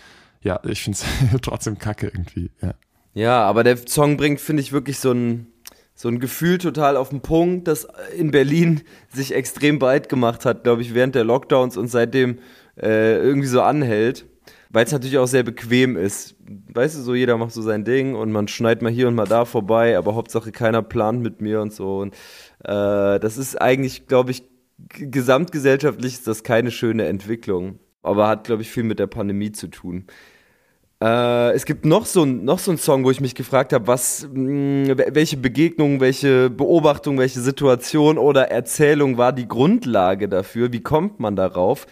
ja, 0.42 0.60
ich 0.64 0.84
finde 0.84 1.00
es 1.00 1.42
trotzdem 1.42 1.80
kacke 1.80 2.08
irgendwie. 2.08 2.52
Ja. 2.62 2.74
ja, 3.14 3.44
aber 3.44 3.64
der 3.64 3.78
Song 3.88 4.18
bringt, 4.18 4.40
finde 4.40 4.62
ich, 4.62 4.72
wirklich 4.72 5.00
so 5.00 5.12
ein 5.12 5.48
so 5.96 6.10
ein 6.10 6.20
Gefühl 6.20 6.58
total 6.58 6.98
auf 6.98 7.10
den 7.10 7.22
Punkt, 7.22 7.68
das 7.70 7.88
in 8.18 8.32
Berlin 8.32 8.82
sich 9.14 9.34
extrem 9.34 9.80
breit 9.80 10.10
gemacht 10.10 10.46
hat, 10.46 10.64
glaube 10.64 10.82
ich, 10.82 10.94
während 10.94 11.16
der 11.16 11.24
Lockdowns 11.24 11.78
und 11.78 11.88
seitdem 11.88 12.40
äh, 12.76 13.18
irgendwie 13.18 13.48
so 13.48 13.62
anhält. 13.62 14.26
Weil 14.70 14.84
es 14.84 14.92
natürlich 14.92 15.18
auch 15.18 15.28
sehr 15.28 15.44
bequem 15.44 15.96
ist. 15.96 16.36
Weißt 16.74 16.98
du, 16.98 17.02
so 17.02 17.16
jeder 17.16 17.38
macht 17.38 17.54
so 17.54 17.62
sein 17.62 17.86
Ding 17.86 18.14
und 18.14 18.34
man 18.34 18.50
schneidet 18.50 18.82
mal 18.82 18.92
hier 18.92 19.08
und 19.08 19.16
mal 19.16 19.26
da 19.26 19.46
vorbei, 19.46 19.98
aber 19.98 20.16
Hauptsache 20.16 20.52
keiner 20.52 20.82
plant 20.82 21.22
mit 21.22 21.40
mir 21.40 21.62
und 21.62 21.72
so. 21.72 22.00
Und 22.00 22.14
äh, 22.60 23.18
das 23.20 23.38
ist 23.38 23.62
eigentlich, 23.62 24.08
glaube 24.08 24.32
ich, 24.32 24.44
gesamtgesellschaftlich 24.90 26.14
ist 26.14 26.28
das 26.28 26.44
keine 26.44 26.72
schöne 26.72 27.06
Entwicklung. 27.06 27.80
Aber 28.02 28.28
hat, 28.28 28.44
glaube 28.44 28.64
ich, 28.64 28.70
viel 28.70 28.84
mit 28.84 29.00
der 29.00 29.08
Pandemie 29.08 29.54
zu 29.54 29.68
tun. 29.68 30.08
Äh, 31.02 31.52
es 31.52 31.66
gibt 31.66 31.86
noch 31.86 32.06
so, 32.06 32.26
noch 32.26 32.60
so 32.60 32.72
einen 32.72 32.78
Song, 32.78 33.04
wo 33.04 33.12
ich 33.12 33.20
mich 33.20 33.36
gefragt 33.36 33.74
habe, 33.74 33.88
was, 33.88 34.28
mh, 34.32 34.94
mm, 34.94 34.98
welche 35.14 35.38
Begegnung, 35.38 36.00
welche 36.00 36.50
Beobachtung, 36.50 37.18
welche 37.18 37.42
Situation 37.42 38.18
oder 38.18 38.50
Erzählung 38.50 39.18
war 39.18 39.34
die 39.34 39.48
Grundlage 39.48 40.30
dafür? 40.30 40.72
Wie 40.72 40.82
kommt 40.82 41.20
man 41.20 41.36
darauf? 41.36 41.86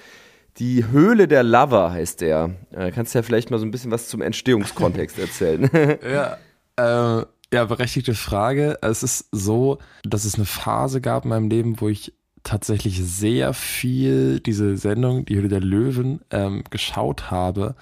Die 0.58 0.86
Höhle 0.90 1.28
der 1.28 1.44
Lover 1.44 1.92
heißt 1.92 2.22
der. 2.22 2.52
Äh, 2.72 2.92
kannst 2.92 3.14
du 3.14 3.20
ja 3.20 3.24
vielleicht 3.24 3.52
mal 3.52 3.60
so 3.60 3.66
ein 3.66 3.72
bisschen 3.72 3.92
was 3.92 4.08
zum 4.08 4.22
Entstehungskontext 4.22 5.20
erzählen? 5.20 5.70
ja, 6.04 6.38
äh, 6.78 7.26
ja, 7.54 7.66
berechtigte 7.66 8.14
Frage. 8.14 8.78
Es 8.82 9.04
ist 9.04 9.28
so, 9.32 9.80
dass 10.04 10.26
es 10.26 10.36
eine 10.36 10.46
Phase 10.46 11.02
gab 11.02 11.26
in 11.26 11.30
meinem 11.30 11.50
Leben, 11.50 11.82
wo 11.82 11.90
ich 11.90 12.14
tatsächlich 12.44 13.02
sehr 13.04 13.54
viel 13.54 14.40
diese 14.40 14.78
Sendung, 14.78 15.26
die 15.26 15.36
Höhle 15.36 15.50
der 15.50 15.62
Löwen, 15.62 16.22
ähm, 16.32 16.64
geschaut 16.70 17.32
habe 17.32 17.76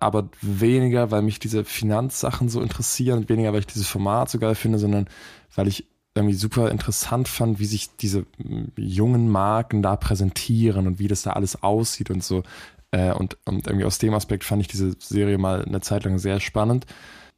aber 0.00 0.28
weniger, 0.40 1.10
weil 1.10 1.22
mich 1.22 1.38
diese 1.38 1.64
Finanzsachen 1.64 2.48
so 2.48 2.60
interessieren, 2.60 3.28
weniger, 3.28 3.52
weil 3.52 3.60
ich 3.60 3.66
dieses 3.66 3.86
Format 3.86 4.30
so 4.30 4.38
geil 4.38 4.54
finde, 4.54 4.78
sondern 4.78 5.08
weil 5.54 5.68
ich 5.68 5.86
irgendwie 6.14 6.34
super 6.34 6.70
interessant 6.70 7.28
fand, 7.28 7.60
wie 7.60 7.66
sich 7.66 7.96
diese 7.96 8.22
mm, 8.38 8.72
jungen 8.76 9.28
Marken 9.30 9.82
da 9.82 9.96
präsentieren 9.96 10.86
und 10.86 10.98
wie 10.98 11.06
das 11.06 11.22
da 11.22 11.32
alles 11.32 11.62
aussieht 11.62 12.10
und 12.10 12.24
so. 12.24 12.42
Äh, 12.90 13.12
und, 13.12 13.36
und 13.44 13.66
irgendwie 13.66 13.84
aus 13.84 13.98
dem 13.98 14.14
Aspekt 14.14 14.42
fand 14.44 14.62
ich 14.62 14.68
diese 14.68 14.96
Serie 14.98 15.38
mal 15.38 15.64
eine 15.64 15.80
Zeit 15.80 16.04
lang 16.04 16.18
sehr 16.18 16.40
spannend. 16.40 16.86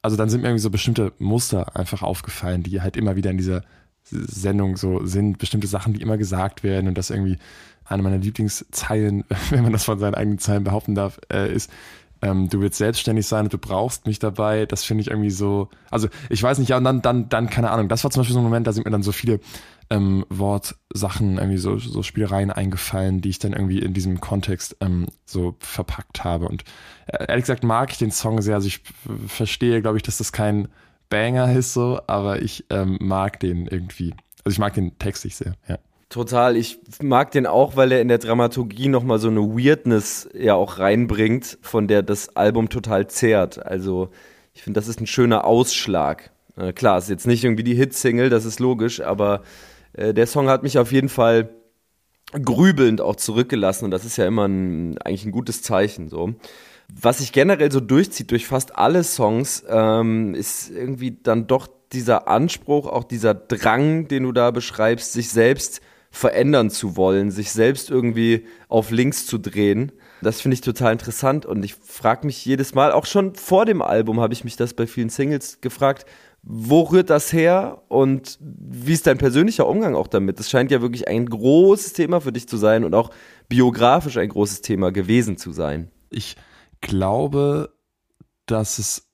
Also 0.00 0.16
dann 0.16 0.30
sind 0.30 0.40
mir 0.40 0.48
irgendwie 0.48 0.62
so 0.62 0.70
bestimmte 0.70 1.12
Muster 1.18 1.76
einfach 1.76 2.02
aufgefallen, 2.02 2.62
die 2.62 2.80
halt 2.80 2.96
immer 2.96 3.16
wieder 3.16 3.30
in 3.30 3.38
dieser 3.38 3.62
Sendung 4.04 4.76
so 4.76 5.04
sind, 5.06 5.38
bestimmte 5.38 5.66
Sachen, 5.66 5.92
die 5.92 6.00
immer 6.00 6.18
gesagt 6.18 6.62
werden 6.64 6.88
und 6.88 6.98
das 6.98 7.10
irgendwie 7.10 7.38
eine 7.84 8.02
meiner 8.02 8.18
Lieblingszeilen, 8.18 9.24
wenn 9.50 9.62
man 9.62 9.72
das 9.72 9.84
von 9.84 9.98
seinen 9.98 10.14
eigenen 10.14 10.38
Zeilen 10.38 10.64
behaupten 10.64 10.94
darf, 10.94 11.20
äh, 11.32 11.52
ist, 11.52 11.70
ähm, 12.22 12.48
du 12.48 12.60
willst 12.60 12.78
selbstständig 12.78 13.26
sein 13.26 13.44
und 13.46 13.52
du 13.52 13.58
brauchst 13.58 14.06
mich 14.06 14.18
dabei. 14.18 14.64
Das 14.64 14.84
finde 14.84 15.02
ich 15.02 15.08
irgendwie 15.08 15.30
so, 15.30 15.68
also 15.90 16.08
ich 16.30 16.42
weiß 16.42 16.58
nicht, 16.58 16.68
ja, 16.68 16.76
und 16.76 16.84
dann, 16.84 17.02
dann, 17.02 17.28
dann, 17.28 17.50
keine 17.50 17.70
Ahnung, 17.70 17.88
das 17.88 18.04
war 18.04 18.10
zum 18.10 18.20
Beispiel 18.20 18.34
so 18.34 18.40
ein 18.40 18.44
Moment, 18.44 18.66
da 18.66 18.72
sind 18.72 18.84
mir 18.84 18.92
dann 18.92 19.02
so 19.02 19.12
viele 19.12 19.40
ähm, 19.90 20.24
Wortsachen, 20.30 21.38
irgendwie 21.38 21.58
so, 21.58 21.78
so 21.78 22.02
Spielereien 22.02 22.50
eingefallen, 22.50 23.20
die 23.20 23.28
ich 23.28 23.40
dann 23.40 23.52
irgendwie 23.52 23.80
in 23.80 23.92
diesem 23.92 24.20
Kontext 24.20 24.76
ähm, 24.80 25.06
so 25.26 25.56
verpackt 25.58 26.22
habe. 26.24 26.48
Und 26.48 26.64
äh, 27.06 27.26
ehrlich 27.28 27.44
gesagt 27.44 27.64
mag 27.64 27.90
ich 27.90 27.98
den 27.98 28.12
Song 28.12 28.40
sehr. 28.40 28.54
Also 28.54 28.68
ich 28.68 28.82
verstehe, 29.26 29.82
glaube 29.82 29.96
ich, 29.96 30.02
dass 30.04 30.18
das 30.18 30.32
kein 30.32 30.68
Banger 31.08 31.52
ist 31.52 31.74
so, 31.74 32.00
aber 32.06 32.40
ich 32.40 32.64
ähm, 32.70 32.98
mag 33.00 33.40
den 33.40 33.66
irgendwie. 33.66 34.14
Also 34.44 34.54
ich 34.54 34.58
mag 34.58 34.74
den 34.74 34.98
textlich 34.98 35.36
sehr, 35.36 35.56
ja. 35.68 35.78
Total. 36.12 36.58
Ich 36.58 36.78
mag 37.00 37.30
den 37.30 37.46
auch, 37.46 37.74
weil 37.74 37.90
er 37.90 38.02
in 38.02 38.08
der 38.08 38.18
Dramaturgie 38.18 38.88
nochmal 38.88 39.18
so 39.18 39.28
eine 39.28 39.40
Weirdness 39.40 40.28
ja 40.34 40.54
auch 40.54 40.78
reinbringt, 40.78 41.56
von 41.62 41.88
der 41.88 42.02
das 42.02 42.36
Album 42.36 42.68
total 42.68 43.06
zehrt. 43.06 43.64
Also 43.64 44.10
ich 44.52 44.62
finde, 44.62 44.78
das 44.78 44.88
ist 44.88 45.00
ein 45.00 45.06
schöner 45.06 45.46
Ausschlag. 45.46 46.30
Äh, 46.58 46.74
klar, 46.74 46.98
ist 46.98 47.08
jetzt 47.08 47.26
nicht 47.26 47.42
irgendwie 47.44 47.64
die 47.64 47.74
Hitsingle, 47.74 48.28
das 48.28 48.44
ist 48.44 48.60
logisch, 48.60 49.00
aber 49.00 49.40
äh, 49.94 50.12
der 50.12 50.26
Song 50.26 50.50
hat 50.50 50.62
mich 50.62 50.78
auf 50.78 50.92
jeden 50.92 51.08
Fall 51.08 51.48
grübelnd 52.30 53.00
auch 53.00 53.16
zurückgelassen 53.16 53.86
und 53.86 53.90
das 53.90 54.04
ist 54.04 54.18
ja 54.18 54.26
immer 54.26 54.46
ein, 54.46 54.98
eigentlich 54.98 55.24
ein 55.24 55.32
gutes 55.32 55.62
Zeichen 55.62 56.10
so. 56.10 56.34
Was 56.94 57.20
sich 57.20 57.32
generell 57.32 57.72
so 57.72 57.80
durchzieht 57.80 58.32
durch 58.32 58.46
fast 58.46 58.76
alle 58.76 59.02
Songs, 59.02 59.64
ähm, 59.66 60.34
ist 60.34 60.68
irgendwie 60.68 61.16
dann 61.22 61.46
doch 61.46 61.68
dieser 61.94 62.28
Anspruch, 62.28 62.86
auch 62.86 63.04
dieser 63.04 63.32
Drang, 63.32 64.08
den 64.08 64.24
du 64.24 64.32
da 64.32 64.50
beschreibst, 64.50 65.14
sich 65.14 65.30
selbst 65.30 65.80
verändern 66.12 66.70
zu 66.70 66.94
wollen, 66.96 67.30
sich 67.30 67.50
selbst 67.50 67.90
irgendwie 67.90 68.46
auf 68.68 68.90
links 68.90 69.26
zu 69.26 69.38
drehen. 69.38 69.92
Das 70.20 70.40
finde 70.40 70.54
ich 70.54 70.60
total 70.60 70.92
interessant 70.92 71.46
und 71.46 71.64
ich 71.64 71.74
frage 71.74 72.26
mich 72.26 72.44
jedes 72.44 72.74
Mal, 72.74 72.92
auch 72.92 73.06
schon 73.06 73.34
vor 73.34 73.64
dem 73.64 73.82
Album 73.82 74.20
habe 74.20 74.34
ich 74.34 74.44
mich 74.44 74.54
das 74.54 74.74
bei 74.74 74.86
vielen 74.86 75.08
Singles 75.08 75.60
gefragt, 75.62 76.04
wo 76.42 76.82
rührt 76.82 77.08
das 77.08 77.32
her 77.32 77.82
und 77.88 78.38
wie 78.40 78.92
ist 78.92 79.06
dein 79.06 79.16
persönlicher 79.16 79.66
Umgang 79.66 79.94
auch 79.94 80.06
damit? 80.06 80.38
Das 80.38 80.50
scheint 80.50 80.70
ja 80.70 80.82
wirklich 80.82 81.08
ein 81.08 81.26
großes 81.26 81.94
Thema 81.94 82.20
für 82.20 82.32
dich 82.32 82.46
zu 82.46 82.58
sein 82.58 82.84
und 82.84 82.94
auch 82.94 83.10
biografisch 83.48 84.18
ein 84.18 84.28
großes 84.28 84.60
Thema 84.60 84.92
gewesen 84.92 85.38
zu 85.38 85.50
sein. 85.50 85.90
Ich 86.10 86.36
glaube, 86.82 87.72
dass 88.46 88.78
es 88.78 89.08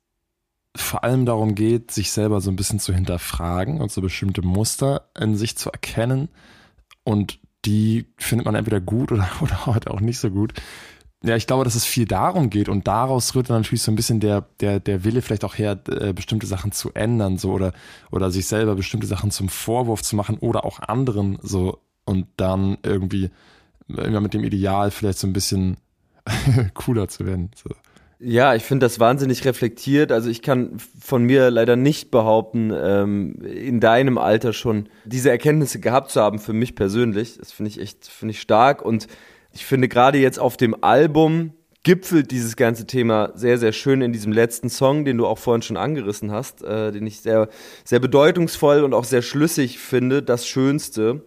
vor 0.74 1.04
allem 1.04 1.26
darum 1.26 1.54
geht, 1.54 1.92
sich 1.92 2.10
selber 2.10 2.40
so 2.40 2.50
ein 2.50 2.56
bisschen 2.56 2.80
zu 2.80 2.92
hinterfragen 2.92 3.80
und 3.80 3.92
so 3.92 4.00
bestimmte 4.00 4.42
Muster 4.42 5.10
in 5.18 5.36
sich 5.36 5.56
zu 5.56 5.70
erkennen 5.70 6.28
und 7.08 7.40
die 7.64 8.06
findet 8.18 8.44
man 8.44 8.54
entweder 8.54 8.80
gut 8.80 9.12
oder, 9.12 9.28
oder 9.40 9.66
halt 9.66 9.88
auch 9.88 10.00
nicht 10.00 10.18
so 10.18 10.30
gut. 10.30 10.52
Ja, 11.24 11.34
ich 11.34 11.48
glaube, 11.48 11.64
dass 11.64 11.74
es 11.74 11.84
viel 11.84 12.04
darum 12.04 12.48
geht 12.48 12.68
und 12.68 12.86
daraus 12.86 13.34
rührt 13.34 13.50
dann 13.50 13.62
natürlich 13.62 13.82
so 13.82 13.90
ein 13.90 13.96
bisschen 13.96 14.20
der, 14.20 14.42
der, 14.60 14.78
der 14.78 15.02
Wille 15.02 15.20
vielleicht 15.20 15.44
auch 15.44 15.58
her, 15.58 15.76
äh, 15.88 16.12
bestimmte 16.12 16.46
Sachen 16.46 16.70
zu 16.70 16.92
ändern, 16.92 17.38
so 17.38 17.52
oder, 17.52 17.72
oder 18.12 18.30
sich 18.30 18.46
selber 18.46 18.76
bestimmte 18.76 19.08
Sachen 19.08 19.32
zum 19.32 19.48
Vorwurf 19.48 20.02
zu 20.02 20.14
machen 20.14 20.38
oder 20.38 20.64
auch 20.64 20.78
anderen 20.78 21.38
so 21.42 21.80
und 22.04 22.26
dann 22.36 22.78
irgendwie 22.84 23.30
immer 23.88 24.20
mit 24.20 24.34
dem 24.34 24.44
Ideal 24.44 24.92
vielleicht 24.92 25.18
so 25.18 25.26
ein 25.26 25.32
bisschen 25.32 25.78
cooler 26.74 27.08
zu 27.08 27.26
werden. 27.26 27.50
So. 27.56 27.70
Ja, 28.20 28.56
ich 28.56 28.64
finde 28.64 28.86
das 28.86 28.98
wahnsinnig 28.98 29.44
reflektiert. 29.44 30.10
Also 30.10 30.28
ich 30.28 30.42
kann 30.42 30.78
von 31.00 31.22
mir 31.22 31.50
leider 31.50 31.76
nicht 31.76 32.10
behaupten, 32.10 32.72
ähm, 32.74 33.40
in 33.42 33.78
deinem 33.78 34.18
Alter 34.18 34.52
schon 34.52 34.88
diese 35.04 35.30
Erkenntnisse 35.30 35.78
gehabt 35.78 36.10
zu 36.10 36.20
haben, 36.20 36.40
für 36.40 36.52
mich 36.52 36.74
persönlich. 36.74 37.38
Das 37.38 37.52
finde 37.52 37.70
ich 37.70 37.80
echt, 37.80 38.08
finde 38.08 38.32
ich 38.32 38.40
stark. 38.40 38.82
Und 38.82 39.06
ich 39.52 39.64
finde 39.64 39.88
gerade 39.88 40.18
jetzt 40.18 40.40
auf 40.40 40.56
dem 40.56 40.82
Album 40.82 41.52
gipfelt 41.84 42.32
dieses 42.32 42.56
ganze 42.56 42.86
Thema 42.86 43.30
sehr, 43.36 43.56
sehr 43.56 43.72
schön 43.72 44.02
in 44.02 44.12
diesem 44.12 44.32
letzten 44.32 44.68
Song, 44.68 45.04
den 45.04 45.16
du 45.16 45.26
auch 45.26 45.38
vorhin 45.38 45.62
schon 45.62 45.76
angerissen 45.76 46.32
hast, 46.32 46.62
äh, 46.64 46.90
den 46.90 47.06
ich 47.06 47.20
sehr, 47.20 47.48
sehr 47.84 48.00
bedeutungsvoll 48.00 48.82
und 48.82 48.94
auch 48.94 49.04
sehr 49.04 49.22
schlüssig 49.22 49.78
finde, 49.78 50.24
das 50.24 50.46
Schönste. 50.46 51.22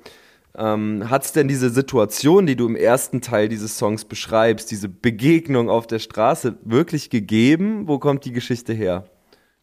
Ähm, 0.56 1.10
Hat 1.10 1.24
es 1.24 1.32
denn 1.32 1.47
diese 1.47 1.70
Situation, 1.70 2.45
die 2.45 2.56
du 2.56 2.68
im 2.68 2.76
ersten 2.76 3.22
Teil 3.22 3.47
dieses 3.49 3.78
Songs 3.78 4.06
beschreibst, 4.06 4.70
diese 4.72 4.89
Begegnung 4.89 5.70
auf 5.70 5.88
der 5.88 5.99
Straße, 5.99 6.58
wirklich 6.64 7.10
gegeben? 7.10 7.88
Wo 7.88 7.99
kommt 7.99 8.26
die 8.26 8.34
Geschichte 8.34 8.74
her? 8.74 9.06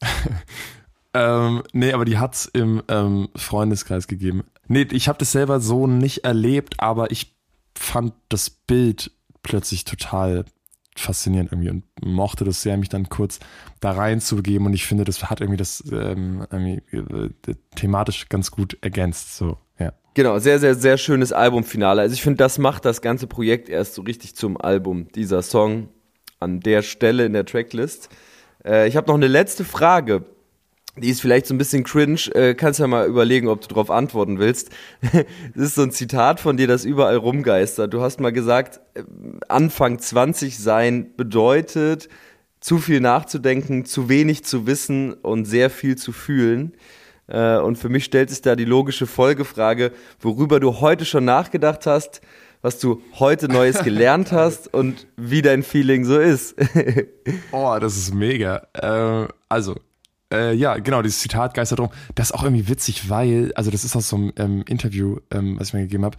ähm, 1.14 1.62
nee, 1.72 1.92
aber 1.92 2.04
die 2.04 2.18
hat's 2.18 2.46
im 2.46 2.82
ähm, 2.88 3.28
Freundeskreis 3.36 4.06
gegeben. 4.06 4.44
Nee, 4.66 4.86
ich 4.90 5.08
habe 5.08 5.18
das 5.18 5.32
selber 5.32 5.60
so 5.60 5.86
nicht 5.86 6.24
erlebt, 6.24 6.74
aber 6.78 7.10
ich 7.10 7.34
fand 7.74 8.14
das 8.28 8.50
Bild 8.50 9.10
plötzlich 9.42 9.84
total 9.84 10.44
faszinierend 10.98 11.52
irgendwie 11.52 11.70
und 11.70 11.84
mochte 12.02 12.44
das 12.44 12.62
sehr, 12.62 12.76
mich 12.76 12.88
dann 12.88 13.08
kurz 13.08 13.38
da 13.80 13.92
reinzugeben 13.92 14.66
und 14.66 14.74
ich 14.74 14.84
finde, 14.84 15.04
das 15.04 15.30
hat 15.30 15.40
irgendwie 15.40 15.56
das 15.56 15.82
ähm, 15.92 16.46
irgendwie, 16.50 16.82
äh, 16.96 17.54
thematisch 17.76 18.28
ganz 18.28 18.50
gut 18.50 18.76
ergänzt. 18.80 19.36
So, 19.36 19.58
ja. 19.78 19.92
Genau, 20.18 20.40
sehr, 20.40 20.58
sehr, 20.58 20.74
sehr 20.74 20.98
schönes 20.98 21.32
Albumfinale. 21.32 22.02
Also 22.02 22.12
ich 22.12 22.22
finde, 22.22 22.38
das 22.38 22.58
macht 22.58 22.84
das 22.84 23.02
ganze 23.02 23.28
Projekt 23.28 23.68
erst 23.68 23.94
so 23.94 24.02
richtig 24.02 24.34
zum 24.34 24.60
Album, 24.60 25.06
dieser 25.14 25.42
Song 25.42 25.90
an 26.40 26.58
der 26.58 26.82
Stelle 26.82 27.24
in 27.24 27.34
der 27.34 27.46
Tracklist. 27.46 28.08
Äh, 28.64 28.88
ich 28.88 28.96
habe 28.96 29.06
noch 29.06 29.14
eine 29.14 29.28
letzte 29.28 29.62
Frage. 29.64 30.24
Die 30.96 31.08
ist 31.08 31.20
vielleicht 31.20 31.46
so 31.46 31.54
ein 31.54 31.58
bisschen 31.58 31.84
cringe, 31.84 32.34
äh, 32.34 32.54
kannst 32.56 32.80
ja 32.80 32.88
mal 32.88 33.06
überlegen, 33.06 33.46
ob 33.46 33.60
du 33.60 33.68
darauf 33.68 33.92
antworten 33.92 34.40
willst. 34.40 34.70
das 35.12 35.22
ist 35.54 35.76
so 35.76 35.82
ein 35.82 35.92
Zitat 35.92 36.40
von 36.40 36.56
dir, 36.56 36.66
das 36.66 36.84
überall 36.84 37.14
rumgeistert. 37.14 37.94
Du 37.94 38.00
hast 38.00 38.18
mal 38.18 38.32
gesagt, 38.32 38.80
äh, 38.94 39.04
Anfang 39.46 40.00
20 40.00 40.58
sein 40.58 41.14
bedeutet, 41.16 42.08
zu 42.58 42.78
viel 42.78 42.98
nachzudenken, 42.98 43.84
zu 43.84 44.08
wenig 44.08 44.42
zu 44.42 44.66
wissen 44.66 45.14
und 45.14 45.44
sehr 45.44 45.70
viel 45.70 45.94
zu 45.94 46.10
fühlen. 46.10 46.72
Äh, 47.28 47.58
und 47.58 47.76
für 47.76 47.88
mich 47.88 48.04
stellt 48.04 48.30
sich 48.30 48.42
da 48.42 48.56
die 48.56 48.64
logische 48.64 49.06
Folgefrage, 49.06 49.92
worüber 50.20 50.60
du 50.60 50.80
heute 50.80 51.04
schon 51.04 51.24
nachgedacht 51.24 51.86
hast, 51.86 52.20
was 52.62 52.78
du 52.80 53.02
heute 53.18 53.48
Neues 53.48 53.84
gelernt 53.84 54.32
hast 54.32 54.72
und 54.72 55.06
wie 55.16 55.42
dein 55.42 55.62
Feeling 55.62 56.04
so 56.04 56.18
ist. 56.18 56.56
oh, 57.52 57.76
das 57.80 57.96
ist 57.96 58.14
mega. 58.14 58.66
Äh, 58.72 59.28
also, 59.48 59.76
äh, 60.32 60.54
ja, 60.54 60.76
genau, 60.78 61.02
dieses 61.02 61.20
Zitat 61.20 61.54
geistert 61.54 61.78
drum. 61.78 61.90
Das 62.14 62.30
ist 62.30 62.32
auch 62.32 62.42
irgendwie 62.42 62.68
witzig, 62.68 63.08
weil, 63.08 63.52
also 63.54 63.70
das 63.70 63.84
ist 63.84 63.94
aus 63.94 64.08
so 64.08 64.16
einem 64.16 64.32
ähm, 64.36 64.64
Interview, 64.66 65.18
ähm, 65.30 65.58
was 65.58 65.68
ich 65.68 65.74
mir 65.74 65.82
gegeben 65.82 66.04
habe. 66.04 66.18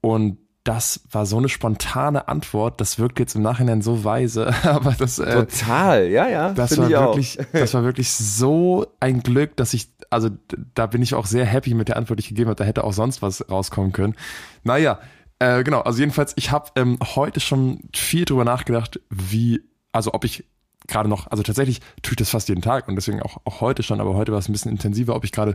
Und 0.00 0.38
das 0.64 1.02
war 1.10 1.26
so 1.26 1.36
eine 1.36 1.50
spontane 1.50 2.26
Antwort, 2.26 2.80
das 2.80 2.98
wirkt 2.98 3.20
jetzt 3.20 3.36
im 3.36 3.42
Nachhinein 3.42 3.82
so 3.82 4.02
weise, 4.02 4.52
aber 4.64 4.92
das 4.92 5.18
äh, 5.18 5.46
total, 5.46 6.08
ja, 6.08 6.26
ja, 6.28 6.52
das 6.54 6.78
war 6.78 6.88
wirklich, 6.88 7.38
das 7.52 7.74
war 7.74 7.84
wirklich 7.84 8.10
so 8.12 8.86
ein 8.98 9.22
Glück, 9.22 9.56
dass 9.56 9.74
ich, 9.74 9.88
also 10.08 10.30
da 10.74 10.86
bin 10.86 11.02
ich 11.02 11.14
auch 11.14 11.26
sehr 11.26 11.44
happy 11.44 11.74
mit 11.74 11.88
der 11.88 11.98
Antwort, 11.98 12.18
die 12.18 12.22
ich 12.22 12.28
gegeben 12.28 12.48
habe. 12.48 12.56
Da 12.56 12.64
hätte 12.64 12.84
auch 12.84 12.92
sonst 12.92 13.20
was 13.20 13.48
rauskommen 13.50 13.92
können. 13.92 14.14
Naja, 14.62 15.00
äh, 15.38 15.62
genau. 15.64 15.80
Also 15.80 16.00
jedenfalls, 16.00 16.32
ich 16.36 16.50
habe 16.50 16.70
ähm, 16.76 16.98
heute 17.02 17.40
schon 17.40 17.80
viel 17.94 18.24
drüber 18.24 18.44
nachgedacht, 18.44 19.00
wie, 19.10 19.62
also 19.92 20.14
ob 20.14 20.24
ich 20.24 20.44
gerade 20.86 21.08
noch, 21.08 21.26
also 21.30 21.42
tatsächlich 21.42 21.80
tue 22.02 22.12
ich 22.12 22.16
das 22.16 22.30
fast 22.30 22.48
jeden 22.48 22.62
Tag 22.62 22.88
und 22.88 22.96
deswegen 22.96 23.22
auch, 23.22 23.38
auch 23.44 23.60
heute 23.60 23.82
schon, 23.82 24.00
aber 24.00 24.14
heute 24.14 24.32
war 24.32 24.38
es 24.38 24.48
ein 24.48 24.52
bisschen 24.52 24.70
intensiver, 24.70 25.14
ob 25.14 25.24
ich 25.24 25.32
gerade 25.32 25.54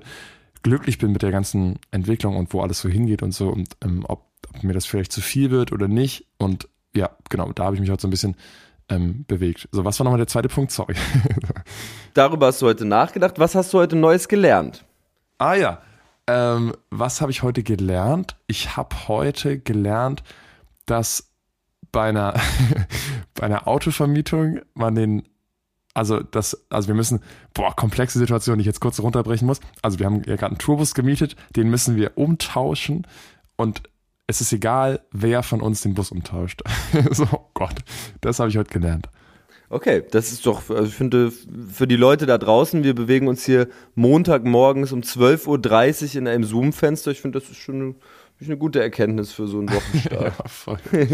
glücklich 0.63 0.97
bin 0.97 1.11
mit 1.11 1.21
der 1.21 1.31
ganzen 1.31 1.79
Entwicklung 1.91 2.35
und 2.35 2.53
wo 2.53 2.61
alles 2.61 2.79
so 2.79 2.89
hingeht 2.89 3.23
und 3.23 3.31
so 3.31 3.49
und 3.49 3.77
ähm, 3.83 4.05
ob, 4.07 4.25
ob 4.47 4.63
mir 4.63 4.73
das 4.73 4.85
vielleicht 4.85 5.11
zu 5.11 5.21
viel 5.21 5.51
wird 5.51 5.71
oder 5.71 5.87
nicht. 5.87 6.25
Und 6.37 6.67
ja, 6.95 7.09
genau, 7.29 7.51
da 7.53 7.65
habe 7.65 7.75
ich 7.75 7.81
mich 7.81 7.89
heute 7.89 8.01
so 8.01 8.07
ein 8.07 8.11
bisschen 8.11 8.35
ähm, 8.89 9.25
bewegt. 9.27 9.69
So, 9.71 9.85
was 9.85 9.99
war 9.99 10.03
nochmal 10.03 10.17
der 10.17 10.27
zweite 10.27 10.49
Punkt? 10.49 10.71
Sorry. 10.73 10.95
Darüber 12.13 12.47
hast 12.47 12.61
du 12.61 12.67
heute 12.67 12.85
nachgedacht. 12.85 13.39
Was 13.39 13.55
hast 13.55 13.73
du 13.73 13.79
heute 13.79 13.95
Neues 13.95 14.27
gelernt? 14.27 14.83
Ah 15.37 15.53
ja, 15.53 15.81
ähm, 16.27 16.73
was 16.89 17.21
habe 17.21 17.31
ich 17.31 17.43
heute 17.43 17.63
gelernt? 17.63 18.35
Ich 18.47 18.75
habe 18.75 19.07
heute 19.07 19.59
gelernt, 19.59 20.23
dass 20.85 21.31
bei 21.91 22.09
einer, 22.09 22.33
bei 23.33 23.43
einer 23.43 23.67
Autovermietung 23.67 24.61
man 24.73 24.95
den 24.95 25.23
also 25.95 26.19
das, 26.21 26.65
also 26.69 26.87
wir 26.87 26.95
müssen, 26.95 27.19
boah, 27.53 27.75
komplexe 27.75 28.19
Situation, 28.19 28.57
die 28.57 28.61
ich 28.61 28.67
jetzt 28.67 28.79
kurz 28.79 28.99
runterbrechen 28.99 29.45
muss. 29.45 29.59
Also 29.81 29.99
wir 29.99 30.05
haben 30.05 30.23
ja 30.25 30.35
gerade 30.35 30.51
einen 30.51 30.57
Tourbus 30.57 30.93
gemietet, 30.93 31.35
den 31.55 31.69
müssen 31.69 31.95
wir 31.95 32.17
umtauschen 32.17 33.05
und 33.57 33.81
es 34.29 34.41
ist 34.41 34.53
egal, 34.53 35.01
wer 35.11 35.41
von 35.41 35.59
uns 35.59 35.81
den 35.81 35.95
Bus 35.95 36.11
umtauscht. 36.11 36.61
so, 37.09 37.27
oh 37.31 37.49
Gott, 37.55 37.73
das 38.21 38.37
habe 38.37 38.49
ich 38.49 38.57
heute 38.57 38.71
gelernt. 38.71 39.09
Okay, 39.69 40.03
das 40.11 40.31
ist 40.31 40.45
doch, 40.45 40.69
also 40.69 40.83
ich 40.83 40.93
finde, 40.93 41.31
für 41.31 41.87
die 41.87 41.95
Leute 41.95 42.27
da 42.27 42.37
draußen, 42.37 42.83
wir 42.83 42.93
bewegen 42.93 43.27
uns 43.27 43.43
hier 43.43 43.67
Montagmorgens 43.95 44.91
um 44.91 45.01
12.30 45.01 46.09
Uhr 46.09 46.15
in 46.19 46.27
einem 46.27 46.43
Zoom-Fenster. 46.43 47.09
Ich 47.09 47.21
finde, 47.21 47.39
das 47.39 47.49
ist 47.49 47.57
schon 47.57 47.95
eine, 48.39 48.57
gute 48.57 48.83
Erkenntnis 48.83 49.31
für 49.31 49.47
so 49.47 49.57
einen 49.57 49.69
Wochenstart. 49.73 50.77
ja, 50.93 51.01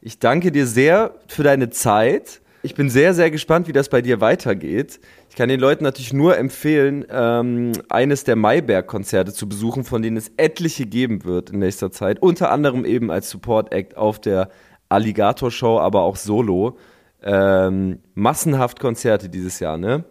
ich 0.00 0.18
danke 0.18 0.52
dir 0.52 0.66
sehr 0.66 1.14
für 1.28 1.42
deine 1.42 1.68
Zeit. 1.68 2.40
Ich 2.62 2.74
bin 2.74 2.90
sehr, 2.90 3.14
sehr 3.14 3.30
gespannt, 3.30 3.68
wie 3.68 3.72
das 3.72 3.88
bei 3.88 4.02
dir 4.02 4.20
weitergeht. 4.20 5.00
Ich 5.30 5.36
kann 5.36 5.48
den 5.48 5.60
Leuten 5.60 5.82
natürlich 5.82 6.12
nur 6.12 6.36
empfehlen, 6.36 7.06
ähm, 7.10 7.72
eines 7.88 8.24
der 8.24 8.36
Maiberg-Konzerte 8.36 9.32
zu 9.32 9.48
besuchen, 9.48 9.84
von 9.84 10.02
denen 10.02 10.18
es 10.18 10.30
etliche 10.36 10.84
geben 10.84 11.24
wird 11.24 11.50
in 11.50 11.60
nächster 11.60 11.90
Zeit. 11.90 12.20
Unter 12.20 12.50
anderem 12.50 12.84
eben 12.84 13.10
als 13.10 13.30
Support-Act 13.30 13.96
auf 13.96 14.20
der 14.20 14.50
Alligator-Show, 14.90 15.78
aber 15.78 16.02
auch 16.02 16.16
solo 16.16 16.76
ähm, 17.22 18.00
massenhaft 18.14 18.78
Konzerte 18.78 19.30
dieses 19.30 19.60
Jahr, 19.60 19.78
ne? 19.78 20.04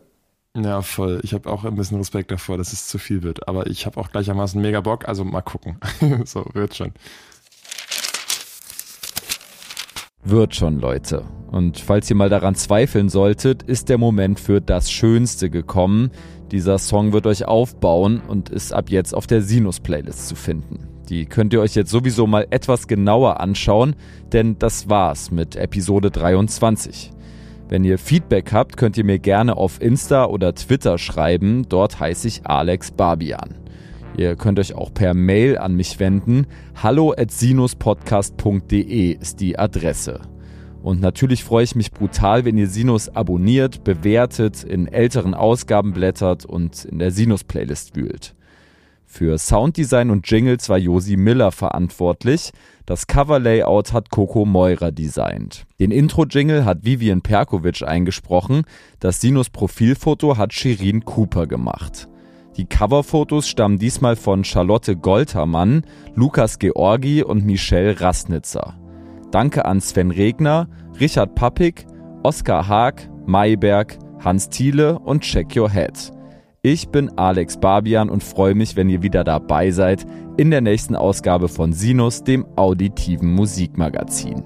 Ja, 0.56 0.82
voll. 0.82 1.20
Ich 1.24 1.34
habe 1.34 1.50
auch 1.50 1.64
ein 1.64 1.76
bisschen 1.76 1.98
Respekt 2.00 2.32
davor, 2.32 2.58
dass 2.58 2.74
es 2.74 2.88
zu 2.88 2.98
viel 2.98 3.22
wird. 3.22 3.48
Aber 3.48 3.68
ich 3.68 3.86
habe 3.86 4.00
auch 4.00 4.12
gleichermaßen 4.12 4.60
mega 4.60 4.82
Bock, 4.82 5.08
also 5.08 5.24
mal 5.24 5.42
gucken. 5.42 5.78
so, 6.26 6.46
wird 6.54 6.76
schon. 6.76 6.94
Wird 10.24 10.56
schon, 10.56 10.80
Leute. 10.80 11.24
Und 11.52 11.80
falls 11.80 12.10
ihr 12.10 12.16
mal 12.16 12.30
daran 12.30 12.56
zweifeln 12.56 13.10
solltet, 13.10 13.64
ist 13.64 13.90
der 13.90 13.98
Moment 13.98 14.40
für 14.40 14.62
das 14.62 14.92
Schönste 14.92 15.50
gekommen. 15.50 16.12
Dieser 16.52 16.78
Song 16.78 17.14
wird 17.14 17.26
euch 17.26 17.46
aufbauen 17.46 18.22
und 18.28 18.50
ist 18.50 18.74
ab 18.74 18.90
jetzt 18.90 19.16
auf 19.16 19.28
der 19.28 19.42
Sinus-Playlist 19.42 20.28
zu 20.28 20.36
finden. 20.36 20.88
Die 21.10 21.26
könnt 21.26 21.54
ihr 21.54 21.62
euch 21.62 21.74
jetzt 21.74 21.90
sowieso 21.90 22.28
mal 22.28 22.46
etwas 22.52 22.88
genauer 22.88 23.40
anschauen, 23.40 23.96
denn 24.32 24.60
das 24.60 24.90
war's 24.90 25.32
mit 25.32 25.56
Episode 25.56 26.12
23. 26.12 27.12
Wenn 27.68 27.84
ihr 27.84 27.98
Feedback 27.98 28.52
habt, 28.52 28.78
könnt 28.78 28.98
ihr 28.98 29.06
mir 29.06 29.20
gerne 29.20 29.58
auf 29.58 29.82
Insta 29.82 30.26
oder 30.26 30.54
Twitter 30.54 30.98
schreiben. 30.98 31.68
Dort 31.70 32.00
heiße 32.00 32.28
ich 32.28 32.46
Alex 32.46 32.92
Barbian. 32.92 33.56
Ihr 34.18 34.36
könnt 34.36 34.60
euch 34.60 34.74
auch 34.74 34.94
per 34.94 35.14
Mail 35.14 35.58
an 35.58 35.76
mich 35.76 36.00
wenden. 36.00 36.48
Hallo 36.76 37.14
at 37.18 37.32
sinuspodcast.de 37.32 39.12
ist 39.12 39.40
die 39.40 39.58
Adresse. 39.58 40.22
Und 40.82 41.02
natürlich 41.02 41.44
freue 41.44 41.64
ich 41.64 41.76
mich 41.76 41.92
brutal, 41.92 42.46
wenn 42.46 42.58
ihr 42.58 42.68
Sinus 42.68 43.10
abonniert, 43.10 43.84
bewertet, 43.84 44.64
in 44.64 44.88
älteren 44.88 45.34
Ausgaben 45.34 45.94
blättert 45.94 46.46
und 46.46 46.86
in 46.86 47.00
der 47.00 47.12
Sinus-Playlist 47.12 47.96
wühlt. 47.96 48.36
Für 49.06 49.38
Sounddesign 49.38 50.12
und 50.12 50.30
Jingles 50.30 50.70
war 50.70 50.78
Josi 50.78 51.18
Miller 51.18 51.52
verantwortlich. 51.52 52.52
Das 52.86 53.08
Coverlayout 53.08 53.92
hat 53.92 54.12
Coco 54.12 54.46
Meurer 54.46 54.92
designt. 54.92 55.66
Den 55.80 55.92
Intro-Jingle 55.92 56.64
hat 56.64 56.86
Vivian 56.86 57.22
Perkovic 57.22 57.82
eingesprochen. 57.82 58.64
Das 59.00 59.20
Sinus-Profilfoto 59.20 60.38
hat 60.38 60.54
Shirin 60.54 61.06
Cooper 61.06 61.48
gemacht. 61.48 62.08
Die 62.60 62.66
Coverfotos 62.66 63.48
stammen 63.48 63.78
diesmal 63.78 64.18
von 64.18 64.44
Charlotte 64.44 64.98
Goltermann, 64.98 65.84
Lukas 66.14 66.60
Georgi 66.60 67.24
und 67.24 67.46
Michelle 67.46 68.02
Rastnitzer. 68.02 68.78
Danke 69.32 69.64
an 69.64 69.80
Sven 69.80 70.12
Regner, 70.12 70.68
Richard 71.00 71.36
Pappig, 71.36 71.88
Oskar 72.22 72.68
Haag, 72.68 73.10
Mayberg, 73.26 73.98
Hans 74.22 74.50
Thiele 74.50 75.00
und 75.00 75.22
Check 75.22 75.56
Your 75.56 75.70
Head. 75.70 76.12
Ich 76.62 76.90
bin 76.90 77.18
Alex 77.18 77.56
Barbian 77.62 78.10
und 78.10 78.26
freue 78.26 78.56
mich, 78.56 78.76
wenn 78.76 78.90
ihr 78.90 79.04
wieder 79.04 79.24
dabei 79.24 79.72
seid 79.72 80.06
in 80.36 80.52
der 80.52 80.60
nächsten 80.60 80.98
Ausgabe 80.98 81.48
von 81.48 81.72
Sinus, 81.72 82.26
dem 82.26 82.46
auditiven 82.58 83.36
Musikmagazin. 83.36 84.44